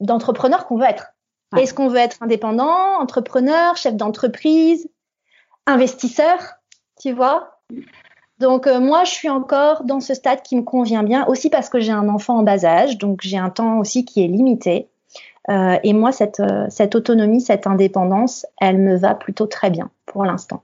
[0.00, 1.12] d'entrepreneur qu'on veut être.
[1.52, 1.62] Ouais.
[1.62, 4.88] Est-ce qu'on veut être indépendant, entrepreneur, chef d'entreprise,
[5.66, 6.38] investisseur,
[7.00, 7.58] tu vois
[8.38, 11.68] Donc euh, moi, je suis encore dans ce stade qui me convient bien, aussi parce
[11.68, 14.88] que j'ai un enfant en bas âge, donc j'ai un temps aussi qui est limité.
[15.50, 19.90] Euh, et moi, cette, euh, cette autonomie, cette indépendance, elle me va plutôt très bien
[20.06, 20.62] pour l'instant.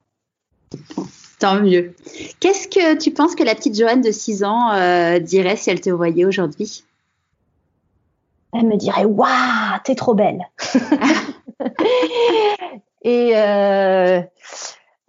[1.38, 1.94] Tant mieux.
[2.38, 4.70] Qu'est-ce que tu penses que la petite Joanne de 6 ans
[5.20, 6.84] dirait si elle te voyait aujourd'hui?
[8.52, 10.48] Elle me dirait Waouh, t'es trop belle
[13.02, 13.32] Et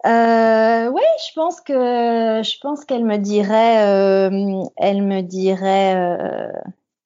[0.04, 6.50] euh, oui, je pense que je pense qu'elle me dirait, euh, elle me dirait, euh,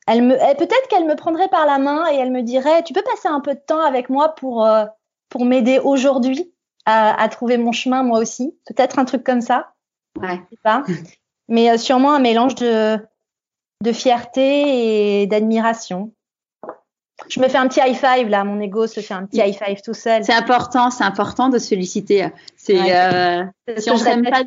[0.07, 3.03] elle me, peut-être qu'elle me prendrait par la main et elle me dirait, tu peux
[3.03, 4.87] passer un peu de temps avec moi pour euh,
[5.29, 6.53] pour m'aider aujourd'hui
[6.87, 9.73] à, à, trouver mon chemin moi aussi, peut-être un truc comme ça.
[10.19, 10.41] Ouais.
[10.51, 10.83] Je sais pas.
[11.49, 12.99] Mais euh, sûrement un mélange de
[13.85, 16.13] de fierté et d'admiration.
[17.29, 19.57] Je me fais un petit high five là, mon ego se fait un petit high
[19.57, 20.23] five tout seul.
[20.23, 22.29] C'est important, c'est important de se féliciter.
[22.57, 23.45] C'est euh,
[23.79, 24.43] si on s'aime pas,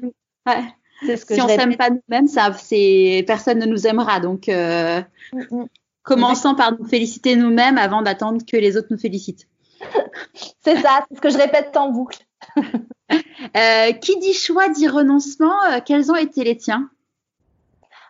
[0.47, 1.17] ouais.
[1.17, 4.19] si on s'aime pas nous-mêmes, ça, c'est personne ne nous aimera.
[4.19, 5.01] Donc, euh,
[5.33, 5.65] mm, mm.
[6.03, 9.47] commençons par nous féliciter nous-mêmes avant d'attendre que les autres nous félicitent.
[10.63, 12.19] c'est ça, c'est ce que je répète en boucle.
[12.61, 15.63] euh, qui dit choix dit renoncement.
[15.71, 16.89] Euh, quels ont été les tiens?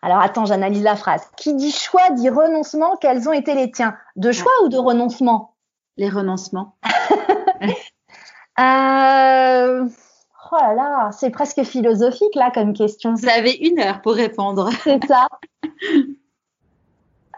[0.01, 1.23] Alors attends, j'analyse la phrase.
[1.35, 3.95] Qui dit choix dit renoncement, quels ont été les tiens?
[4.15, 5.55] De choix ou de renoncement?
[5.97, 6.75] Les renoncements.
[8.59, 9.89] euh...
[10.51, 13.13] Oh là là, c'est presque philosophique là comme question.
[13.13, 14.69] Vous avez une heure pour répondre.
[14.83, 15.27] C'est ça.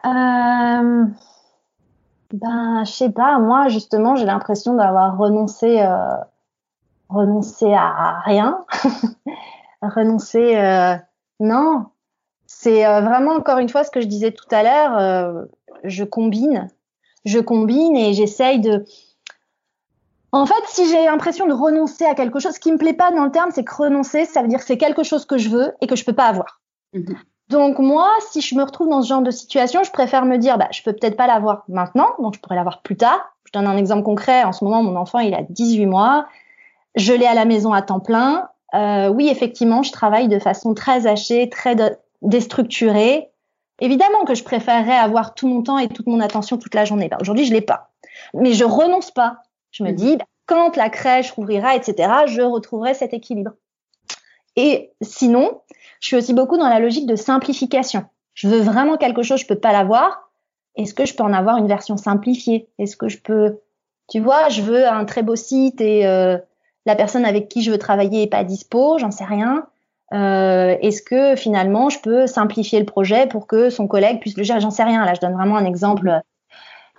[0.06, 1.06] euh...
[2.34, 3.40] Ben, je sais pas.
[3.40, 6.16] Moi, justement, j'ai l'impression d'avoir renoncé, euh...
[7.10, 8.64] renoncé à rien.
[9.82, 10.56] renoncé.
[10.56, 10.96] Euh...
[11.42, 11.88] Non,
[12.54, 14.98] c'est euh, vraiment encore une fois ce que je disais tout à l'heure.
[14.98, 15.46] Euh,
[15.84, 16.68] je combine,
[17.26, 18.86] je combine et j'essaye de.
[20.34, 23.12] En fait, si j'ai l'impression de renoncer à quelque chose, ce qui me plaît pas
[23.12, 25.50] dans le terme, c'est que renoncer, ça veut dire que c'est quelque chose que je
[25.50, 26.62] veux et que je peux pas avoir.
[26.94, 27.16] Mhm.
[27.50, 30.58] Donc moi, si je me retrouve dans ce genre de situation, je préfère me dire,
[30.58, 33.36] bah, je peux peut-être pas l'avoir maintenant, donc je pourrais l'avoir plus tard.
[33.46, 34.44] Je donne un exemple concret.
[34.44, 36.28] En ce moment, mon enfant, il a 18 mois.
[36.96, 38.50] Je l'ai à la maison à temps plein.
[38.74, 41.76] Euh, oui, effectivement, je travaille de façon très hachée, très
[42.22, 43.30] déstructuré.
[43.80, 47.08] Évidemment que je préférerais avoir tout mon temps et toute mon attention toute la journée.
[47.10, 47.92] Ben, Aujourd'hui, je l'ai pas.
[48.34, 49.38] Mais je renonce pas.
[49.72, 49.96] Je me mm.
[49.96, 53.52] dis, ben, quand la crèche rouvrira, etc., je retrouverai cet équilibre.
[54.56, 55.62] Et sinon,
[56.00, 58.06] je suis aussi beaucoup dans la logique de simplification.
[58.34, 60.32] Je veux vraiment quelque chose, je peux pas l'avoir.
[60.76, 62.70] Est-ce que je peux en avoir une version simplifiée?
[62.80, 63.60] Est-ce que je peux,
[64.10, 66.38] tu vois, je veux un très beau site et euh,
[66.86, 69.68] la personne avec qui je veux travailler est pas dispo, j'en sais rien.
[70.14, 74.44] Euh, Est-ce que finalement je peux simplifier le projet pour que son collègue puisse le
[74.44, 74.60] gérer?
[74.60, 75.06] J'en sais rien.
[75.06, 76.22] Là, je donne vraiment un exemple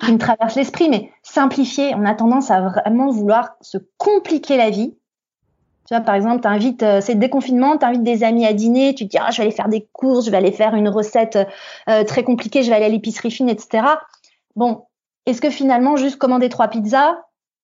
[0.00, 4.70] qui me traverse l'esprit, mais simplifier, on a tendance à vraiment vouloir se compliquer la
[4.70, 4.96] vie.
[5.86, 9.10] Tu vois, par exemple, t'invites, euh, c'est déconfinement, t'invites des amis à dîner, tu te
[9.10, 11.38] dis, ah, je vais aller faire des courses, je vais aller faire une recette
[11.88, 13.84] euh, très compliquée, je vais aller à l'épicerie fine, etc.
[14.56, 14.86] Bon,
[15.26, 17.16] est-ce que finalement, juste commander trois pizzas,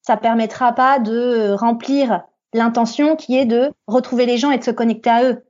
[0.03, 2.22] ça permettra pas de remplir
[2.55, 5.44] l'intention qui est de retrouver les gens et de se connecter à eux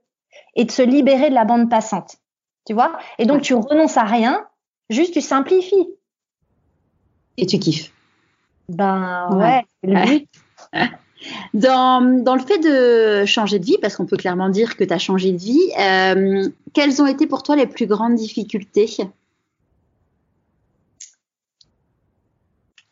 [0.55, 2.17] et de se libérer de la bande passante.
[2.65, 2.97] Tu vois?
[3.17, 4.45] Et donc, tu renonces à rien,
[4.89, 5.89] juste tu simplifies.
[7.37, 7.91] Et tu kiffes.
[8.67, 10.29] Ben ouais, le but.
[11.53, 14.93] Dans, dans, le fait de changer de vie, parce qu'on peut clairement dire que tu
[14.93, 18.87] as changé de vie, euh, quelles ont été pour toi les plus grandes difficultés?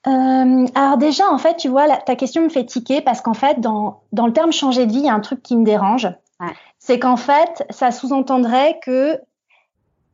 [0.05, 3.59] Euh, alors déjà, en fait, tu vois, ta question me fait tiquer parce qu'en fait,
[3.59, 6.07] dans, dans le terme changer de vie, il y a un truc qui me dérange.
[6.79, 9.19] C'est qu'en fait, ça sous-entendrait que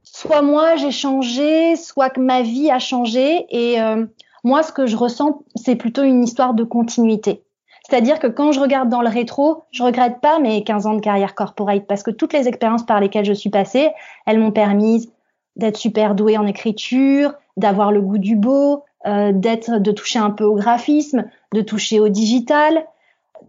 [0.03, 3.45] soit moi j'ai changé, soit que ma vie a changé.
[3.49, 4.05] Et euh,
[4.43, 7.43] moi, ce que je ressens, c'est plutôt une histoire de continuité.
[7.87, 11.01] C'est-à-dire que quand je regarde dans le rétro, je regrette pas mes 15 ans de
[11.01, 13.91] carrière corporate parce que toutes les expériences par lesquelles je suis passée,
[14.25, 15.11] elles m'ont permis
[15.57, 20.43] d'être super douée en écriture, d'avoir le goût du beau, d'être, de toucher un peu
[20.45, 22.85] au graphisme, de toucher au digital.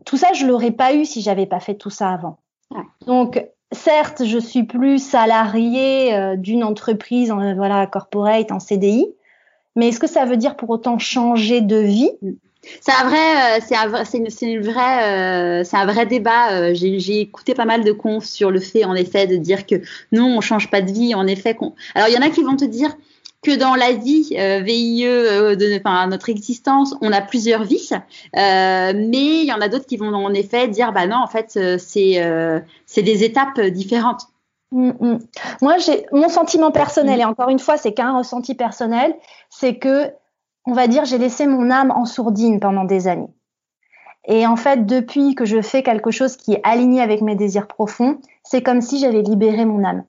[0.05, 2.39] Tout ça, je l'aurais pas eu si j'avais pas fait tout ça avant.
[3.07, 9.07] Donc, certes, je suis plus salariée euh, d'une entreprise, en, voilà, corporate, en CDI,
[9.77, 12.11] mais est-ce que ça veut dire pour autant changer de vie?
[12.81, 16.73] C'est un vrai, euh, c'est un, c'est une, vraie, c'est un vrai débat.
[16.73, 19.83] J'ai, j'ai écouté pas mal de confs sur le fait, en effet, de dire que
[20.13, 21.15] non, on change pas de vie.
[21.15, 21.75] En effet, qu'on...
[21.95, 22.97] alors il y en a qui vont te dire,
[23.45, 27.91] que dans la vie euh, VIE euh, de enfin, notre existence, on a plusieurs vies,
[27.93, 31.27] euh, mais il y en a d'autres qui vont en effet dire bah non, en
[31.27, 34.23] fait, c'est c'est des étapes différentes.
[34.73, 35.19] Mm, mm.
[35.63, 39.15] Moi, j'ai mon sentiment personnel, et encore une fois, c'est qu'un ressenti personnel,
[39.51, 40.11] c'est que,
[40.67, 43.33] on va dire, j'ai laissé mon âme en sourdine pendant des années.
[44.27, 47.67] Et en fait, depuis que je fais quelque chose qui est aligné avec mes désirs
[47.67, 50.05] profonds, c'est comme si j'avais libéré mon âme.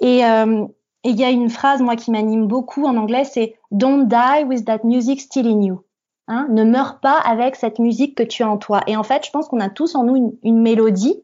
[0.00, 0.66] Et, euh,
[1.08, 4.44] et il y a une phrase, moi, qui m'anime beaucoup en anglais, c'est Don't die
[4.44, 5.82] with that music still in you.
[6.26, 8.82] Hein, ne meurs pas avec cette musique que tu as en toi.
[8.86, 11.18] Et en fait, je pense qu'on a tous en nous une, mélodie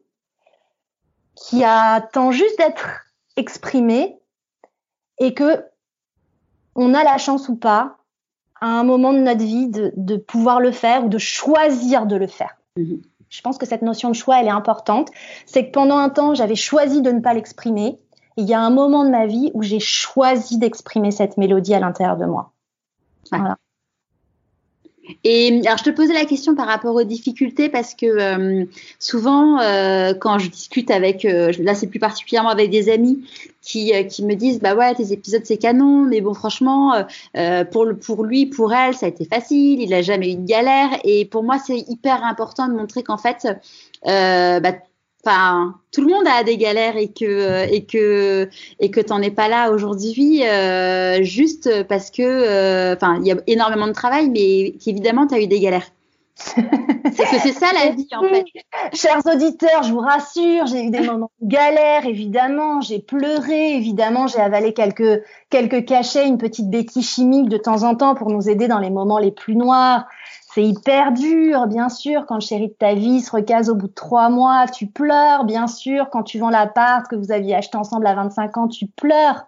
[1.35, 3.05] qui attend juste d'être
[3.35, 4.17] exprimée
[5.19, 5.63] et que
[6.73, 7.97] on a la chance ou pas,
[8.61, 12.15] à un moment de notre vie, de, de pouvoir le faire ou de choisir de
[12.15, 12.57] le faire.
[12.79, 13.03] Mm-hmm.
[13.29, 15.09] Je pense que cette notion de choix, elle est importante.
[15.45, 17.99] C'est que pendant un temps, j'avais choisi de ne pas l'exprimer
[18.37, 21.79] il y a un moment de ma vie où j'ai choisi d'exprimer cette mélodie à
[21.79, 22.51] l'intérieur de moi.
[23.31, 23.57] Voilà.
[25.23, 28.65] Et alors, je te posais la question par rapport aux difficultés parce que euh,
[28.99, 33.23] souvent, euh, quand je discute avec, euh, là c'est plus particulièrement avec des amis
[33.61, 36.93] qui, qui me disent bah ouais tes épisodes c'est canon mais bon franchement
[37.71, 40.45] pour le, pour lui pour elle ça a été facile il a jamais eu de
[40.45, 43.47] galère et pour moi c'est hyper important de montrer qu'en fait
[44.03, 44.71] bah,
[45.25, 48.47] Enfin, tout le monde a des galères et que et que
[48.79, 53.37] et que t'en es pas là aujourd'hui euh, juste parce que euh, il y a
[53.47, 55.89] énormément de travail mais qu'évidemment tu as eu des galères.
[56.37, 58.45] c'est que c'est ça la vie en fait.
[58.93, 64.27] Chers auditeurs, je vous rassure, j'ai eu des moments de galère évidemment, j'ai pleuré évidemment,
[64.27, 68.47] j'ai avalé quelques quelques cachets, une petite béquille chimique de temps en temps pour nous
[68.47, 70.05] aider dans les moments les plus noirs.
[70.55, 73.89] C'est hyper dur, bien sûr, quand le chéri de ta vie se recase au bout
[73.89, 77.75] de trois mois, tu pleures, bien sûr, quand tu vends l'appart que vous aviez acheté
[77.75, 79.47] ensemble à 25 ans, tu pleures.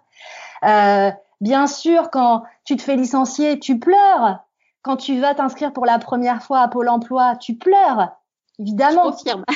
[0.64, 1.10] Euh,
[1.40, 4.40] bien sûr, quand tu te fais licencier, tu pleures.
[4.82, 8.10] Quand tu vas t'inscrire pour la première fois à Pôle emploi, tu pleures.
[8.58, 9.04] Évidemment.
[9.04, 9.44] Je confirme.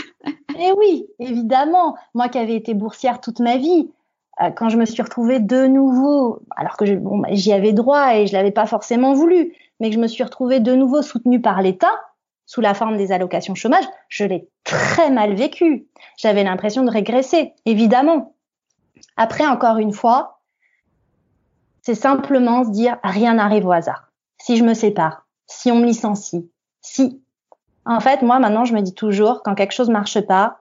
[0.58, 1.96] Eh oui, évidemment.
[2.14, 3.90] Moi qui avais été boursière toute ma vie,
[4.40, 8.26] euh, quand je me suis retrouvée de nouveau, alors que bon, j'y avais droit et
[8.26, 11.60] je l'avais pas forcément voulu, mais que je me suis retrouvée de nouveau soutenue par
[11.60, 12.00] l'État
[12.46, 15.88] sous la forme des allocations chômage, je l'ai très mal vécu.
[16.16, 18.36] J'avais l'impression de régresser, évidemment.
[19.16, 20.40] Après, encore une fois,
[21.82, 24.12] c'est simplement se dire rien n'arrive au hasard.
[24.38, 26.48] Si je me sépare, si on me licencie,
[26.80, 27.20] si.
[27.84, 30.60] En fait, moi, maintenant, je me dis toujours, quand quelque chose marche pas,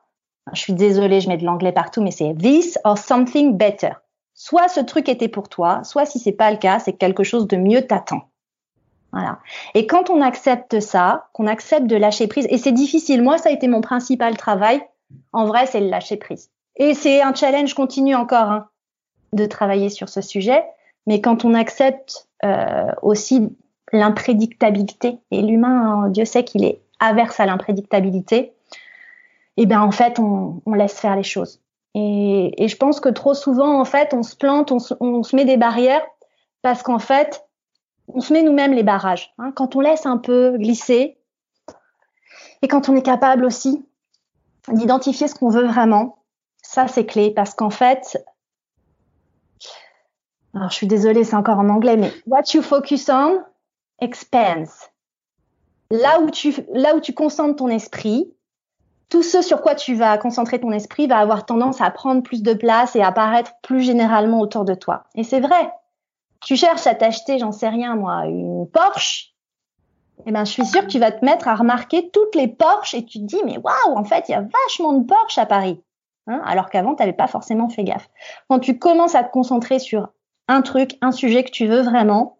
[0.51, 3.91] je suis désolée, je mets de l'anglais partout, mais c'est this or something better.
[4.33, 7.45] Soit ce truc était pour toi, soit si c'est pas le cas, c'est quelque chose
[7.47, 8.30] de mieux t'attend.
[9.11, 9.39] Voilà.
[9.73, 13.49] Et quand on accepte ça, qu'on accepte de lâcher prise, et c'est difficile, moi ça
[13.49, 14.81] a été mon principal travail,
[15.33, 16.49] en vrai c'est le lâcher prise.
[16.77, 18.67] Et c'est un challenge continu encore hein,
[19.33, 20.63] de travailler sur ce sujet,
[21.07, 23.49] mais quand on accepte euh, aussi
[23.91, 28.53] l'imprédictabilité, et l'humain, hein, Dieu sait qu'il est averse à l'imprédictabilité,
[29.57, 31.59] et eh bien en fait on, on, laisse faire les choses.
[31.93, 35.23] Et, et, je pense que trop souvent en fait on se plante, on se, on
[35.23, 36.03] se met des barrières
[36.61, 37.43] parce qu'en fait
[38.13, 39.33] on se met nous-mêmes les barrages.
[39.37, 41.17] Hein, quand on laisse un peu glisser
[42.61, 43.85] et quand on est capable aussi
[44.67, 46.23] d'identifier ce qu'on veut vraiment,
[46.61, 48.23] ça c'est clé parce qu'en fait,
[50.53, 53.41] alors je suis désolée, c'est encore en anglais, mais what you focus on
[53.99, 54.87] expands.
[55.89, 58.33] Là où tu, concentres ton esprit,
[59.09, 62.43] tout ce sur quoi tu vas concentrer ton esprit va avoir tendance à prendre plus
[62.43, 65.03] de place et à apparaître plus généralement autour de toi.
[65.15, 65.71] Et c'est vrai,
[66.41, 69.31] tu cherches à t'acheter, j'en sais rien moi, une Porsche,
[70.25, 72.93] eh ben, je suis sûre que tu vas te mettre à remarquer toutes les Porsche
[72.95, 75.45] et tu te dis, mais waouh, en fait, il y a vachement de Porsche à
[75.45, 75.81] Paris.
[76.27, 78.09] Hein, alors qu'avant, tu n'avais pas forcément fait gaffe.
[78.47, 80.09] Quand tu commences à te concentrer sur
[80.47, 82.37] un truc, un sujet que tu veux vraiment,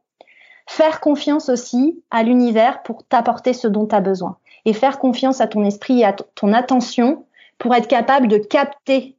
[0.67, 4.37] faire confiance aussi à l'univers pour t'apporter ce dont tu as besoin.
[4.65, 7.25] Et faire confiance à ton esprit et à ton attention
[7.57, 9.17] pour être capable de capter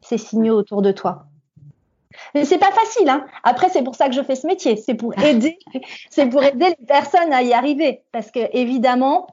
[0.00, 1.26] ces signaux autour de toi.
[2.34, 3.08] Mais c'est pas facile.
[3.08, 3.24] Hein.
[3.44, 4.76] Après, c'est pour ça que je fais ce métier.
[4.76, 5.58] C'est pour aider,
[6.10, 8.02] c'est pour aider les personnes à y arriver.
[8.12, 9.26] Parce que évidemment,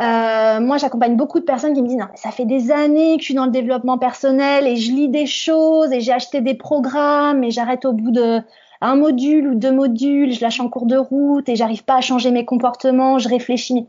[0.00, 3.22] euh, moi, j'accompagne beaucoup de personnes qui me disent non, ça fait des années que
[3.22, 6.54] je suis dans le développement personnel et je lis des choses et j'ai acheté des
[6.54, 8.40] programmes et j'arrête au bout de
[8.82, 12.00] un module ou deux modules, je lâche en cours de route et j'arrive pas à
[12.00, 13.86] changer mes comportements, je réfléchis.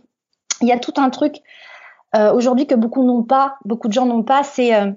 [0.61, 1.37] Il y a tout un truc
[2.15, 4.91] euh, aujourd'hui que beaucoup n'ont pas, beaucoup de gens n'ont pas, c'est euh,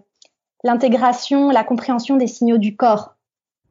[0.64, 3.14] l'intégration, la compréhension des signaux du corps.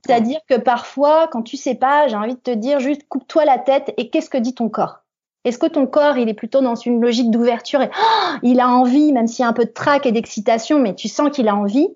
[0.06, 3.58] C'est-à-dire que parfois, quand tu sais pas, j'ai envie de te dire juste coupe-toi la
[3.58, 5.00] tête et qu'est-ce que dit ton corps?
[5.44, 8.70] Est-ce que ton corps, il est plutôt dans une logique d'ouverture et oh, il a
[8.70, 11.50] envie, même s'il y a un peu de trac et d'excitation, mais tu sens qu'il
[11.50, 11.90] a envie?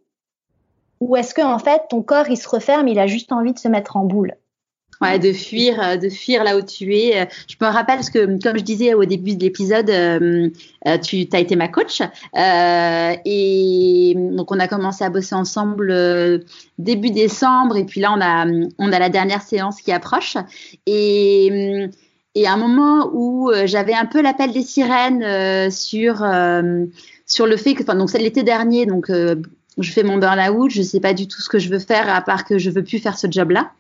[1.00, 3.60] Ou est-ce que en fait, ton corps, il se referme, il a juste envie de
[3.60, 4.36] se mettre en boule?
[5.00, 7.22] Ouais, de fuir, euh, de fuir là où tu es.
[7.22, 10.50] Euh, je me rappelle parce que, comme je disais au début de l'épisode, euh,
[11.04, 12.02] tu as été ma coach
[12.36, 16.44] et donc on a commencé à bosser ensemble
[16.80, 18.46] début décembre et puis là on a
[18.78, 20.38] on a la dernière séance qui approche
[20.86, 21.88] et
[22.36, 26.26] et à un moment où j'avais un peu l'appel des sirènes sur
[27.26, 30.82] sur le fait que, enfin donc c'est l'été dernier, donc je fais mon burn-out, je
[30.82, 33.00] sais pas du tout ce que je veux faire à part que je veux plus
[33.00, 33.74] faire ce job-là.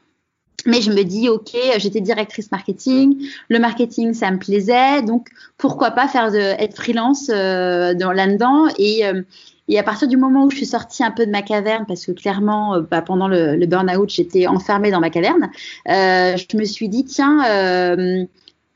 [0.67, 5.91] Mais je me dis, OK, j'étais directrice marketing, le marketing, ça me plaisait, donc pourquoi
[5.91, 9.23] pas faire de, être freelance euh, là-dedans et, euh,
[9.69, 12.05] et à partir du moment où je suis sortie un peu de ma caverne, parce
[12.05, 15.49] que clairement, euh, bah, pendant le, le burn-out, j'étais enfermée dans ma caverne,
[15.89, 18.25] euh, je me suis dit, tiens, euh,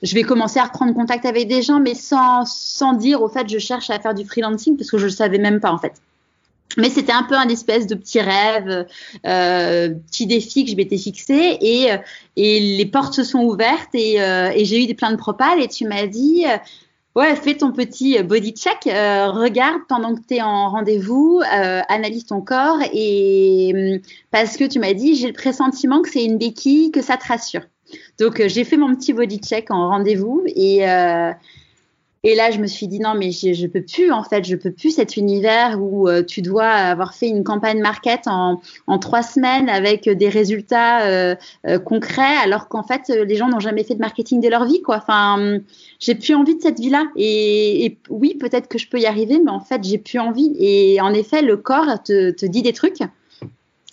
[0.01, 3.47] je vais commencer à reprendre contact avec des gens, mais sans, sans dire, au fait,
[3.47, 5.93] je cherche à faire du freelancing, parce que je le savais même pas, en fait.
[6.77, 8.85] Mais c'était un peu un espèce de petit rêve,
[9.25, 11.89] euh, petit défi que je m'étais fixé et,
[12.37, 15.61] et les portes se sont ouvertes et, euh, et j'ai eu des plein de propales
[15.61, 16.45] et tu m'as dit
[17.13, 21.81] Ouais, fais ton petit body check, euh, regarde pendant que tu es en rendez-vous, euh,
[21.89, 26.37] analyse ton corps et parce que tu m'as dit j'ai le pressentiment que c'est une
[26.37, 27.63] béquille, que ça te rassure.
[28.17, 30.85] Donc euh, j'ai fait mon petit body check en rendez-vous et
[32.23, 34.55] et là, je me suis dit non, mais je, je peux plus en fait, je
[34.55, 38.99] peux plus cet univers où euh, tu dois avoir fait une campagne market en, en
[38.99, 41.35] trois semaines avec des résultats euh,
[41.65, 44.83] euh, concrets, alors qu'en fait les gens n'ont jamais fait de marketing de leur vie,
[44.83, 44.97] quoi.
[44.97, 45.57] Enfin,
[45.99, 47.07] j'ai plus envie de cette vie-là.
[47.15, 50.55] Et, et, oui, peut-être que je peux y arriver, mais en fait, j'ai plus envie.
[50.59, 53.01] Et en effet, le corps te, te dit des trucs.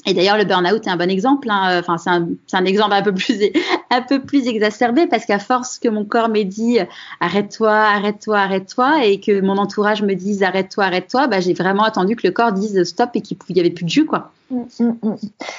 [0.06, 1.48] Et d'ailleurs, le burn-out est un bon exemple.
[1.50, 1.80] Hein.
[1.80, 3.40] Enfin, c'est un, un, exemple un peu plus,
[3.90, 6.78] un peu plus exacerbé parce qu'à force que mon corps m'ait dit
[7.20, 12.16] arrête-toi, arrête-toi, arrête-toi, et que mon entourage me dise arrête-toi, arrête-toi, bah, j'ai vraiment attendu
[12.16, 14.30] que le corps dise stop et qu'il n'y avait plus de jus, quoi.
[14.50, 15.14] Mmh, mmh, mmh.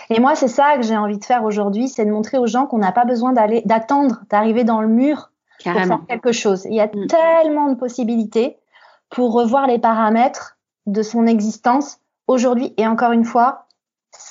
[0.10, 2.66] Et moi, c'est ça que j'ai envie de faire aujourd'hui, c'est de montrer aux gens
[2.66, 5.30] qu'on n'a pas besoin d'aller, d'attendre, d'arriver dans le mur
[5.64, 6.66] pour faire quelque chose.
[6.66, 8.58] Il y a tellement de possibilités
[9.10, 12.74] pour revoir les paramètres de son existence aujourd'hui.
[12.78, 13.66] Et encore une fois,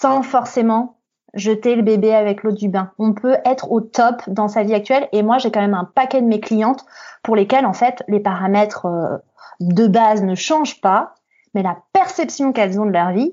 [0.01, 0.97] sans forcément
[1.35, 2.93] jeter le bébé avec l'eau du bain.
[2.99, 5.85] On peut être au top dans sa vie actuelle et moi j'ai quand même un
[5.85, 6.85] paquet de mes clientes
[7.23, 9.19] pour lesquelles en fait les paramètres euh,
[9.61, 11.15] de base ne changent pas,
[11.55, 13.33] mais la perception qu'elles ont de leur vie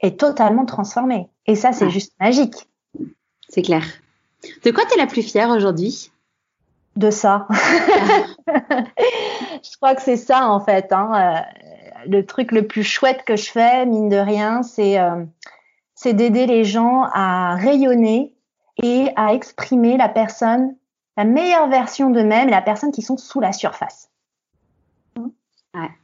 [0.00, 1.28] est totalement transformée.
[1.46, 2.68] Et ça c'est juste magique.
[3.48, 3.84] C'est clair.
[4.64, 6.10] De quoi tu es la plus fière aujourd'hui?
[6.96, 7.46] De ça.
[8.48, 10.92] je crois que c'est ça en fait.
[10.92, 11.12] Hein.
[11.14, 11.60] Euh,
[12.08, 15.24] le truc le plus chouette que je fais, mine de rien, c'est euh,
[15.96, 18.32] c'est d'aider les gens à rayonner
[18.80, 20.76] et à exprimer la personne,
[21.16, 24.10] la meilleure version d'eux-mêmes, la personne qui sont sous la surface.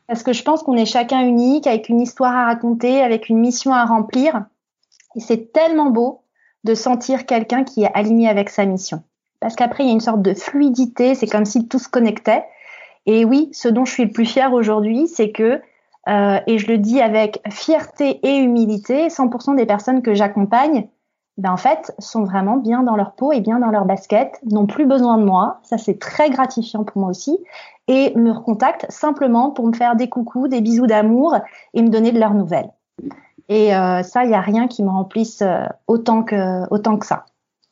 [0.07, 3.39] Parce que je pense qu'on est chacun unique, avec une histoire à raconter, avec une
[3.39, 4.45] mission à remplir.
[5.17, 6.25] Et c'est tellement beau
[6.65, 9.03] de sentir quelqu'un qui est aligné avec sa mission.
[9.41, 12.45] Parce qu'après, il y a une sorte de fluidité, c'est comme si tout se connectait.
[13.07, 15.63] Et oui, ce dont je suis le plus fière aujourd'hui, c'est que
[16.09, 20.89] euh, et je le dis avec fierté et humilité, 100% des personnes que j'accompagne,
[21.39, 24.67] ben en fait, sont vraiment bien dans leur peau et bien dans leur basket, n'ont
[24.67, 25.61] plus besoin de moi.
[25.63, 27.39] Ça, c'est très gratifiant pour moi aussi.
[27.89, 31.37] Et me recontactent simplement pour me faire des coucous, des bisous d'amour
[31.75, 32.71] et me donner de leurs nouvelles.
[33.49, 37.07] Et euh, ça, il n'y a rien qui me remplisse euh, autant que, autant que
[37.07, 37.27] ça.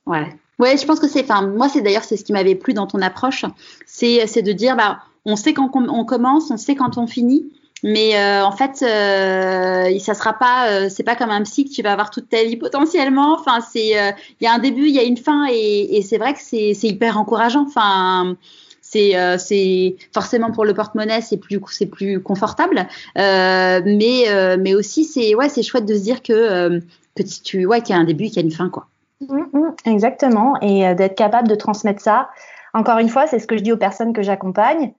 [0.06, 0.26] Ouais.
[0.58, 2.86] Ouais, je pense que c'est, enfin, moi, c'est d'ailleurs, c'est ce qui m'avait plu dans
[2.86, 3.44] ton approche.
[3.86, 7.50] C'est, de dire, bah, on sait quand on commence, on sait quand on finit.
[7.82, 11.70] Mais euh, en fait, euh, ça sera pas, euh, c'est pas comme un psy que
[11.70, 13.34] tu vas avoir toute ta vie potentiellement.
[13.34, 16.02] Enfin, c'est, euh, il y a un début, il y a une fin, et, et
[16.02, 17.64] c'est vrai que c'est, hyper encourageant.
[17.66, 18.36] Enfin,
[18.82, 22.86] c'est, c'est forcément pour le porte-monnaie, c'est plus, c'est plus confortable.
[23.16, 26.80] mais, mais aussi, c'est, ouais, c'est chouette de se dire que,
[27.16, 28.88] que tu, ouais, qu'il y a un début, qu'il y a une fin, quoi.
[29.20, 32.30] Mmh, mmh, exactement, et d'être capable de transmettre ça.
[32.74, 34.92] Encore une fois, c'est ce que je dis aux personnes que j'accompagne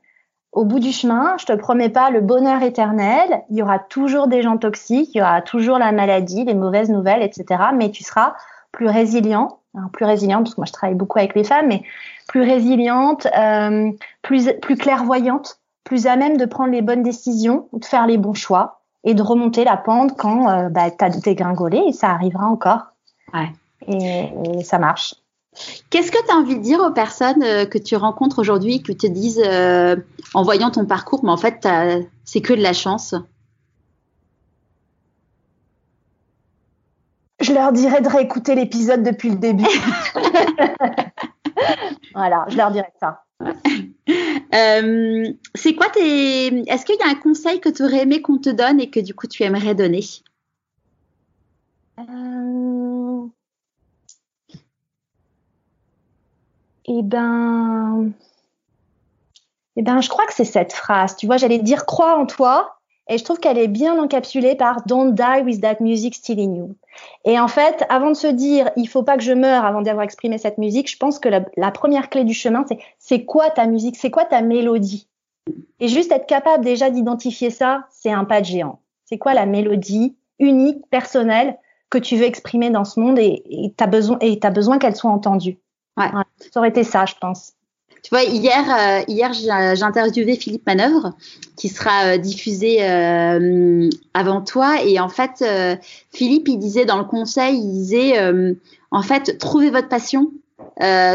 [0.52, 3.44] au bout du chemin, je te promets pas le bonheur éternel.
[3.49, 6.90] Il y aura toujours des gens toxiques, il y aura toujours la maladie, les mauvaises
[6.90, 7.64] nouvelles, etc.
[7.73, 8.34] Mais tu seras
[8.72, 11.84] plus résilient, hein, plus résilient parce que moi je travaille beaucoup avec les femmes, mais
[12.28, 13.91] plus résiliente, euh,
[14.22, 18.34] plus plus clairvoyante, plus à même de prendre les bonnes décisions, de faire les bons
[18.34, 22.48] choix et de remonter la pente quand euh, bah, tu as dégringolé et ça arrivera
[22.48, 22.88] encore.
[23.34, 23.49] Ouais.
[23.88, 25.15] et ça marche.
[25.90, 28.95] Qu'est-ce que tu as envie de dire aux personnes euh, que tu rencontres aujourd'hui, qui
[28.95, 29.95] te disent euh,
[30.34, 31.68] en voyant ton parcours, mais en fait,
[32.23, 33.15] c'est que de la chance?
[37.41, 39.65] Je leur dirais de réécouter l'épisode depuis le début.
[42.15, 43.23] voilà, je leur dirais ça.
[44.53, 46.48] Euh, c'est quoi tes.
[46.69, 48.99] Est-ce qu'il y a un conseil que tu aurais aimé qu'on te donne et que
[48.99, 50.03] du coup tu aimerais donner?
[56.88, 58.12] Eh ben,
[59.76, 61.16] eh ben, je crois que c'est cette phrase.
[61.16, 62.78] Tu vois, j'allais dire crois en toi.
[63.10, 66.56] Et je trouve qu'elle est bien encapsulée par Don't die with that music still in
[66.56, 66.76] you.
[67.26, 70.03] Et en fait, avant de se dire il faut pas que je meure avant d'avoir
[70.03, 73.66] exprimé cette musique, je pense que la, première clé du chemin, c'est c'est quoi ta
[73.66, 75.08] musique, c'est quoi ta mélodie?
[75.80, 78.80] Et juste être capable déjà d'identifier ça, c'est un pas de géant.
[79.06, 81.58] C'est quoi la mélodie unique, personnelle
[81.90, 85.60] que tu veux exprimer dans ce monde et tu besoin qu'elle soit entendue?
[85.98, 86.08] Ouais.
[86.52, 87.54] Ça aurait été ça, je pense.
[88.04, 91.14] Tu vois, hier, euh, hier j'ai interviewé Philippe Manœuvre,
[91.56, 94.84] qui sera euh, diffusé euh, avant toi.
[94.84, 95.44] Et en fait,
[96.12, 98.14] Philippe, il disait dans le conseil, il disait,
[98.92, 100.32] en fait, trouvez votre passion,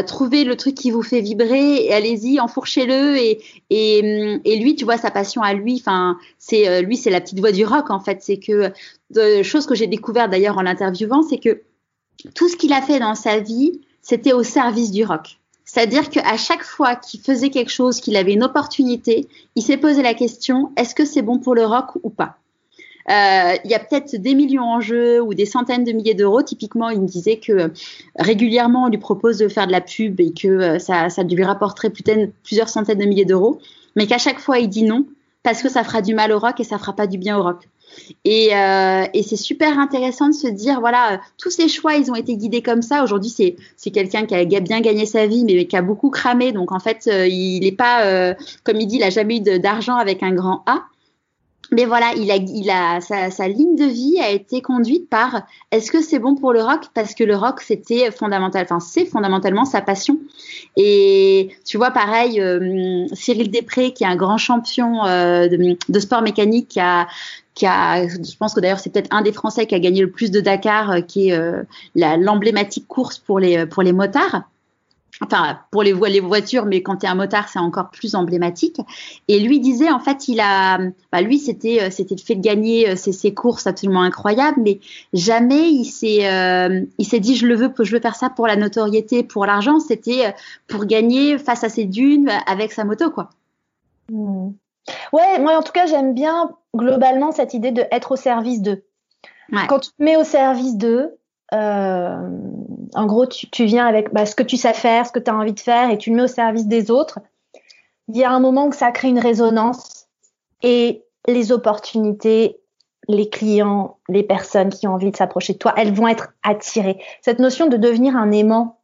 [0.05, 3.17] trouvez le truc qui vous fait vibrer, et allez-y, enfourchez-le.
[3.17, 7.19] Et, et, et, lui, tu vois, sa passion à lui, enfin, c'est lui, c'est la
[7.19, 8.19] petite voix du rock, en fait.
[8.21, 8.71] C'est que,
[9.43, 11.63] chose que j'ai découvert d'ailleurs en l'interviewant, c'est que
[12.33, 15.37] tout ce qu'il a fait dans sa vie, c'était au service du rock.
[15.65, 20.01] C'est-à-dire qu'à chaque fois qu'il faisait quelque chose, qu'il avait une opportunité, il s'est posé
[20.01, 22.37] la question est-ce que c'est bon pour le rock ou pas?
[23.09, 26.41] Euh, il y a peut-être des millions en jeu ou des centaines de milliers d'euros.
[26.41, 27.67] Typiquement, il me disait que euh,
[28.17, 31.91] régulièrement, on lui propose de faire de la pub et que euh, ça, lui rapporterait
[32.43, 33.59] plusieurs centaines de milliers d'euros,
[33.97, 35.05] mais qu'à chaque fois, il dit non
[35.43, 37.43] parce que ça fera du mal au rock et ça fera pas du bien au
[37.43, 37.67] rock.
[38.25, 42.35] Et, euh, c'est super intéressant de se dire, voilà, tous ces choix, ils ont été
[42.35, 43.03] guidés comme ça.
[43.03, 46.51] Aujourd'hui, c'est, c'est quelqu'un qui a bien gagné sa vie, mais qui a beaucoup cramé.
[46.51, 48.33] Donc, en fait, il n'est pas, euh,
[48.63, 50.85] comme il dit, il a jamais eu d'argent avec un grand A
[51.71, 55.91] mais voilà, il a, il a sa, ligne de vie a été conduite par est-ce
[55.91, 56.85] que c'est bon pour le rock?
[56.93, 60.17] Parce que le rock c'était fondamental, enfin c'est fondamentalement sa passion.
[60.77, 66.21] Et tu vois pareil, euh, Cyril Després qui est un grand champion euh, de, sport
[66.21, 67.07] mécanique qui a
[67.53, 70.11] qui a, je pense que d'ailleurs c'est peut-être un des Français qui a gagné le
[70.11, 71.65] plus de Dakar, euh, qui est
[71.95, 74.43] l'emblématique course pour les pour les motards
[75.21, 78.79] enfin pour les, les voitures, mais quand tu es un motard, c'est encore plus emblématique.
[79.27, 80.79] Et lui disait, en fait, il a,
[81.11, 84.61] bah lui, c'était euh, c'était le fait de gagner ses, euh, ses, courses absolument incroyables,
[84.61, 84.79] mais
[85.13, 88.47] jamais il s'est euh, il s'est dit, je le veux, je veux faire ça pour
[88.47, 89.79] la notoriété, pour l'argent.
[89.79, 90.33] C'était
[90.67, 93.29] pour gagner face à ses dunes avec sa moto, quoi.
[94.09, 94.51] Hmm.
[95.11, 98.83] Ouais, moi en tout cas, j'aime bien globalement cette idée de être au service d'eux.
[99.69, 101.16] Quand tu te mets au service d'eux, euh,
[101.51, 105.35] en gros, tu, viens avec bah, ce que tu sais faire, ce que tu as
[105.35, 107.19] envie de faire, et tu le mets au service des autres.
[108.09, 110.07] Il y a un moment où ça crée une résonance
[110.61, 112.59] et les opportunités,
[113.07, 117.01] les clients, les personnes qui ont envie de s'approcher de toi, elles vont être attirées.
[117.21, 118.79] Cette notion de devenir un aimant.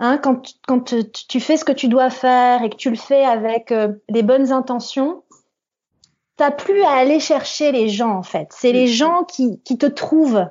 [0.00, 0.94] Hein, quand, quand
[1.28, 4.22] tu fais ce que tu dois faire et que tu le fais avec euh, les
[4.22, 5.22] bonnes intentions,
[6.36, 8.48] t'as plus à aller chercher les gens en fait.
[8.50, 10.48] C'est les gens qui, qui te trouvent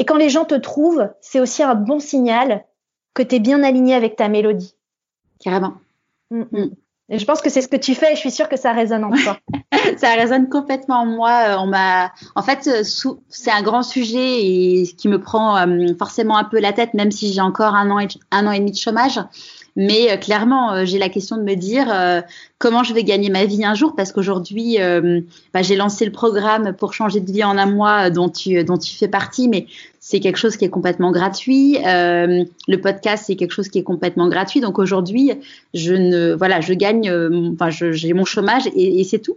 [0.00, 2.64] et quand les gens te trouvent, c'est aussi un bon signal
[3.12, 4.74] que tu es bien aligné avec ta mélodie.
[5.38, 5.74] Carrément.
[6.30, 6.70] Mm, mm.
[7.10, 8.72] Et je pense que c'est ce que tu fais et je suis sûre que ça
[8.72, 9.36] résonne en toi.
[9.98, 11.30] ça résonne complètement en moi.
[11.48, 12.82] Euh, on m'a, en fait, euh,
[13.28, 17.10] c'est un grand sujet et qui me prend euh, forcément un peu la tête, même
[17.10, 19.20] si j'ai encore un an et, un an et demi de chômage.
[19.76, 21.92] Mais clairement, j'ai la question de me dire
[22.58, 24.78] comment je vais gagner ma vie un jour, parce qu'aujourd'hui,
[25.54, 28.78] bah, j'ai lancé le programme pour changer de vie en un mois, dont tu dont
[28.78, 29.66] tu fais partie, mais
[30.00, 31.78] c'est quelque chose qui est complètement gratuit.
[31.86, 34.60] Euh, le podcast, c'est quelque chose qui est complètement gratuit.
[34.60, 35.32] Donc aujourd'hui,
[35.74, 39.36] je ne, voilà, je gagne, euh, enfin, j'ai mon chômage et, c'est tout.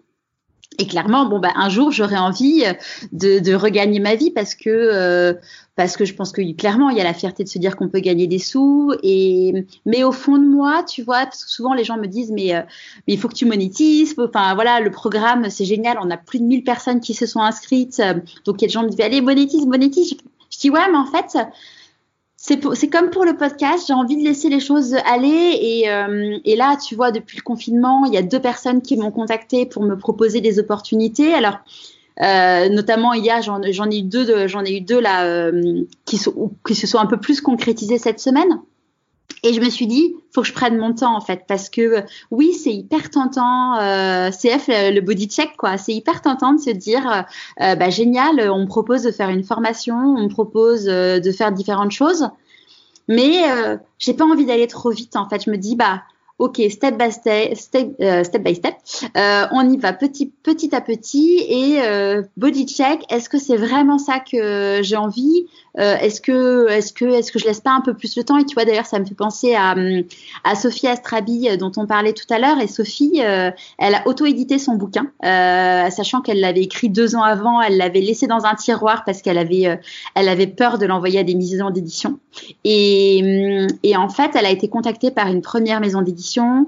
[0.80, 2.64] Et clairement, bon, bah, un jour, j'aurais envie
[3.12, 5.34] de, regagner ma vie parce que, euh,
[5.76, 7.90] parce que je pense que clairement, il y a la fierté de se dire qu'on
[7.90, 8.94] peut gagner des sous.
[9.04, 12.54] Et, mais au fond de moi, tu vois, parce souvent les gens me disent, mais,
[13.08, 14.16] mais il faut que tu monétises.
[14.18, 15.98] Enfin, voilà, le programme, c'est génial.
[16.02, 18.02] On a plus de 1000 personnes qui se sont inscrites.
[18.45, 20.16] Donc, il y a des gens qui me disent, allez, monétise, monétise.
[20.50, 21.38] Je dis ouais, mais en fait,
[22.45, 25.57] c'est comme pour le podcast, j'ai envie de laisser les choses aller.
[25.61, 28.98] Et, euh, et, là, tu vois, depuis le confinement, il y a deux personnes qui
[28.98, 31.34] m'ont contacté pour me proposer des opportunités.
[31.34, 31.60] Alors,
[32.22, 36.20] euh, notamment hier, j'en ai eu deux, j'en ai eu deux là euh, qui,
[36.68, 38.60] qui se sont un peu plus concrétisées cette semaine.
[39.41, 42.03] Et je me suis dit, faut que je prenne mon temps en fait, parce que
[42.31, 46.69] oui, c'est hyper tentant, euh, CF le body check quoi, c'est hyper tentant de se
[46.69, 47.26] dire,
[47.61, 51.31] euh, bah génial, on me propose de faire une formation, on me propose euh, de
[51.31, 52.30] faire différentes choses,
[53.07, 55.43] mais euh, j'ai pas envie d'aller trop vite en fait.
[55.45, 56.03] Je me dis bah
[56.39, 58.76] ok, step by step, step, euh, step by step,
[59.15, 63.03] euh, on y va petit, petit à petit et euh, body check.
[63.10, 65.47] Est-ce que c'est vraiment ça que j'ai envie?
[65.78, 68.38] Est-ce que, est-ce que, est-ce que je laisse pas un peu plus le temps?
[68.38, 69.76] Et tu vois, d'ailleurs, ça me fait penser à,
[70.44, 72.60] à Sophie Astrabi dont on parlait tout à l'heure.
[72.60, 77.62] Et Sophie, elle a auto-édité son bouquin, sachant qu'elle l'avait écrit deux ans avant.
[77.62, 79.80] Elle l'avait laissé dans un tiroir parce qu'elle avait,
[80.16, 82.20] elle avait peur de l'envoyer à des maisons d'édition.
[82.64, 86.68] Et, et en fait, elle a été contactée par une première maison d'édition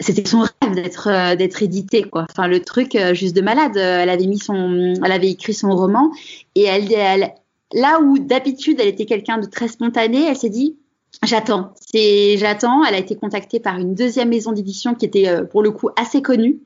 [0.00, 2.26] c'était son rêve d'être euh, d'être édité quoi.
[2.30, 3.76] Enfin le truc euh, juste de malade.
[3.76, 6.10] Elle avait mis son, elle avait écrit son roman
[6.54, 7.32] et elle,
[7.74, 10.76] là où d'habitude elle était quelqu'un de très spontané, elle s'est dit
[11.22, 11.72] j'attends.
[11.92, 12.84] C'est j'attends.
[12.84, 15.90] Elle a été contactée par une deuxième maison d'édition qui était euh, pour le coup
[15.96, 16.60] assez connue.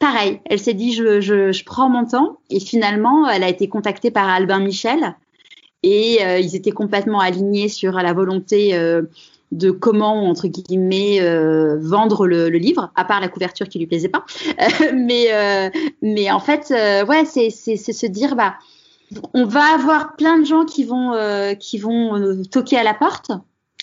[0.00, 3.68] Pareil, elle s'est dit je, je, je, prends mon temps et finalement elle a été
[3.68, 5.14] contactée par Albin Michel
[5.84, 8.74] et ils étaient complètement alignés sur la volonté
[9.54, 14.08] de comment entre guillemets euh, vendre le, livre, à part la couverture qui lui plaisait
[14.08, 14.24] pas.
[14.94, 15.70] mais euh,
[16.02, 18.54] mais en fait, euh, ouais, c'est c'est se dire bah
[19.32, 21.12] on va avoir plein de gens qui vont
[21.58, 23.30] qui vont toquer à la porte.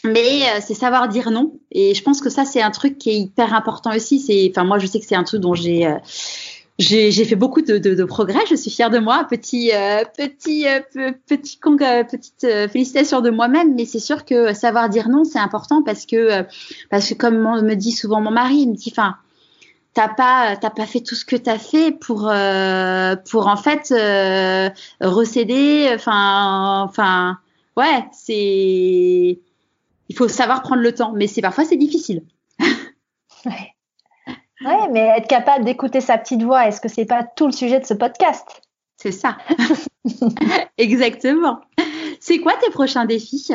[0.04, 1.60] Mais c'est savoir dire non.
[1.72, 4.20] Et je pense que ça, c'est un truc qui est hyper important aussi.
[4.20, 5.88] C'est, enfin, moi, je sais que c'est un truc dont j'ai,
[6.82, 8.40] j'ai fait beaucoup de, de, de, progrès.
[8.50, 9.26] Je suis fière de moi.
[9.30, 10.80] Petit, euh, petit, euh,
[11.28, 13.76] petit, euh, petite félicitation de moi-même.
[13.76, 16.44] Mais c'est sûr que savoir dire non, c'est important parce que,
[16.90, 19.16] parce que comme me dit souvent mon mari, il me dit, enfin,
[19.94, 22.32] t'as pas, t'as pas fait tout ce que t'as fait pour,
[23.32, 23.94] pour en fait
[25.02, 25.92] recéder.
[25.94, 27.38] Enfin, enfin,
[27.78, 29.40] ouais, c'est,
[30.10, 31.14] il faut savoir prendre le temps.
[31.14, 32.24] Mais c'est parfois c'est difficile.
[33.46, 33.76] ouais.
[34.64, 37.80] Oui, mais être capable d'écouter sa petite voix, est-ce que c'est pas tout le sujet
[37.80, 38.62] de ce podcast?
[38.98, 39.38] C'est ça.
[40.78, 41.62] Exactement.
[42.20, 43.50] C'est quoi tes prochains défis?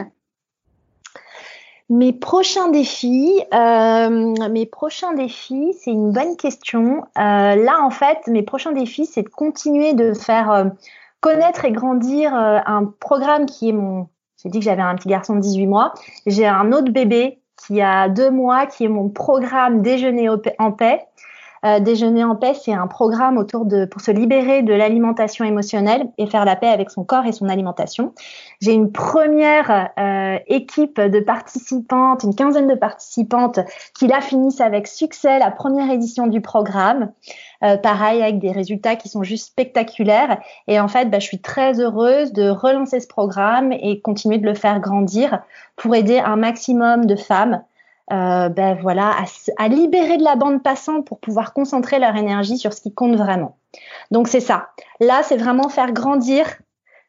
[1.88, 7.04] Mes prochains défis, euh, mes prochains défis, c'est une bonne question.
[7.16, 10.64] Euh, là, en fait, mes prochains défis, c'est de continuer de faire euh,
[11.20, 14.08] connaître et grandir un programme qui est mon.
[14.42, 15.94] J'ai dit que j'avais un petit garçon de 18 mois.
[16.26, 21.06] J'ai un autre bébé qui a deux mois, qui est mon programme Déjeuner en paix.
[21.64, 26.08] Euh, Déjeuner en paix, c'est un programme autour de pour se libérer de l'alimentation émotionnelle
[26.18, 28.12] et faire la paix avec son corps et son alimentation.
[28.60, 33.60] J'ai une première euh, équipe de participantes, une quinzaine de participantes
[33.98, 37.12] qui la finissent avec succès la première édition du programme.
[37.62, 40.38] Euh, pareil avec des résultats qui sont juste spectaculaires.
[40.68, 44.44] Et en fait, bah, je suis très heureuse de relancer ce programme et continuer de
[44.44, 45.40] le faire grandir
[45.76, 47.62] pour aider un maximum de femmes.
[48.12, 49.24] Euh, ben voilà, à,
[49.56, 53.16] à, libérer de la bande passante pour pouvoir concentrer leur énergie sur ce qui compte
[53.16, 53.56] vraiment.
[54.12, 54.68] Donc c'est ça.
[55.00, 56.46] Là, c'est vraiment faire grandir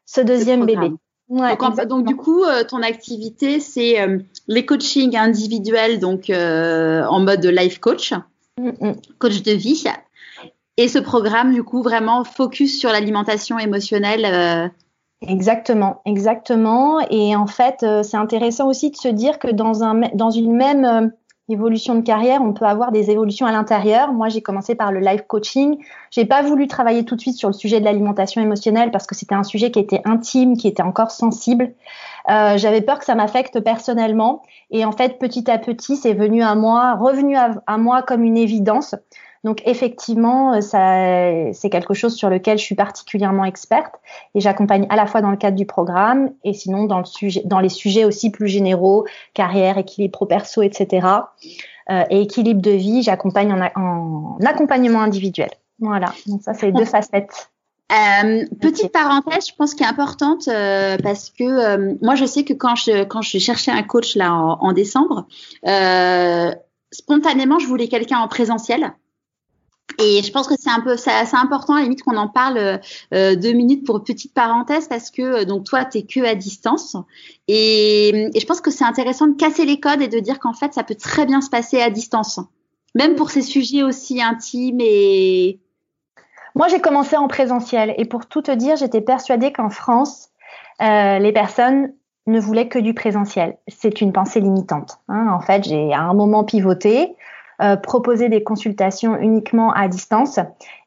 [0.06, 0.90] ce deuxième bébé.
[1.28, 4.18] Ouais, donc, donc, du coup, euh, ton activité, c'est euh,
[4.48, 8.12] les coachings individuels, donc en mode life coach,
[8.58, 9.84] mm, coach de vie,
[10.78, 14.72] et ce programme, du coup, vraiment focus sur l'alimentation émotionnelle.
[15.20, 17.00] Exactement, exactement.
[17.10, 20.54] Et en fait, euh, c'est intéressant aussi de se dire que dans, un, dans une
[20.54, 21.08] même euh,
[21.48, 24.12] évolution de carrière, on peut avoir des évolutions à l'intérieur.
[24.12, 25.76] Moi, j'ai commencé par le life coaching.
[26.12, 29.16] J'ai pas voulu travailler tout de suite sur le sujet de l'alimentation émotionnelle parce que
[29.16, 31.74] c'était un sujet qui était intime, qui était encore sensible.
[32.30, 34.42] Euh, J'avais peur que ça m'affecte personnellement.
[34.70, 38.36] Et en fait, petit à petit, c'est venu à moi, revenu à moi comme une
[38.36, 38.94] évidence.
[39.44, 43.94] Donc effectivement, euh, ça, c'est quelque chose sur lequel je suis particulièrement experte
[44.34, 47.42] et j'accompagne à la fois dans le cadre du programme et sinon dans, le sujet,
[47.44, 51.06] dans les sujets aussi plus généraux, carrière, équilibre pro-perso, etc.
[51.90, 55.50] Euh, et équilibre de vie, j'accompagne en, en, accompagnement individuel.
[55.80, 57.50] Voilà, donc ça c'est deux facettes.
[57.90, 62.44] Euh, petite parenthèse, je pense qui est importante euh, parce que euh, moi je sais
[62.44, 65.26] que quand je quand je cherchais un coach là en, en décembre,
[66.90, 68.92] spontanément je voulais quelqu'un en présentiel
[69.98, 72.28] et je pense que c'est un peu, c'est assez important à la limite qu'on en
[72.28, 72.80] parle
[73.12, 76.96] euh, deux minutes pour petite parenthèse parce que euh, donc toi t'es que à distance
[77.48, 80.52] et, et je pense que c'est intéressant de casser les codes et de dire qu'en
[80.52, 82.38] fait ça peut très bien se passer à distance,
[82.94, 85.60] même pour ces sujets aussi intimes et.
[86.54, 90.30] Moi j'ai commencé en présentiel et pour tout te dire j'étais persuadée qu'en France
[90.80, 91.92] euh, les personnes
[92.26, 93.58] ne voulaient que du présentiel.
[93.68, 94.98] C'est une pensée limitante.
[95.08, 95.28] Hein.
[95.30, 97.14] En fait j'ai à un moment pivoté.
[97.60, 100.38] Euh, proposer des consultations uniquement à distance.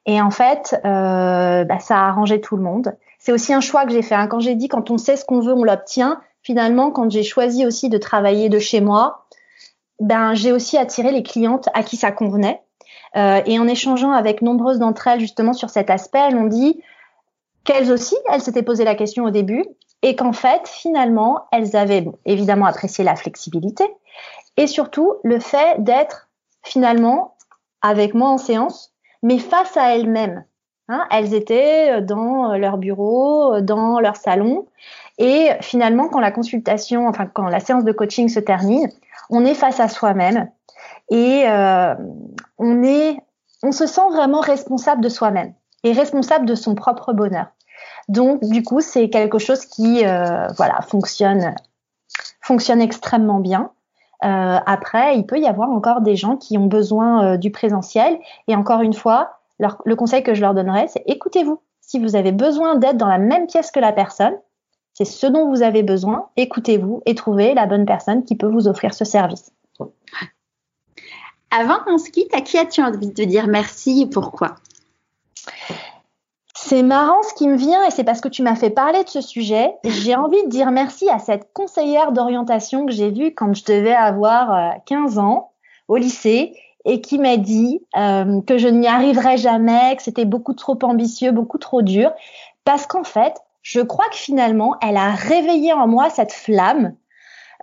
[0.05, 2.95] Et en fait, euh, bah, ça a arrangé tout le monde.
[3.19, 4.15] C'est aussi un choix que j'ai fait.
[4.15, 4.27] Hein.
[4.27, 6.21] Quand j'ai dit quand on sait ce qu'on veut, on l'obtient.
[6.43, 9.25] Finalement, quand j'ai choisi aussi de travailler de chez moi,
[9.99, 12.61] ben j'ai aussi attiré les clientes à qui ça convenait.
[13.17, 16.81] Euh, et en échangeant avec nombreuses d'entre elles justement sur cet aspect, elles ont dit
[17.65, 19.65] qu'elles aussi, elles s'étaient posé la question au début
[20.03, 23.83] et qu'en fait, finalement, elles avaient évidemment apprécié la flexibilité
[24.55, 26.29] et surtout le fait d'être
[26.63, 27.35] finalement
[27.81, 28.93] avec moi en séance,
[29.23, 30.43] mais face à elles-mêmes.
[30.87, 34.67] Hein, elles étaient dans leur bureau, dans leur salon,
[35.17, 38.89] et finalement, quand la consultation, enfin quand la séance de coaching se termine,
[39.29, 40.49] on est face à soi-même
[41.09, 41.95] et euh,
[42.57, 43.17] on est,
[43.63, 47.47] on se sent vraiment responsable de soi-même et responsable de son propre bonheur.
[48.07, 51.55] Donc, du coup, c'est quelque chose qui, euh, voilà, fonctionne,
[52.41, 53.71] fonctionne extrêmement bien.
[54.23, 58.19] Euh, après, il peut y avoir encore des gens qui ont besoin euh, du présentiel.
[58.47, 61.59] Et encore une fois, le conseil que je leur donnerais, c'est écoutez-vous.
[61.81, 64.33] Si vous avez besoin d'être dans la même pièce que la personne,
[64.93, 66.29] c'est ce dont vous avez besoin.
[66.37, 69.51] Écoutez-vous et trouvez la bonne personne qui peut vous offrir ce service.
[71.49, 74.55] Avant qu'on se quitte, à qui as-tu envie de dire merci et pourquoi?
[76.63, 79.09] C'est marrant ce qui me vient et c'est parce que tu m'as fait parler de
[79.09, 79.73] ce sujet.
[79.83, 83.93] J'ai envie de dire merci à cette conseillère d'orientation que j'ai vue quand je devais
[83.93, 85.51] avoir 15 euh, ans
[85.87, 86.53] au lycée
[86.85, 91.31] et qui m'a dit euh, que je n'y arriverais jamais, que c'était beaucoup trop ambitieux,
[91.31, 92.11] beaucoup trop dur.
[92.63, 93.33] Parce qu'en fait,
[93.63, 96.95] je crois que finalement, elle a réveillé en moi cette flamme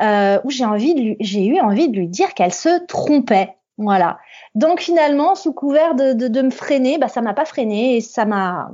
[0.02, 3.54] euh, où j'ai envie de j'ai eu envie de lui dire qu'elle se trompait.
[3.78, 4.18] Voilà.
[4.56, 8.24] Donc finalement, sous couvert de, de, me freiner, bah, ça m'a pas freiné et ça
[8.24, 8.70] m'a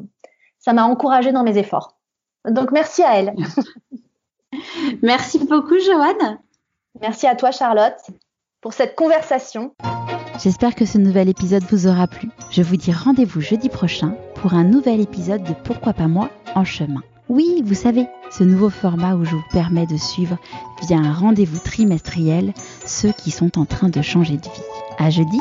[0.64, 1.98] ça m'a encouragé dans mes efforts.
[2.48, 3.34] Donc merci à elle.
[5.02, 6.38] merci beaucoup, Joanne.
[7.02, 8.00] Merci à toi, Charlotte,
[8.62, 9.74] pour cette conversation.
[10.42, 12.30] J'espère que ce nouvel épisode vous aura plu.
[12.50, 16.64] Je vous dis rendez-vous jeudi prochain pour un nouvel épisode de Pourquoi pas moi en
[16.64, 17.02] chemin.
[17.28, 20.38] Oui, vous savez, ce nouveau format où je vous permets de suivre
[20.86, 22.54] via un rendez-vous trimestriel
[22.86, 24.62] ceux qui sont en train de changer de vie.
[24.98, 25.40] À jeudi!